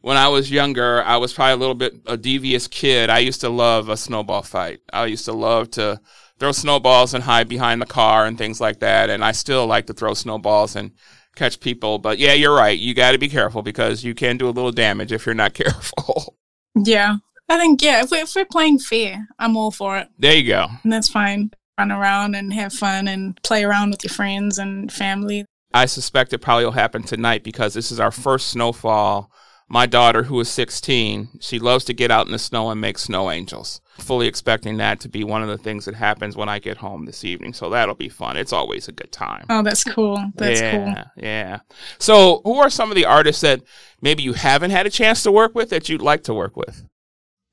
when 0.00 0.16
I 0.16 0.28
was 0.28 0.50
younger, 0.50 1.02
I 1.04 1.16
was 1.18 1.32
probably 1.32 1.52
a 1.52 1.56
little 1.56 1.74
bit 1.76 1.94
a 2.06 2.16
devious 2.16 2.66
kid. 2.66 3.08
I 3.08 3.18
used 3.20 3.40
to 3.42 3.48
love 3.50 3.88
a 3.88 3.96
snowball 3.96 4.42
fight. 4.42 4.80
I 4.92 5.06
used 5.06 5.26
to 5.26 5.32
love 5.32 5.70
to 5.72 6.00
throw 6.38 6.52
snowballs 6.52 7.14
and 7.14 7.24
hide 7.24 7.48
behind 7.48 7.82
the 7.82 7.86
car 7.86 8.26
and 8.26 8.38
things 8.38 8.60
like 8.60 8.80
that. 8.80 9.10
And 9.10 9.24
I 9.24 9.32
still 9.32 9.66
like 9.66 9.86
to 9.86 9.94
throw 9.94 10.14
snowballs 10.14 10.76
and 10.76 10.92
catch 11.36 11.60
people. 11.60 11.98
But 11.98 12.18
yeah, 12.18 12.32
you're 12.32 12.54
right. 12.54 12.78
You 12.78 12.94
got 12.94 13.12
to 13.12 13.18
be 13.18 13.28
careful 13.28 13.62
because 13.62 14.04
you 14.04 14.14
can 14.14 14.36
do 14.36 14.48
a 14.48 14.50
little 14.50 14.72
damage 14.72 15.12
if 15.12 15.26
you're 15.26 15.34
not 15.34 15.54
careful. 15.54 16.36
Yeah. 16.76 17.16
I 17.48 17.56
think, 17.56 17.82
yeah, 17.82 18.02
if 18.02 18.10
we're, 18.10 18.22
if 18.22 18.34
we're 18.34 18.44
playing 18.44 18.78
fair, 18.78 19.26
I'm 19.38 19.56
all 19.56 19.70
for 19.70 19.96
it. 19.96 20.08
there 20.18 20.34
you 20.36 20.46
go. 20.46 20.66
And 20.82 20.92
that's 20.92 21.08
fine. 21.08 21.50
Run 21.78 21.90
around 21.90 22.34
and 22.34 22.52
have 22.52 22.72
fun 22.72 23.08
and 23.08 23.40
play 23.42 23.64
around 23.64 23.90
with 23.90 24.04
your 24.04 24.12
friends 24.12 24.58
and 24.58 24.92
family. 24.92 25.46
I 25.72 25.86
suspect 25.86 26.32
it 26.32 26.38
probably 26.38 26.64
will 26.64 26.72
happen 26.72 27.02
tonight 27.02 27.44
because 27.44 27.74
this 27.74 27.90
is 27.90 28.00
our 28.00 28.10
first 28.10 28.48
snowfall. 28.48 29.30
My 29.70 29.84
daughter, 29.84 30.22
who 30.22 30.40
is 30.40 30.48
16, 30.48 31.28
she 31.40 31.58
loves 31.58 31.84
to 31.84 31.92
get 31.92 32.10
out 32.10 32.24
in 32.24 32.32
the 32.32 32.38
snow 32.38 32.70
and 32.70 32.80
make 32.80 32.98
snow 32.98 33.30
angels. 33.30 33.82
Fully 33.98 34.26
expecting 34.26 34.78
that 34.78 34.98
to 35.00 35.10
be 35.10 35.24
one 35.24 35.42
of 35.42 35.48
the 35.48 35.58
things 35.58 35.84
that 35.84 35.94
happens 35.94 36.36
when 36.36 36.48
I 36.48 36.58
get 36.58 36.78
home 36.78 37.04
this 37.04 37.22
evening. 37.22 37.52
So 37.52 37.68
that'll 37.68 37.94
be 37.94 38.08
fun. 38.08 38.38
It's 38.38 38.52
always 38.52 38.88
a 38.88 38.92
good 38.92 39.12
time. 39.12 39.44
Oh, 39.50 39.62
that's 39.62 39.84
cool. 39.84 40.24
That's 40.36 40.60
yeah, 40.60 40.94
cool. 40.94 41.04
Yeah. 41.16 41.58
So, 41.98 42.40
who 42.44 42.56
are 42.56 42.70
some 42.70 42.90
of 42.90 42.96
the 42.96 43.04
artists 43.04 43.42
that 43.42 43.62
maybe 44.00 44.22
you 44.22 44.32
haven't 44.32 44.70
had 44.70 44.86
a 44.86 44.90
chance 44.90 45.22
to 45.24 45.32
work 45.32 45.54
with 45.54 45.68
that 45.70 45.88
you'd 45.88 46.00
like 46.00 46.22
to 46.24 46.34
work 46.34 46.56
with? 46.56 46.84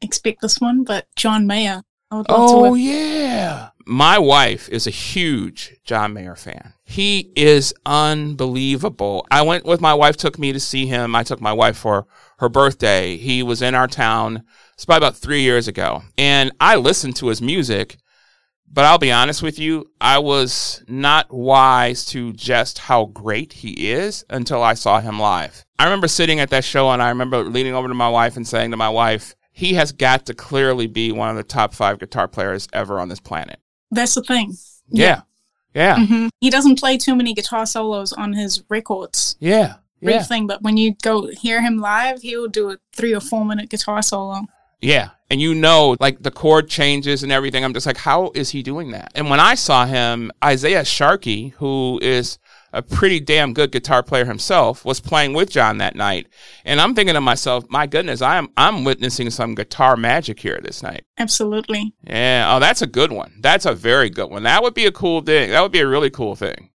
Expect 0.01 0.41
this 0.41 0.59
one, 0.59 0.83
but 0.83 1.07
John 1.17 1.45
Mayer. 1.45 1.83
I 2.11 2.17
would 2.17 2.29
love 2.29 2.49
to 2.49 2.55
Oh 2.55 2.73
yeah. 2.75 3.69
My 3.87 4.17
wife 4.17 4.67
is 4.69 4.87
a 4.87 4.91
huge 4.91 5.77
John 5.83 6.13
Mayer 6.13 6.35
fan. 6.35 6.73
He 6.83 7.31
is 7.35 7.73
unbelievable. 7.85 9.27
I 9.29 9.43
went 9.43 9.65
with 9.65 9.79
my 9.79 9.93
wife, 9.93 10.17
took 10.17 10.39
me 10.39 10.51
to 10.53 10.59
see 10.59 10.87
him. 10.87 11.15
I 11.15 11.23
took 11.23 11.39
my 11.39 11.53
wife 11.53 11.77
for 11.77 12.07
her 12.39 12.49
birthday. 12.49 13.17
He 13.17 13.43
was 13.43 13.61
in 13.61 13.75
our 13.75 13.87
town. 13.87 14.43
It's 14.73 14.85
probably 14.85 15.07
about 15.07 15.17
three 15.17 15.41
years 15.41 15.67
ago. 15.67 16.01
And 16.17 16.51
I 16.59 16.75
listened 16.75 17.15
to 17.17 17.27
his 17.27 17.41
music, 17.41 17.97
but 18.71 18.85
I'll 18.85 18.97
be 18.97 19.11
honest 19.11 19.43
with 19.43 19.59
you, 19.59 19.91
I 20.01 20.17
was 20.17 20.83
not 20.87 21.31
wise 21.31 22.05
to 22.07 22.33
just 22.33 22.79
how 22.79 23.05
great 23.05 23.53
he 23.53 23.91
is 23.91 24.25
until 24.29 24.63
I 24.63 24.73
saw 24.73 24.99
him 24.99 25.19
live. 25.19 25.63
I 25.77 25.85
remember 25.85 26.07
sitting 26.07 26.39
at 26.39 26.49
that 26.49 26.63
show 26.63 26.89
and 26.89 27.01
I 27.01 27.09
remember 27.09 27.43
leaning 27.43 27.75
over 27.75 27.87
to 27.87 27.93
my 27.93 28.09
wife 28.09 28.35
and 28.35 28.47
saying 28.47 28.71
to 28.71 28.77
my 28.77 28.89
wife, 28.89 29.35
he 29.55 29.75
has 29.75 29.93
got 29.93 30.25
to 30.25 30.33
clearly 30.33 30.85
be 30.85 31.13
one 31.13 31.29
of 31.29 31.37
the 31.37 31.43
top 31.43 31.73
five 31.73 31.97
guitar 31.97 32.27
players 32.27 32.67
ever 32.73 32.99
on 32.99 33.07
this 33.07 33.21
planet. 33.21 33.57
That's 33.89 34.13
the 34.13 34.21
thing. 34.21 34.53
Yeah. 34.89 35.21
Yeah. 35.73 36.05
hmm 36.05 36.27
He 36.41 36.49
doesn't 36.49 36.77
play 36.77 36.97
too 36.97 37.15
many 37.15 37.33
guitar 37.33 37.65
solos 37.65 38.11
on 38.11 38.33
his 38.33 38.63
records. 38.69 39.37
Yeah. 39.39 39.75
Yeah. 40.01 40.23
thing, 40.23 40.45
but 40.45 40.61
when 40.61 40.75
you 40.75 40.95
go 41.01 41.27
hear 41.27 41.61
him 41.61 41.79
live, 41.79 42.21
he'll 42.21 42.49
do 42.49 42.71
a 42.71 42.77
three 42.93 43.15
or 43.15 43.21
four 43.21 43.45
minute 43.45 43.69
guitar 43.69 44.01
solo. 44.01 44.41
Yeah. 44.81 45.11
And 45.29 45.39
you 45.39 45.55
know, 45.55 45.95
like 46.01 46.21
the 46.21 46.31
chord 46.31 46.67
changes 46.67 47.23
and 47.23 47.31
everything. 47.31 47.63
I'm 47.63 47.73
just 47.73 47.85
like, 47.85 47.97
how 47.97 48.31
is 48.35 48.49
he 48.49 48.61
doing 48.61 48.91
that? 48.91 49.13
And 49.15 49.29
when 49.29 49.39
I 49.39 49.55
saw 49.55 49.85
him, 49.85 50.31
Isaiah 50.43 50.83
Sharkey, 50.83 51.53
who 51.59 51.97
is 52.01 52.39
a 52.75 52.81
pretty 52.83 53.19
damn 53.19 53.53
good 53.53 53.71
guitar 53.71 54.03
player 54.03 54.25
himself, 54.25 54.85
was 54.85 54.99
playing 54.99 55.33
with 55.33 55.49
John 55.49 55.77
that 55.79 55.95
night. 55.95 56.27
And 56.65 56.79
I'm 56.79 56.93
thinking 56.93 57.15
to 57.15 57.21
myself, 57.21 57.65
my 57.69 57.87
goodness, 57.87 58.21
I'm 58.21 58.49
I'm 58.57 58.83
witnessing 58.83 59.29
some 59.31 59.55
guitar 59.55 59.95
magic 59.97 60.39
here 60.39 60.59
this 60.61 60.83
night. 60.83 61.05
Absolutely. 61.17 61.93
Yeah. 62.03 62.45
Oh, 62.53 62.59
that's 62.59 62.81
a 62.81 62.87
good 62.87 63.11
one. 63.11 63.33
That's 63.39 63.65
a 63.65 63.73
very 63.73 64.09
good 64.09 64.29
one. 64.29 64.43
That 64.43 64.61
would 64.61 64.73
be 64.73 64.85
a 64.85 64.91
cool 64.91 65.21
thing. 65.21 65.49
That 65.49 65.61
would 65.61 65.71
be 65.71 65.79
a 65.79 65.87
really 65.87 66.09
cool 66.09 66.35
thing. 66.35 66.69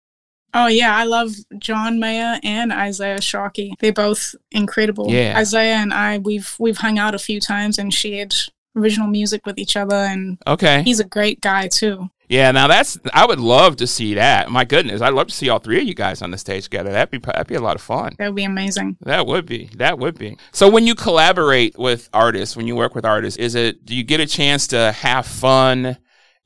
Oh 0.53 0.67
yeah, 0.67 0.95
I 0.95 1.03
love 1.03 1.31
John 1.59 1.99
Mayer 1.99 2.39
and 2.41 2.71
Isaiah 2.71 3.19
Sharkey. 3.21 3.73
They're 3.79 3.91
both 3.91 4.33
incredible. 4.51 5.11
Yeah. 5.11 5.33
Isaiah 5.37 5.75
and 5.75 5.93
I, 5.93 6.19
we've 6.19 6.55
we've 6.57 6.77
hung 6.77 6.97
out 6.97 7.13
a 7.13 7.19
few 7.19 7.39
times 7.41 7.77
and 7.77 7.93
shared 7.93 8.33
original 8.75 9.07
music 9.07 9.45
with 9.45 9.57
each 9.57 9.75
other, 9.75 9.95
and 9.95 10.37
Okay. 10.47 10.83
he's 10.83 10.99
a 10.99 11.03
great 11.03 11.41
guy 11.41 11.67
too. 11.67 12.09
Yeah, 12.29 12.51
now 12.51 12.67
that's 12.67 12.97
I 13.13 13.25
would 13.25 13.39
love 13.39 13.77
to 13.77 13.87
see 13.87 14.15
that. 14.15 14.49
My 14.49 14.65
goodness, 14.65 15.01
I'd 15.01 15.13
love 15.13 15.27
to 15.27 15.33
see 15.33 15.47
all 15.47 15.59
three 15.59 15.79
of 15.79 15.87
you 15.87 15.93
guys 15.93 16.21
on 16.21 16.31
the 16.31 16.37
stage 16.37 16.65
together. 16.65 16.91
That'd 16.91 17.11
be 17.11 17.19
that'd 17.19 17.47
be 17.47 17.55
a 17.55 17.61
lot 17.61 17.75
of 17.75 17.81
fun. 17.81 18.15
That 18.17 18.27
would 18.27 18.35
be 18.35 18.43
amazing. 18.43 18.97
That 19.01 19.27
would 19.27 19.45
be. 19.45 19.69
That 19.75 19.97
would 19.97 20.19
be. 20.19 20.37
So 20.51 20.69
when 20.69 20.85
you 20.85 20.93
collaborate 20.93 21.77
with 21.77 22.09
artists, 22.13 22.57
when 22.57 22.67
you 22.67 22.75
work 22.75 22.95
with 22.95 23.05
artists, 23.05 23.37
is 23.39 23.55
it 23.55 23.85
do 23.85 23.95
you 23.95 24.03
get 24.03 24.19
a 24.19 24.25
chance 24.25 24.67
to 24.67 24.91
have 24.91 25.25
fun 25.25 25.97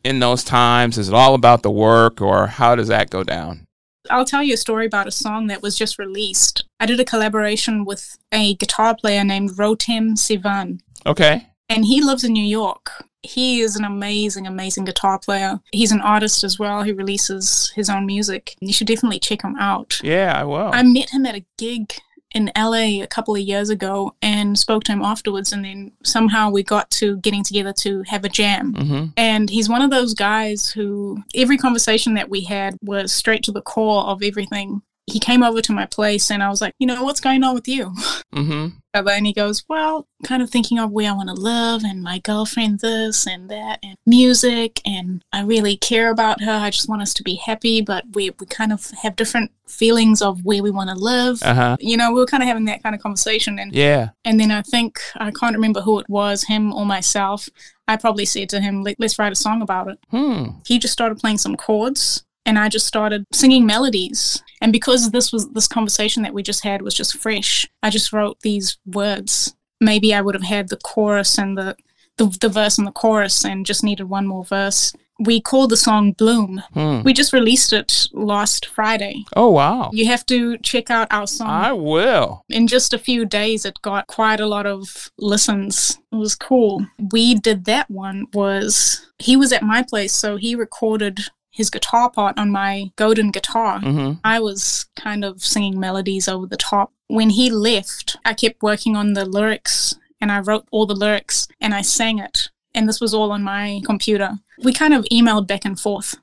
in 0.04 0.20
those 0.20 0.44
times? 0.44 0.98
Is 0.98 1.10
it 1.10 1.16
all 1.16 1.34
about 1.34 1.64
the 1.64 1.72
work 1.72 2.22
or 2.22 2.48
how 2.48 2.76
does 2.76 2.90
that 2.90 3.10
go 3.10 3.24
down? 3.24 3.66
I'll 4.10 4.26
tell 4.26 4.44
you 4.44 4.56
a 4.56 4.58
story 4.58 4.86
about 4.86 5.08
a 5.08 5.12
song 5.12 5.48
that 5.48 5.62
was 5.62 5.78
just 5.78 6.00
released. 6.00 6.66
I 6.80 6.86
did 6.86 7.00
a 7.00 7.06
collaboration 7.06 7.86
with 7.86 8.18
a 8.32 8.56
guitar 8.56 8.96
player 8.96 9.24
named 9.24 9.52
Rotem 9.52 10.14
Sivan. 10.14 10.80
Okay. 11.06 11.48
And 11.76 11.86
he 11.86 12.02
lives 12.02 12.24
in 12.24 12.34
New 12.34 12.44
York. 12.44 12.92
He 13.24 13.62
is 13.62 13.76
an 13.76 13.86
amazing, 13.86 14.48
amazing 14.48 14.86
guitar 14.86 15.20
player. 15.20 15.60
He's 15.72 15.92
an 15.92 16.02
artist 16.02 16.44
as 16.44 16.58
well. 16.58 16.82
He 16.82 16.92
releases 16.92 17.72
his 17.76 17.90
own 17.90 18.06
music. 18.06 18.56
You 18.60 18.74
should 18.74 18.88
definitely 18.88 19.20
check 19.20 19.44
him 19.44 19.56
out. 19.60 20.00
Yeah, 20.04 20.40
I 20.40 20.44
will. 20.44 20.72
I 20.74 20.82
met 20.84 21.12
him 21.12 21.26
at 21.28 21.36
a 21.36 21.46
gig 21.58 21.94
in 22.34 22.50
LA 22.58 23.02
a 23.04 23.08
couple 23.08 23.36
of 23.36 23.42
years 23.42 23.70
ago 23.70 24.16
and 24.22 24.58
spoke 24.58 24.84
to 24.86 24.92
him 24.94 25.02
afterwards. 25.02 25.52
And 25.52 25.66
then 25.66 25.92
somehow 26.04 26.50
we 26.50 26.64
got 26.64 26.90
to 26.92 27.18
getting 27.18 27.44
together 27.44 27.74
to 27.80 28.04
have 28.08 28.24
a 28.24 28.30
jam. 28.30 28.74
hmm 28.74 29.06
And 29.18 29.50
he's 29.50 29.70
one 29.70 29.82
of 29.82 29.92
those 29.92 30.14
guys 30.14 30.70
who 30.70 31.18
every 31.36 31.58
conversation 31.58 32.14
that 32.16 32.30
we 32.30 32.42
had 32.42 32.78
was 32.82 33.12
straight 33.12 33.44
to 33.44 33.52
the 33.52 33.62
core 33.62 34.04
of 34.06 34.24
everything. 34.24 34.82
He 35.12 35.20
came 35.20 35.44
over 35.44 35.62
to 35.62 35.74
my 35.74 35.86
place 35.86 36.32
and 36.32 36.42
I 36.42 36.50
was 36.50 36.62
like, 36.62 36.74
you 36.80 36.88
know, 36.88 37.04
what's 37.04 37.20
going 37.22 37.44
on 37.44 37.54
with 37.56 37.68
you? 37.68 37.94
Mm-hmm. 38.34 38.68
And 38.94 39.28
he 39.28 39.34
goes, 39.34 39.64
Well, 39.68 40.08
kind 40.24 40.42
of 40.42 40.50
thinking 40.50 40.80
of 40.80 40.92
where 40.92 41.10
I 41.10 41.14
want 41.14 41.28
to 41.28 41.36
live 41.36 41.84
and 41.84 42.02
my 42.02 42.20
girlfriend, 42.20 42.80
this 42.80 43.28
and 43.28 43.50
that, 43.50 43.80
and 43.84 43.98
music. 44.06 44.80
And 44.86 45.22
I 45.34 45.42
really 45.44 45.76
care 45.76 46.10
about 46.10 46.42
her. 46.42 46.52
I 46.52 46.70
just 46.70 46.88
want 46.88 47.02
us 47.02 47.14
to 47.16 47.24
be 47.24 47.36
happy, 47.36 47.82
but 47.82 48.06
we, 48.14 48.30
we 48.40 48.46
kind 48.48 48.72
of 48.72 48.90
have 49.04 49.18
different 49.18 49.52
feelings 49.68 50.22
of 50.22 50.46
where 50.46 50.64
we 50.64 50.72
want 50.72 50.90
to 50.90 50.96
live. 50.96 51.44
Uh 51.44 51.54
huh. 51.54 51.78
You 51.82 51.98
know, 51.98 52.12
we 52.12 52.20
were 52.22 52.26
kind 52.26 52.42
of 52.44 52.48
having 52.48 52.66
that 52.66 52.84
kind 52.84 52.96
of 52.96 53.02
conversation. 53.02 53.60
And, 53.60 53.74
Yeah. 53.74 54.10
and 54.24 54.40
then 54.40 54.50
I 54.52 54.62
think, 54.62 55.00
I 55.16 55.32
can't 55.32 55.56
remember 55.56 55.82
who 55.82 56.00
it 56.00 56.10
was, 56.10 56.44
him 56.44 56.74
or 56.74 56.86
myself. 56.86 57.50
I 57.90 57.98
probably 57.98 58.26
said 58.26 58.48
to 58.50 58.62
him, 58.62 58.82
Let, 58.84 58.96
Let's 58.98 59.20
write 59.20 59.34
a 59.34 59.36
song 59.36 59.62
about 59.62 59.90
it 59.90 60.00
Hmm. 60.10 60.52
he 60.66 60.80
just 60.80 60.94
started 60.94 61.18
playing 61.18 61.38
some 61.40 61.58
chords 61.58 62.24
and 62.46 62.58
I 62.58 62.70
just 62.70 62.88
started 62.88 63.26
singing 63.32 63.66
melodies. 63.66 64.44
And 64.62 64.72
because 64.72 65.12
this 65.12 65.32
was 65.32 65.50
this 65.50 65.68
conversation 65.68 66.24
that 66.24 66.34
we 66.34 66.44
just 66.44 66.64
had 66.64 66.82
was 66.82 66.94
just 66.94 67.18
fresh, 67.18 67.68
I 67.82 67.90
just 67.90 68.14
wrote 68.14 68.40
these 68.42 68.78
words. 68.86 69.56
Maybe 69.80 70.14
I 70.14 70.22
would 70.22 70.36
have 70.36 70.44
had 70.44 70.70
the 70.70 70.78
chorus 70.78 71.38
and 71.38 71.58
the 71.58 71.76
the, 72.18 72.38
the 72.40 72.50
verse 72.50 72.78
and 72.78 72.86
the 72.86 72.92
chorus 72.92 73.44
and 73.44 73.66
just 73.66 73.84
needed 73.84 74.04
one 74.04 74.28
more 74.28 74.44
verse. 74.44 74.94
We 75.20 75.40
called 75.40 75.70
the 75.70 75.78
song 75.78 76.14
Bloom. 76.14 76.62
Hmm. 76.74 77.02
We 77.04 77.14
just 77.14 77.32
released 77.32 77.74
it 77.74 78.08
last 78.12 78.66
Friday. 78.66 79.24
Oh 79.36 79.50
wow. 79.50 79.90
You 79.94 80.08
have 80.08 80.26
to 80.28 80.58
check 80.60 80.90
out 80.90 81.08
our 81.12 81.28
song. 81.28 81.48
I 81.48 81.74
will. 81.74 82.44
In 82.50 82.68
just 82.68 82.94
a 82.94 83.00
few 83.00 83.26
days, 83.26 83.66
it 83.66 83.82
got 83.82 84.08
quite 84.08 84.40
a 84.40 84.48
lot 84.48 84.66
of 84.66 85.12
listens. 85.18 86.00
It 86.12 86.16
was 86.16 86.36
cool. 86.36 86.86
We 87.12 87.36
did 87.36 87.66
that 87.66 87.90
one 87.90 88.28
was 88.34 89.08
he 89.20 89.36
was 89.36 89.52
at 89.52 89.64
my 89.64 89.84
place, 89.84 90.14
so 90.14 90.38
he 90.38 90.56
recorded 90.56 91.20
his 91.52 91.70
guitar 91.70 92.10
part 92.10 92.38
on 92.40 92.50
my 92.50 92.92
golden 92.96 93.30
guitar. 93.30 93.80
hmm 93.80 94.14
I 94.24 94.40
was 94.40 94.86
kind 94.96 95.24
of 95.24 95.44
singing 95.44 95.80
melodies 95.80 96.28
over 96.28 96.46
the 96.46 96.58
top. 96.58 96.92
When 97.08 97.30
he 97.32 97.50
left, 97.50 98.18
I 98.26 98.34
kept 98.34 98.64
working 98.64 98.96
on 98.96 99.14
the 99.14 99.26
lyrics 99.26 99.96
and 100.20 100.32
I 100.32 100.40
wrote 100.40 100.66
all 100.72 100.86
the 100.86 100.96
lyrics 100.96 101.48
and 101.60 101.74
I 101.74 101.82
sang 101.82 102.20
it. 102.20 102.50
And 102.74 102.88
this 102.88 103.02
was 103.02 103.14
all 103.14 103.32
on 103.32 103.44
my 103.44 103.82
computer. 103.86 104.40
We 104.64 104.72
kind 104.72 104.94
of 104.94 105.04
emailed 105.12 105.46
back 105.46 105.66
and 105.66 105.78
forth. 105.78 106.16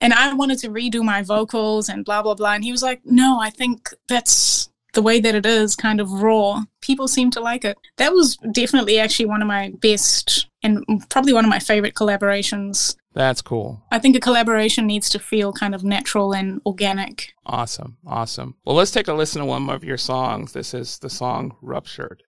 And 0.00 0.12
I 0.12 0.32
wanted 0.34 0.58
to 0.60 0.68
redo 0.68 1.02
my 1.02 1.22
vocals 1.22 1.88
and 1.88 2.04
blah, 2.04 2.22
blah, 2.22 2.34
blah. 2.34 2.52
And 2.52 2.62
he 2.62 2.70
was 2.70 2.82
like, 2.82 3.00
no, 3.04 3.40
I 3.40 3.50
think 3.50 3.90
that's 4.08 4.68
the 4.92 5.02
way 5.02 5.20
that 5.20 5.34
it 5.34 5.44
is, 5.46 5.74
kind 5.74 6.00
of 6.00 6.10
raw. 6.22 6.62
People 6.80 7.08
seem 7.08 7.30
to 7.32 7.40
like 7.40 7.64
it. 7.64 7.76
That 7.96 8.12
was 8.12 8.36
definitely 8.52 8.98
actually 8.98 9.26
one 9.26 9.42
of 9.42 9.48
my 9.48 9.72
best 9.80 10.46
and 10.66 11.08
probably 11.08 11.32
one 11.32 11.44
of 11.44 11.48
my 11.48 11.58
favorite 11.58 11.94
collaborations. 11.94 12.96
That's 13.14 13.40
cool. 13.40 13.82
I 13.90 13.98
think 13.98 14.14
a 14.16 14.20
collaboration 14.20 14.86
needs 14.86 15.08
to 15.10 15.18
feel 15.18 15.52
kind 15.52 15.74
of 15.74 15.82
natural 15.82 16.34
and 16.34 16.60
organic. 16.66 17.32
Awesome. 17.46 17.96
Awesome. 18.06 18.56
Well, 18.64 18.76
let's 18.76 18.90
take 18.90 19.08
a 19.08 19.14
listen 19.14 19.40
to 19.40 19.46
one 19.46 19.70
of 19.70 19.84
your 19.84 19.96
songs. 19.96 20.52
This 20.52 20.74
is 20.74 20.98
the 20.98 21.08
song 21.08 21.56
Ruptured. 21.62 22.22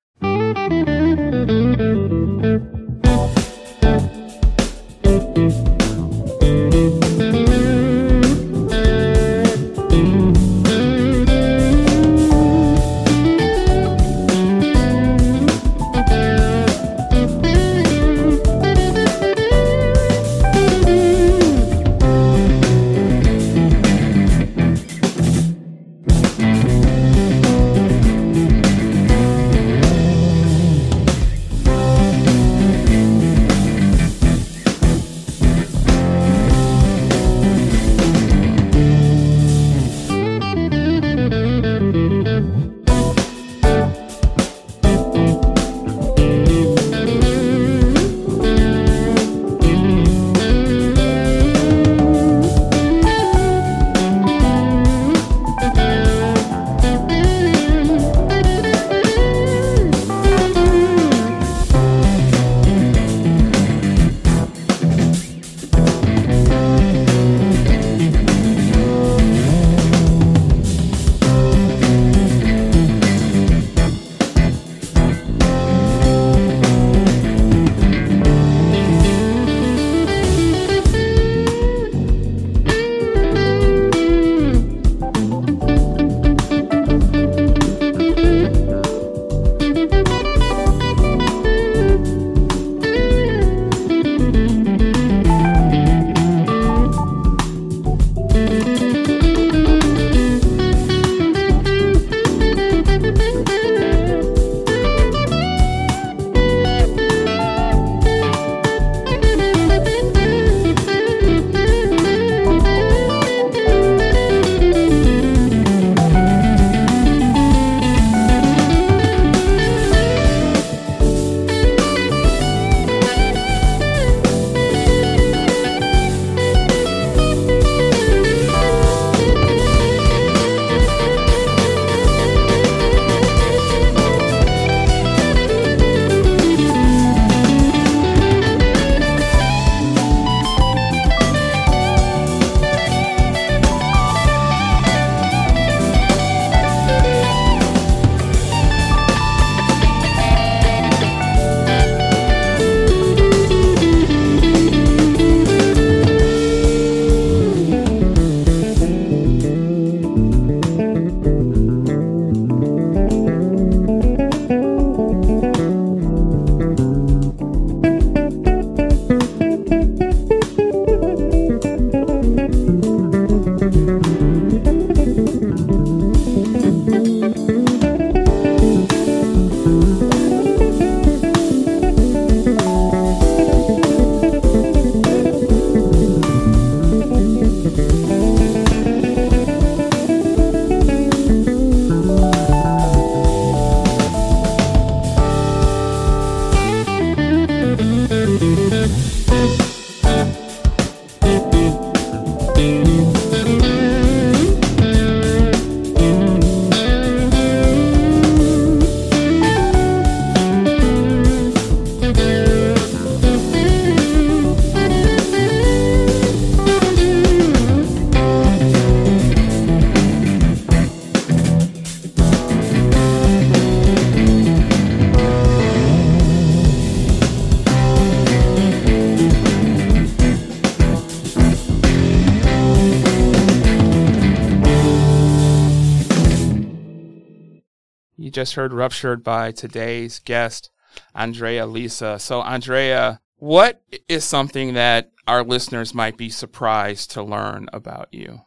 Just 238.38 238.54
heard 238.54 238.72
Ruptured 238.72 239.24
by 239.24 239.50
today's 239.50 240.20
guest, 240.20 240.70
Andrea 241.12 241.66
Lisa. 241.66 242.20
So, 242.20 242.40
Andrea, 242.40 243.18
what 243.38 243.82
is 244.08 244.22
something 244.22 244.74
that 244.74 245.10
our 245.26 245.42
listeners 245.42 245.92
might 245.92 246.16
be 246.16 246.30
surprised 246.30 247.10
to 247.10 247.22
learn 247.24 247.68
about 247.72 248.14
you? 248.14 248.42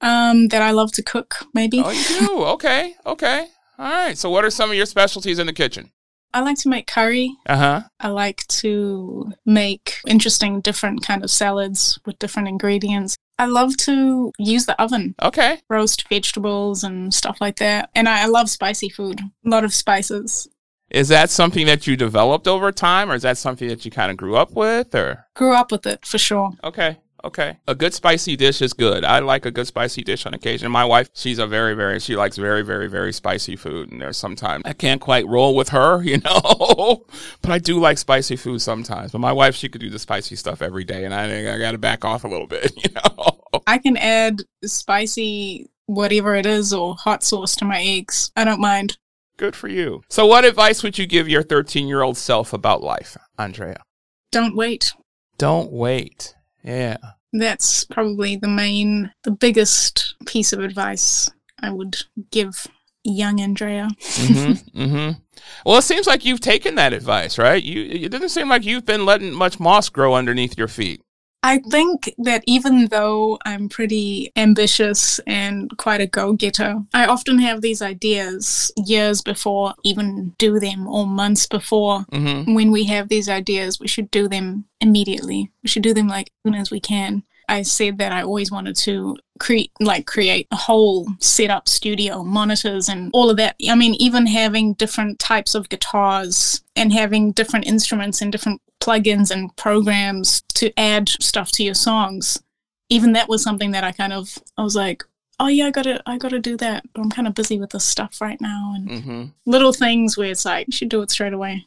Um, 0.00 0.48
that 0.48 0.62
I 0.62 0.70
love 0.70 0.90
to 0.92 1.02
cook, 1.02 1.44
maybe. 1.52 1.82
Oh, 1.84 1.90
you 1.90 2.18
do? 2.18 2.44
okay, 2.54 2.94
okay. 3.04 3.46
All 3.78 3.90
right. 3.90 4.16
So, 4.16 4.30
what 4.30 4.42
are 4.42 4.50
some 4.50 4.70
of 4.70 4.76
your 4.76 4.86
specialties 4.86 5.38
in 5.38 5.48
the 5.48 5.52
kitchen? 5.52 5.90
I 6.32 6.40
like 6.40 6.56
to 6.60 6.70
make 6.70 6.86
curry. 6.86 7.36
Uh 7.44 7.58
huh. 7.58 7.82
I 8.00 8.08
like 8.08 8.46
to 8.62 9.34
make 9.44 9.98
interesting, 10.06 10.62
different 10.62 11.04
kind 11.06 11.22
of 11.22 11.30
salads 11.30 11.98
with 12.06 12.18
different 12.18 12.48
ingredients. 12.48 13.18
I 13.38 13.46
love 13.46 13.76
to 13.78 14.32
use 14.38 14.66
the 14.66 14.80
oven, 14.80 15.14
Okay. 15.22 15.60
roast 15.68 16.08
vegetables 16.08 16.84
and 16.84 17.12
stuff 17.12 17.38
like 17.40 17.56
that. 17.56 17.90
And 17.94 18.08
I, 18.08 18.22
I 18.22 18.26
love 18.26 18.48
spicy 18.48 18.88
food, 18.88 19.20
a 19.20 19.48
lot 19.48 19.64
of 19.64 19.74
spices. 19.74 20.48
Is 20.90 21.08
that 21.08 21.30
something 21.30 21.66
that 21.66 21.86
you 21.88 21.96
developed 21.96 22.46
over 22.46 22.70
time, 22.70 23.10
or 23.10 23.14
is 23.16 23.22
that 23.22 23.36
something 23.38 23.66
that 23.68 23.84
you 23.84 23.90
kind 23.90 24.10
of 24.12 24.16
grew 24.16 24.36
up 24.36 24.52
with, 24.52 24.94
or? 24.94 25.26
Grew 25.34 25.52
up 25.54 25.72
with 25.72 25.86
it 25.86 26.06
for 26.06 26.18
sure. 26.18 26.52
Okay. 26.62 26.98
Okay. 27.24 27.56
A 27.66 27.74
good 27.74 27.94
spicy 27.94 28.36
dish 28.36 28.60
is 28.60 28.74
good. 28.74 29.02
I 29.02 29.18
like 29.20 29.46
a 29.46 29.50
good 29.50 29.66
spicy 29.66 30.02
dish 30.02 30.26
on 30.26 30.34
occasion. 30.34 30.70
My 30.70 30.84
wife, 30.84 31.08
she's 31.14 31.38
a 31.38 31.46
very, 31.46 31.74
very, 31.74 31.98
she 31.98 32.16
likes 32.16 32.36
very, 32.36 32.60
very, 32.62 32.86
very 32.86 33.14
spicy 33.14 33.56
food. 33.56 33.90
And 33.90 34.02
there's 34.02 34.18
sometimes 34.18 34.62
I 34.66 34.74
can't 34.74 35.00
quite 35.00 35.26
roll 35.26 35.56
with 35.56 35.70
her, 35.70 36.02
you 36.04 36.18
know, 36.18 37.06
but 37.40 37.50
I 37.50 37.58
do 37.58 37.80
like 37.80 37.96
spicy 37.96 38.36
food 38.36 38.60
sometimes. 38.60 39.12
But 39.12 39.20
my 39.20 39.32
wife, 39.32 39.54
she 39.54 39.70
could 39.70 39.80
do 39.80 39.88
the 39.88 39.98
spicy 39.98 40.36
stuff 40.36 40.60
every 40.60 40.84
day. 40.84 41.06
And 41.06 41.14
I 41.14 41.26
think 41.26 41.48
I 41.48 41.58
got 41.58 41.72
to 41.72 41.78
back 41.78 42.04
off 42.04 42.24
a 42.24 42.28
little 42.28 42.46
bit, 42.46 42.72
you 42.84 42.90
know. 42.94 43.46
I 43.66 43.78
can 43.78 43.96
add 43.96 44.42
spicy 44.62 45.70
whatever 45.86 46.34
it 46.34 46.46
is 46.46 46.74
or 46.74 46.94
hot 46.94 47.22
sauce 47.22 47.56
to 47.56 47.64
my 47.64 47.80
eggs. 47.80 48.32
I 48.36 48.44
don't 48.44 48.60
mind. 48.60 48.98
Good 49.38 49.56
for 49.56 49.68
you. 49.68 50.02
So, 50.10 50.26
what 50.26 50.44
advice 50.44 50.82
would 50.82 50.98
you 50.98 51.06
give 51.06 51.28
your 51.28 51.42
13 51.42 51.88
year 51.88 52.02
old 52.02 52.16
self 52.16 52.52
about 52.52 52.82
life, 52.82 53.16
Andrea? 53.38 53.82
Don't 54.30 54.54
wait. 54.54 54.92
Don't 55.38 55.72
wait. 55.72 56.34
Yeah. 56.64 56.96
That's 57.32 57.84
probably 57.84 58.36
the 58.36 58.48
main, 58.48 59.12
the 59.22 59.30
biggest 59.30 60.16
piece 60.26 60.52
of 60.52 60.60
advice 60.60 61.30
I 61.60 61.70
would 61.70 61.96
give 62.30 62.66
young 63.04 63.40
Andrea. 63.40 63.88
mm-hmm, 64.00 64.78
mm-hmm. 64.82 65.20
Well, 65.66 65.78
it 65.78 65.82
seems 65.82 66.06
like 66.06 66.24
you've 66.24 66.40
taken 66.40 66.76
that 66.76 66.92
advice, 66.92 67.38
right? 67.38 67.62
You. 67.62 67.84
It 67.84 68.10
doesn't 68.10 68.30
seem 68.30 68.48
like 68.48 68.64
you've 68.64 68.86
been 68.86 69.04
letting 69.04 69.32
much 69.32 69.60
moss 69.60 69.88
grow 69.88 70.14
underneath 70.14 70.56
your 70.56 70.68
feet. 70.68 71.02
I 71.44 71.58
think 71.58 72.14
that 72.16 72.42
even 72.46 72.86
though 72.86 73.38
I'm 73.44 73.68
pretty 73.68 74.32
ambitious 74.34 75.18
and 75.26 75.70
quite 75.76 76.00
a 76.00 76.06
go 76.06 76.32
getter, 76.32 76.82
I 76.94 77.04
often 77.04 77.38
have 77.38 77.60
these 77.60 77.82
ideas 77.82 78.72
years 78.78 79.20
before 79.20 79.74
even 79.84 80.34
do 80.38 80.58
them 80.58 80.88
or 80.88 81.06
months 81.06 81.46
before. 81.46 82.06
Mm-hmm. 82.10 82.54
When 82.54 82.72
we 82.72 82.84
have 82.84 83.10
these 83.10 83.28
ideas, 83.28 83.78
we 83.78 83.88
should 83.88 84.10
do 84.10 84.26
them 84.26 84.64
immediately. 84.80 85.50
We 85.62 85.68
should 85.68 85.82
do 85.82 85.92
them 85.92 86.08
like 86.08 86.28
as 86.28 86.50
soon 86.50 86.58
as 86.58 86.70
we 86.70 86.80
can. 86.80 87.24
I 87.46 87.60
said 87.60 87.98
that 87.98 88.10
I 88.10 88.22
always 88.22 88.50
wanted 88.50 88.74
to 88.76 89.18
create 89.38 89.70
like 89.80 90.06
create 90.06 90.46
a 90.50 90.56
whole 90.56 91.06
setup 91.18 91.68
studio, 91.68 92.24
monitors 92.24 92.88
and 92.88 93.10
all 93.12 93.28
of 93.28 93.36
that. 93.36 93.56
I 93.68 93.74
mean, 93.74 93.96
even 93.96 94.26
having 94.26 94.72
different 94.74 95.18
types 95.18 95.54
of 95.54 95.68
guitars 95.68 96.62
and 96.74 96.90
having 96.90 97.32
different 97.32 97.66
instruments 97.66 98.22
and 98.22 98.32
different 98.32 98.62
plugins 98.84 99.30
and 99.30 99.54
programs 99.56 100.42
to 100.54 100.72
add 100.78 101.08
stuff 101.08 101.50
to 101.52 101.64
your 101.64 101.74
songs. 101.74 102.42
Even 102.90 103.12
that 103.12 103.28
was 103.28 103.42
something 103.42 103.70
that 103.70 103.84
I 103.84 103.92
kind 103.92 104.12
of 104.12 104.38
I 104.58 104.62
was 104.62 104.76
like, 104.76 105.02
oh 105.40 105.48
yeah, 105.48 105.66
I 105.66 105.70
gotta 105.70 106.02
I 106.06 106.18
gotta 106.18 106.38
do 106.38 106.56
that. 106.58 106.84
But 106.92 107.00
I'm 107.02 107.10
kind 107.10 107.26
of 107.26 107.34
busy 107.34 107.58
with 107.58 107.70
this 107.70 107.84
stuff 107.84 108.20
right 108.20 108.40
now 108.40 108.72
and 108.76 108.88
Mm-hmm. 108.88 109.24
little 109.46 109.72
things 109.72 110.16
where 110.16 110.30
it's 110.30 110.44
like 110.44 110.66
you 110.66 110.72
should 110.72 110.90
do 110.90 111.02
it 111.02 111.10
straight 111.10 111.32
away. 111.32 111.66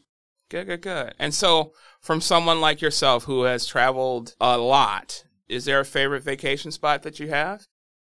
Good, 0.50 0.68
good, 0.68 0.82
good. 0.82 1.14
And 1.20 1.34
so, 1.34 1.74
from 2.00 2.22
someone 2.22 2.62
like 2.62 2.82
yourself 2.82 3.26
who 3.26 3.44
has 3.44 3.66
traveled 3.66 4.34
a 4.40 4.58
lot, 4.58 5.26
is 5.50 5.66
there 5.66 5.82
a 5.82 5.86
favorite 5.86 6.24
vacation 6.24 6.72
spot 6.72 7.04
that 7.04 7.20
you 7.20 7.28
have? 7.30 7.66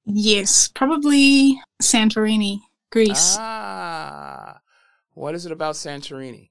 Yes, 0.06 0.68
probably 0.68 1.62
Santorini, 1.82 2.60
Greece. 2.92 3.38
Ah, 3.40 4.60
what 5.14 5.34
is 5.36 5.46
it 5.46 5.52
about 5.54 5.76
Santorini? 5.76 6.50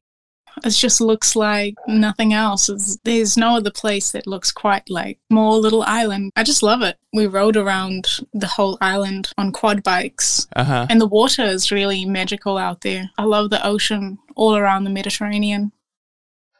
It 0.64 0.70
just 0.70 1.00
looks 1.00 1.34
like 1.34 1.74
nothing 1.88 2.32
else. 2.32 2.68
It's, 2.68 2.96
there's 3.04 3.36
no 3.36 3.56
other 3.56 3.70
place 3.70 4.12
that 4.12 4.26
looks 4.26 4.52
quite 4.52 4.88
like 4.88 5.18
small 5.30 5.58
little 5.60 5.82
island. 5.82 6.30
I 6.36 6.42
just 6.44 6.62
love 6.62 6.82
it. 6.82 6.96
We 7.12 7.26
rode 7.26 7.56
around 7.56 8.06
the 8.32 8.46
whole 8.46 8.78
island 8.80 9.30
on 9.36 9.52
quad 9.52 9.82
bikes, 9.82 10.46
Uh 10.54 10.64
huh. 10.64 10.86
and 10.90 11.00
the 11.00 11.06
water 11.06 11.42
is 11.42 11.72
really 11.72 12.04
magical 12.04 12.56
out 12.58 12.82
there. 12.82 13.10
I 13.18 13.24
love 13.24 13.50
the 13.50 13.66
ocean 13.66 14.18
all 14.36 14.56
around 14.56 14.84
the 14.84 14.90
Mediterranean. 14.90 15.72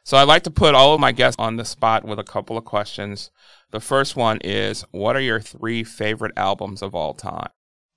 So, 0.03 0.17
I'd 0.17 0.27
like 0.27 0.43
to 0.43 0.51
put 0.51 0.75
all 0.75 0.93
of 0.93 0.99
my 0.99 1.11
guests 1.11 1.39
on 1.39 1.55
the 1.55 1.65
spot 1.65 2.05
with 2.05 2.19
a 2.19 2.23
couple 2.23 2.57
of 2.59 2.65
questions. 2.65 3.31
The 3.71 3.79
first 3.79 4.15
one 4.15 4.37
is 4.43 4.85
What 4.91 5.15
are 5.15 5.21
your 5.21 5.39
three 5.39 5.83
favorite 5.83 6.33
albums 6.37 6.81
of 6.83 6.93
all 6.93 7.13
time? 7.15 7.49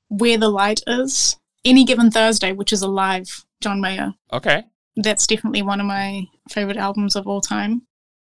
Where 0.09 0.39
the 0.39 0.49
light 0.49 0.81
is, 0.87 1.37
any 1.67 1.85
given 1.85 2.11
Thursday, 2.11 2.53
which 2.53 2.73
is 2.73 2.81
a 2.81 2.89
live 2.89 3.45
John 3.61 3.81
Mayer. 3.81 4.15
Okay. 4.33 4.63
That's 5.01 5.27
definitely 5.29 5.63
one 5.63 5.81
of 5.81 5.87
my 5.87 6.27
favorite 6.51 6.77
albums 6.77 7.15
of 7.15 7.27
all 7.27 7.41
time. 7.41 7.83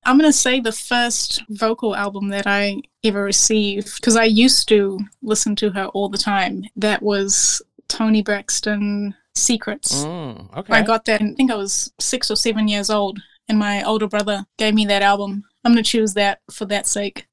I'm 0.05 0.19
going 0.19 0.31
to 0.31 0.37
say 0.37 0.61
the 0.61 0.73
first 0.73 1.43
vocal 1.49 1.95
album 1.95 2.29
that 2.29 2.47
I 2.47 2.83
ever 3.05 3.23
received, 3.23 3.97
because 3.97 4.17
I 4.17 4.25
used 4.25 4.69
to 4.69 4.99
listen 5.23 5.55
to 5.57 5.71
her 5.71 5.87
all 5.87 6.09
the 6.09 6.19
time. 6.19 6.65
That 6.77 7.03
was 7.03 7.63
Toni 7.89 8.23
Braxton 8.23 9.15
Secrets. 9.35 10.05
Mm, 10.05 10.57
okay. 10.57 10.73
I 10.73 10.83
got 10.83 11.05
that, 11.05 11.23
I 11.23 11.33
think 11.35 11.51
I 11.51 11.57
was 11.57 11.93
six 12.01 12.31
or 12.31 12.37
seven 12.37 12.67
years 12.69 12.91
old, 12.91 13.21
and 13.49 13.59
my 13.59 13.83
older 13.83 14.09
brother 14.09 14.45
gave 14.57 14.75
me 14.75 14.85
that 14.87 15.03
album. 15.03 15.45
I'm 15.65 15.73
going 15.73 15.85
to 15.85 15.89
choose 15.89 16.15
that 16.15 16.41
for 16.51 16.65
that 16.67 16.87
sake. 16.87 17.29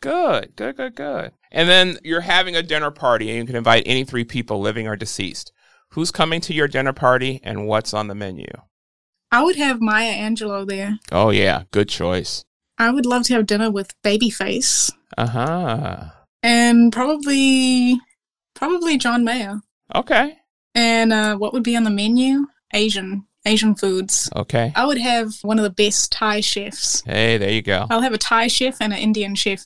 Good, 0.00 0.56
good, 0.56 0.76
good, 0.76 0.94
good. 0.94 1.32
And 1.52 1.68
then 1.68 1.98
you're 2.02 2.20
having 2.20 2.56
a 2.56 2.62
dinner 2.62 2.90
party 2.90 3.30
and 3.30 3.38
you 3.38 3.46
can 3.46 3.56
invite 3.56 3.84
any 3.86 4.04
three 4.04 4.24
people, 4.24 4.60
living 4.60 4.86
or 4.86 4.96
deceased. 4.96 5.52
Who's 5.96 6.10
coming 6.10 6.42
to 6.42 6.52
your 6.52 6.68
dinner 6.68 6.92
party 6.92 7.40
and 7.42 7.66
what's 7.66 7.94
on 7.94 8.08
the 8.08 8.14
menu? 8.14 8.44
I 9.32 9.42
would 9.42 9.56
have 9.56 9.80
Maya 9.80 10.12
Angelou 10.12 10.68
there. 10.68 10.98
Oh, 11.10 11.30
yeah, 11.30 11.62
good 11.70 11.88
choice. 11.88 12.44
I 12.76 12.90
would 12.90 13.06
love 13.06 13.22
to 13.24 13.32
have 13.34 13.46
dinner 13.46 13.70
with 13.70 13.94
Babyface 14.02 14.92
Uh 15.16 15.26
huh. 15.26 16.04
and 16.42 16.92
probably, 16.92 17.98
probably 18.54 18.98
John 18.98 19.24
Mayer. 19.24 19.62
Okay. 19.94 20.36
And 20.74 21.14
uh, 21.14 21.36
what 21.38 21.54
would 21.54 21.62
be 21.62 21.74
on 21.78 21.84
the 21.84 21.90
menu? 21.90 22.44
Asian, 22.74 23.26
Asian 23.46 23.74
foods. 23.74 24.28
Okay. 24.36 24.74
I 24.76 24.84
would 24.84 24.98
have 24.98 25.32
one 25.40 25.58
of 25.58 25.62
the 25.62 25.70
best 25.70 26.12
Thai 26.12 26.42
chefs. 26.42 27.00
Hey, 27.06 27.38
there 27.38 27.50
you 27.52 27.62
go. 27.62 27.86
I'll 27.88 28.02
have 28.02 28.12
a 28.12 28.18
Thai 28.18 28.48
chef 28.48 28.76
and 28.82 28.92
an 28.92 28.98
Indian 28.98 29.34
chef. 29.34 29.64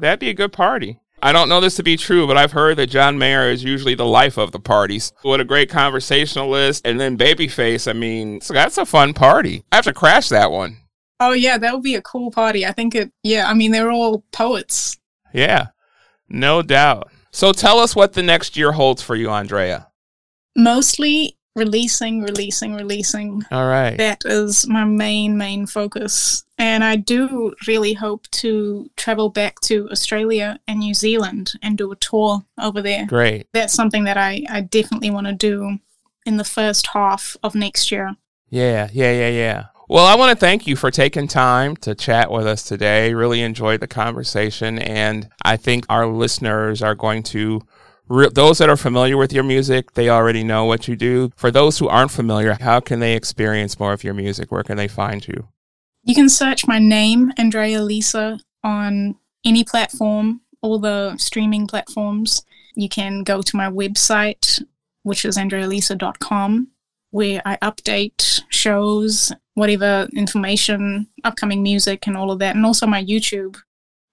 That'd 0.00 0.18
be 0.18 0.28
a 0.30 0.34
good 0.34 0.52
party. 0.52 0.98
I 1.22 1.32
don't 1.32 1.48
know 1.48 1.60
this 1.60 1.76
to 1.76 1.82
be 1.82 1.96
true, 1.96 2.26
but 2.26 2.36
I've 2.36 2.52
heard 2.52 2.76
that 2.76 2.88
John 2.88 3.18
Mayer 3.18 3.50
is 3.50 3.64
usually 3.64 3.94
the 3.94 4.06
life 4.06 4.36
of 4.36 4.52
the 4.52 4.60
parties. 4.60 5.12
What 5.22 5.40
a 5.40 5.44
great 5.44 5.68
conversationalist. 5.68 6.86
And 6.86 7.00
then 7.00 7.18
Babyface, 7.18 7.88
I 7.88 7.92
mean, 7.92 8.40
so 8.40 8.54
that's 8.54 8.78
a 8.78 8.86
fun 8.86 9.14
party. 9.14 9.64
I 9.72 9.76
have 9.76 9.84
to 9.86 9.92
crash 9.92 10.28
that 10.28 10.50
one. 10.50 10.76
Oh 11.20 11.32
yeah, 11.32 11.58
that 11.58 11.74
would 11.74 11.82
be 11.82 11.96
a 11.96 12.02
cool 12.02 12.30
party. 12.30 12.64
I 12.64 12.72
think 12.72 12.94
it. 12.94 13.12
Yeah, 13.22 13.48
I 13.48 13.54
mean 13.54 13.72
they're 13.72 13.90
all 13.90 14.24
poets. 14.32 14.96
Yeah, 15.34 15.68
no 16.28 16.62
doubt. 16.62 17.10
So 17.32 17.52
tell 17.52 17.78
us 17.78 17.96
what 17.96 18.12
the 18.12 18.22
next 18.22 18.56
year 18.56 18.72
holds 18.72 19.02
for 19.02 19.16
you, 19.16 19.30
Andrea. 19.30 19.88
Mostly 20.56 21.37
releasing, 21.58 22.22
releasing, 22.22 22.74
releasing. 22.74 23.42
All 23.50 23.66
right. 23.66 23.96
That 23.98 24.22
is 24.24 24.66
my 24.66 24.84
main, 24.84 25.36
main 25.36 25.66
focus. 25.66 26.44
And 26.56 26.82
I 26.82 26.96
do 26.96 27.54
really 27.66 27.92
hope 27.92 28.28
to 28.30 28.90
travel 28.96 29.28
back 29.28 29.60
to 29.60 29.88
Australia 29.90 30.58
and 30.66 30.78
New 30.78 30.94
Zealand 30.94 31.52
and 31.62 31.76
do 31.76 31.92
a 31.92 31.96
tour 31.96 32.44
over 32.58 32.80
there. 32.80 33.06
Great. 33.06 33.48
That's 33.52 33.74
something 33.74 34.04
that 34.04 34.16
I, 34.16 34.44
I 34.48 34.62
definitely 34.62 35.10
want 35.10 35.26
to 35.26 35.34
do 35.34 35.78
in 36.24 36.36
the 36.36 36.44
first 36.44 36.88
half 36.88 37.36
of 37.42 37.54
next 37.54 37.92
year. 37.92 38.16
Yeah, 38.50 38.88
yeah, 38.92 39.12
yeah, 39.12 39.28
yeah. 39.28 39.64
Well, 39.88 40.04
I 40.04 40.16
want 40.16 40.30
to 40.30 40.36
thank 40.36 40.66
you 40.66 40.76
for 40.76 40.90
taking 40.90 41.28
time 41.28 41.74
to 41.76 41.94
chat 41.94 42.30
with 42.30 42.46
us 42.46 42.62
today. 42.62 43.14
Really 43.14 43.40
enjoyed 43.40 43.80
the 43.80 43.86
conversation. 43.86 44.78
And 44.78 45.30
I 45.42 45.56
think 45.56 45.86
our 45.88 46.06
listeners 46.06 46.82
are 46.82 46.94
going 46.94 47.22
to, 47.24 47.62
re- 48.08 48.28
those 48.32 48.58
that 48.58 48.68
are 48.68 48.76
familiar 48.76 49.16
with 49.16 49.32
your 49.32 49.44
music, 49.44 49.92
they 49.94 50.08
already 50.08 50.44
know 50.44 50.64
what 50.64 50.88
you 50.88 50.96
do. 50.96 51.30
For 51.36 51.50
those 51.50 51.78
who 51.78 51.88
aren't 51.88 52.10
familiar, 52.10 52.56
how 52.60 52.80
can 52.80 53.00
they 53.00 53.14
experience 53.14 53.78
more 53.78 53.92
of 53.92 54.04
your 54.04 54.14
music? 54.14 54.50
Where 54.50 54.62
can 54.62 54.76
they 54.76 54.88
find 54.88 55.26
you? 55.26 55.48
You 56.04 56.14
can 56.14 56.28
search 56.28 56.66
my 56.66 56.78
name, 56.78 57.32
Andrea 57.36 57.82
Lisa, 57.82 58.40
on 58.64 59.16
any 59.44 59.64
platform, 59.64 60.40
all 60.62 60.78
the 60.78 61.16
streaming 61.18 61.66
platforms. 61.66 62.42
You 62.74 62.88
can 62.88 63.24
go 63.24 63.42
to 63.42 63.56
my 63.56 63.68
website, 63.68 64.62
which 65.02 65.24
is 65.24 65.36
andrealisa.com, 65.36 66.68
where 67.10 67.42
I 67.44 67.56
update 67.56 68.42
shows, 68.48 69.32
whatever 69.54 70.08
information, 70.14 71.08
upcoming 71.24 71.62
music, 71.62 72.06
and 72.06 72.16
all 72.16 72.30
of 72.30 72.38
that, 72.38 72.56
and 72.56 72.64
also 72.64 72.86
my 72.86 73.04
YouTube. 73.04 73.58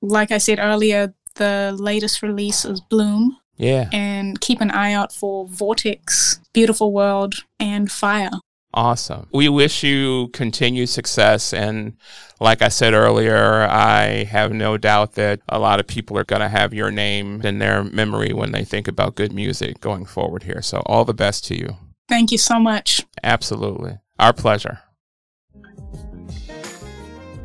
Like 0.02 0.32
I 0.32 0.38
said 0.38 0.60
earlier, 0.60 1.14
the 1.36 1.76
latest 1.78 2.22
release 2.22 2.66
is 2.66 2.82
Bloom, 2.82 3.38
Yeah. 3.58 3.90
and 3.94 4.40
keep 4.42 4.60
an 4.62 4.72
eye 4.72 4.94
out 4.94 5.14
for 5.14 5.48
Vortex, 5.48 6.40
Beautiful 6.54 6.92
World, 6.92 7.36
and 7.60 7.92
Fire. 7.92 8.32
Awesome. 8.74 9.28
We 9.32 9.48
wish 9.48 9.84
you 9.84 10.28
continued 10.34 10.90
success. 10.90 11.54
And 11.54 11.94
like 12.42 12.62
I 12.62 12.68
said 12.68 12.94
earlier, 12.94 13.62
I 13.70 14.26
have 14.26 14.52
no 14.52 14.76
doubt 14.78 15.14
that 15.14 15.40
a 15.48 15.60
lot 15.60 15.80
of 15.80 15.88
people 15.88 16.18
are 16.18 16.26
going 16.26 16.42
to 16.42 16.50
have 16.50 16.74
your 16.74 16.92
name 16.92 17.42
in 17.44 17.60
their 17.60 17.86
memory 17.86 18.34
when 18.34 18.52
they 18.52 18.66
think 18.66 18.90
about 18.90 19.16
good 19.16 19.32
music 19.32 19.80
going 19.80 20.04
forward 20.06 20.44
here. 20.44 20.62
So, 20.62 20.84
all 20.88 21.06
the 21.06 21.14
best 21.14 21.46
to 21.46 21.58
you. 21.58 21.78
Thank 22.10 22.34
you 22.34 22.38
so 22.38 22.60
much. 22.60 23.06
Absolutely. 23.24 23.98
Our 24.20 24.34
pleasure. 24.34 24.80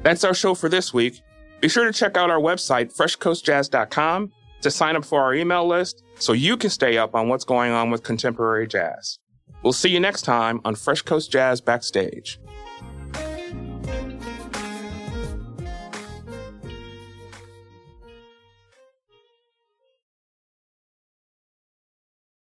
That's 0.02 0.24
our 0.24 0.34
show 0.34 0.54
for 0.54 0.68
this 0.68 0.92
week. 0.92 1.20
Be 1.60 1.68
sure 1.68 1.84
to 1.84 1.92
check 1.92 2.16
out 2.16 2.30
our 2.30 2.40
website, 2.40 2.96
freshcoastjazz.com, 2.96 4.32
to 4.62 4.70
sign 4.70 4.96
up 4.96 5.04
for 5.04 5.22
our 5.22 5.34
email 5.34 5.66
list 5.66 6.02
so 6.18 6.32
you 6.32 6.56
can 6.56 6.70
stay 6.70 6.98
up 6.98 7.14
on 7.14 7.28
what's 7.28 7.44
going 7.44 7.72
on 7.72 7.90
with 7.90 8.02
contemporary 8.02 8.66
jazz. 8.66 9.18
We'll 9.62 9.72
see 9.72 9.90
you 9.90 10.00
next 10.00 10.22
time 10.22 10.60
on 10.64 10.74
Fresh 10.74 11.02
Coast 11.02 11.30
Jazz 11.30 11.60
Backstage. 11.60 12.38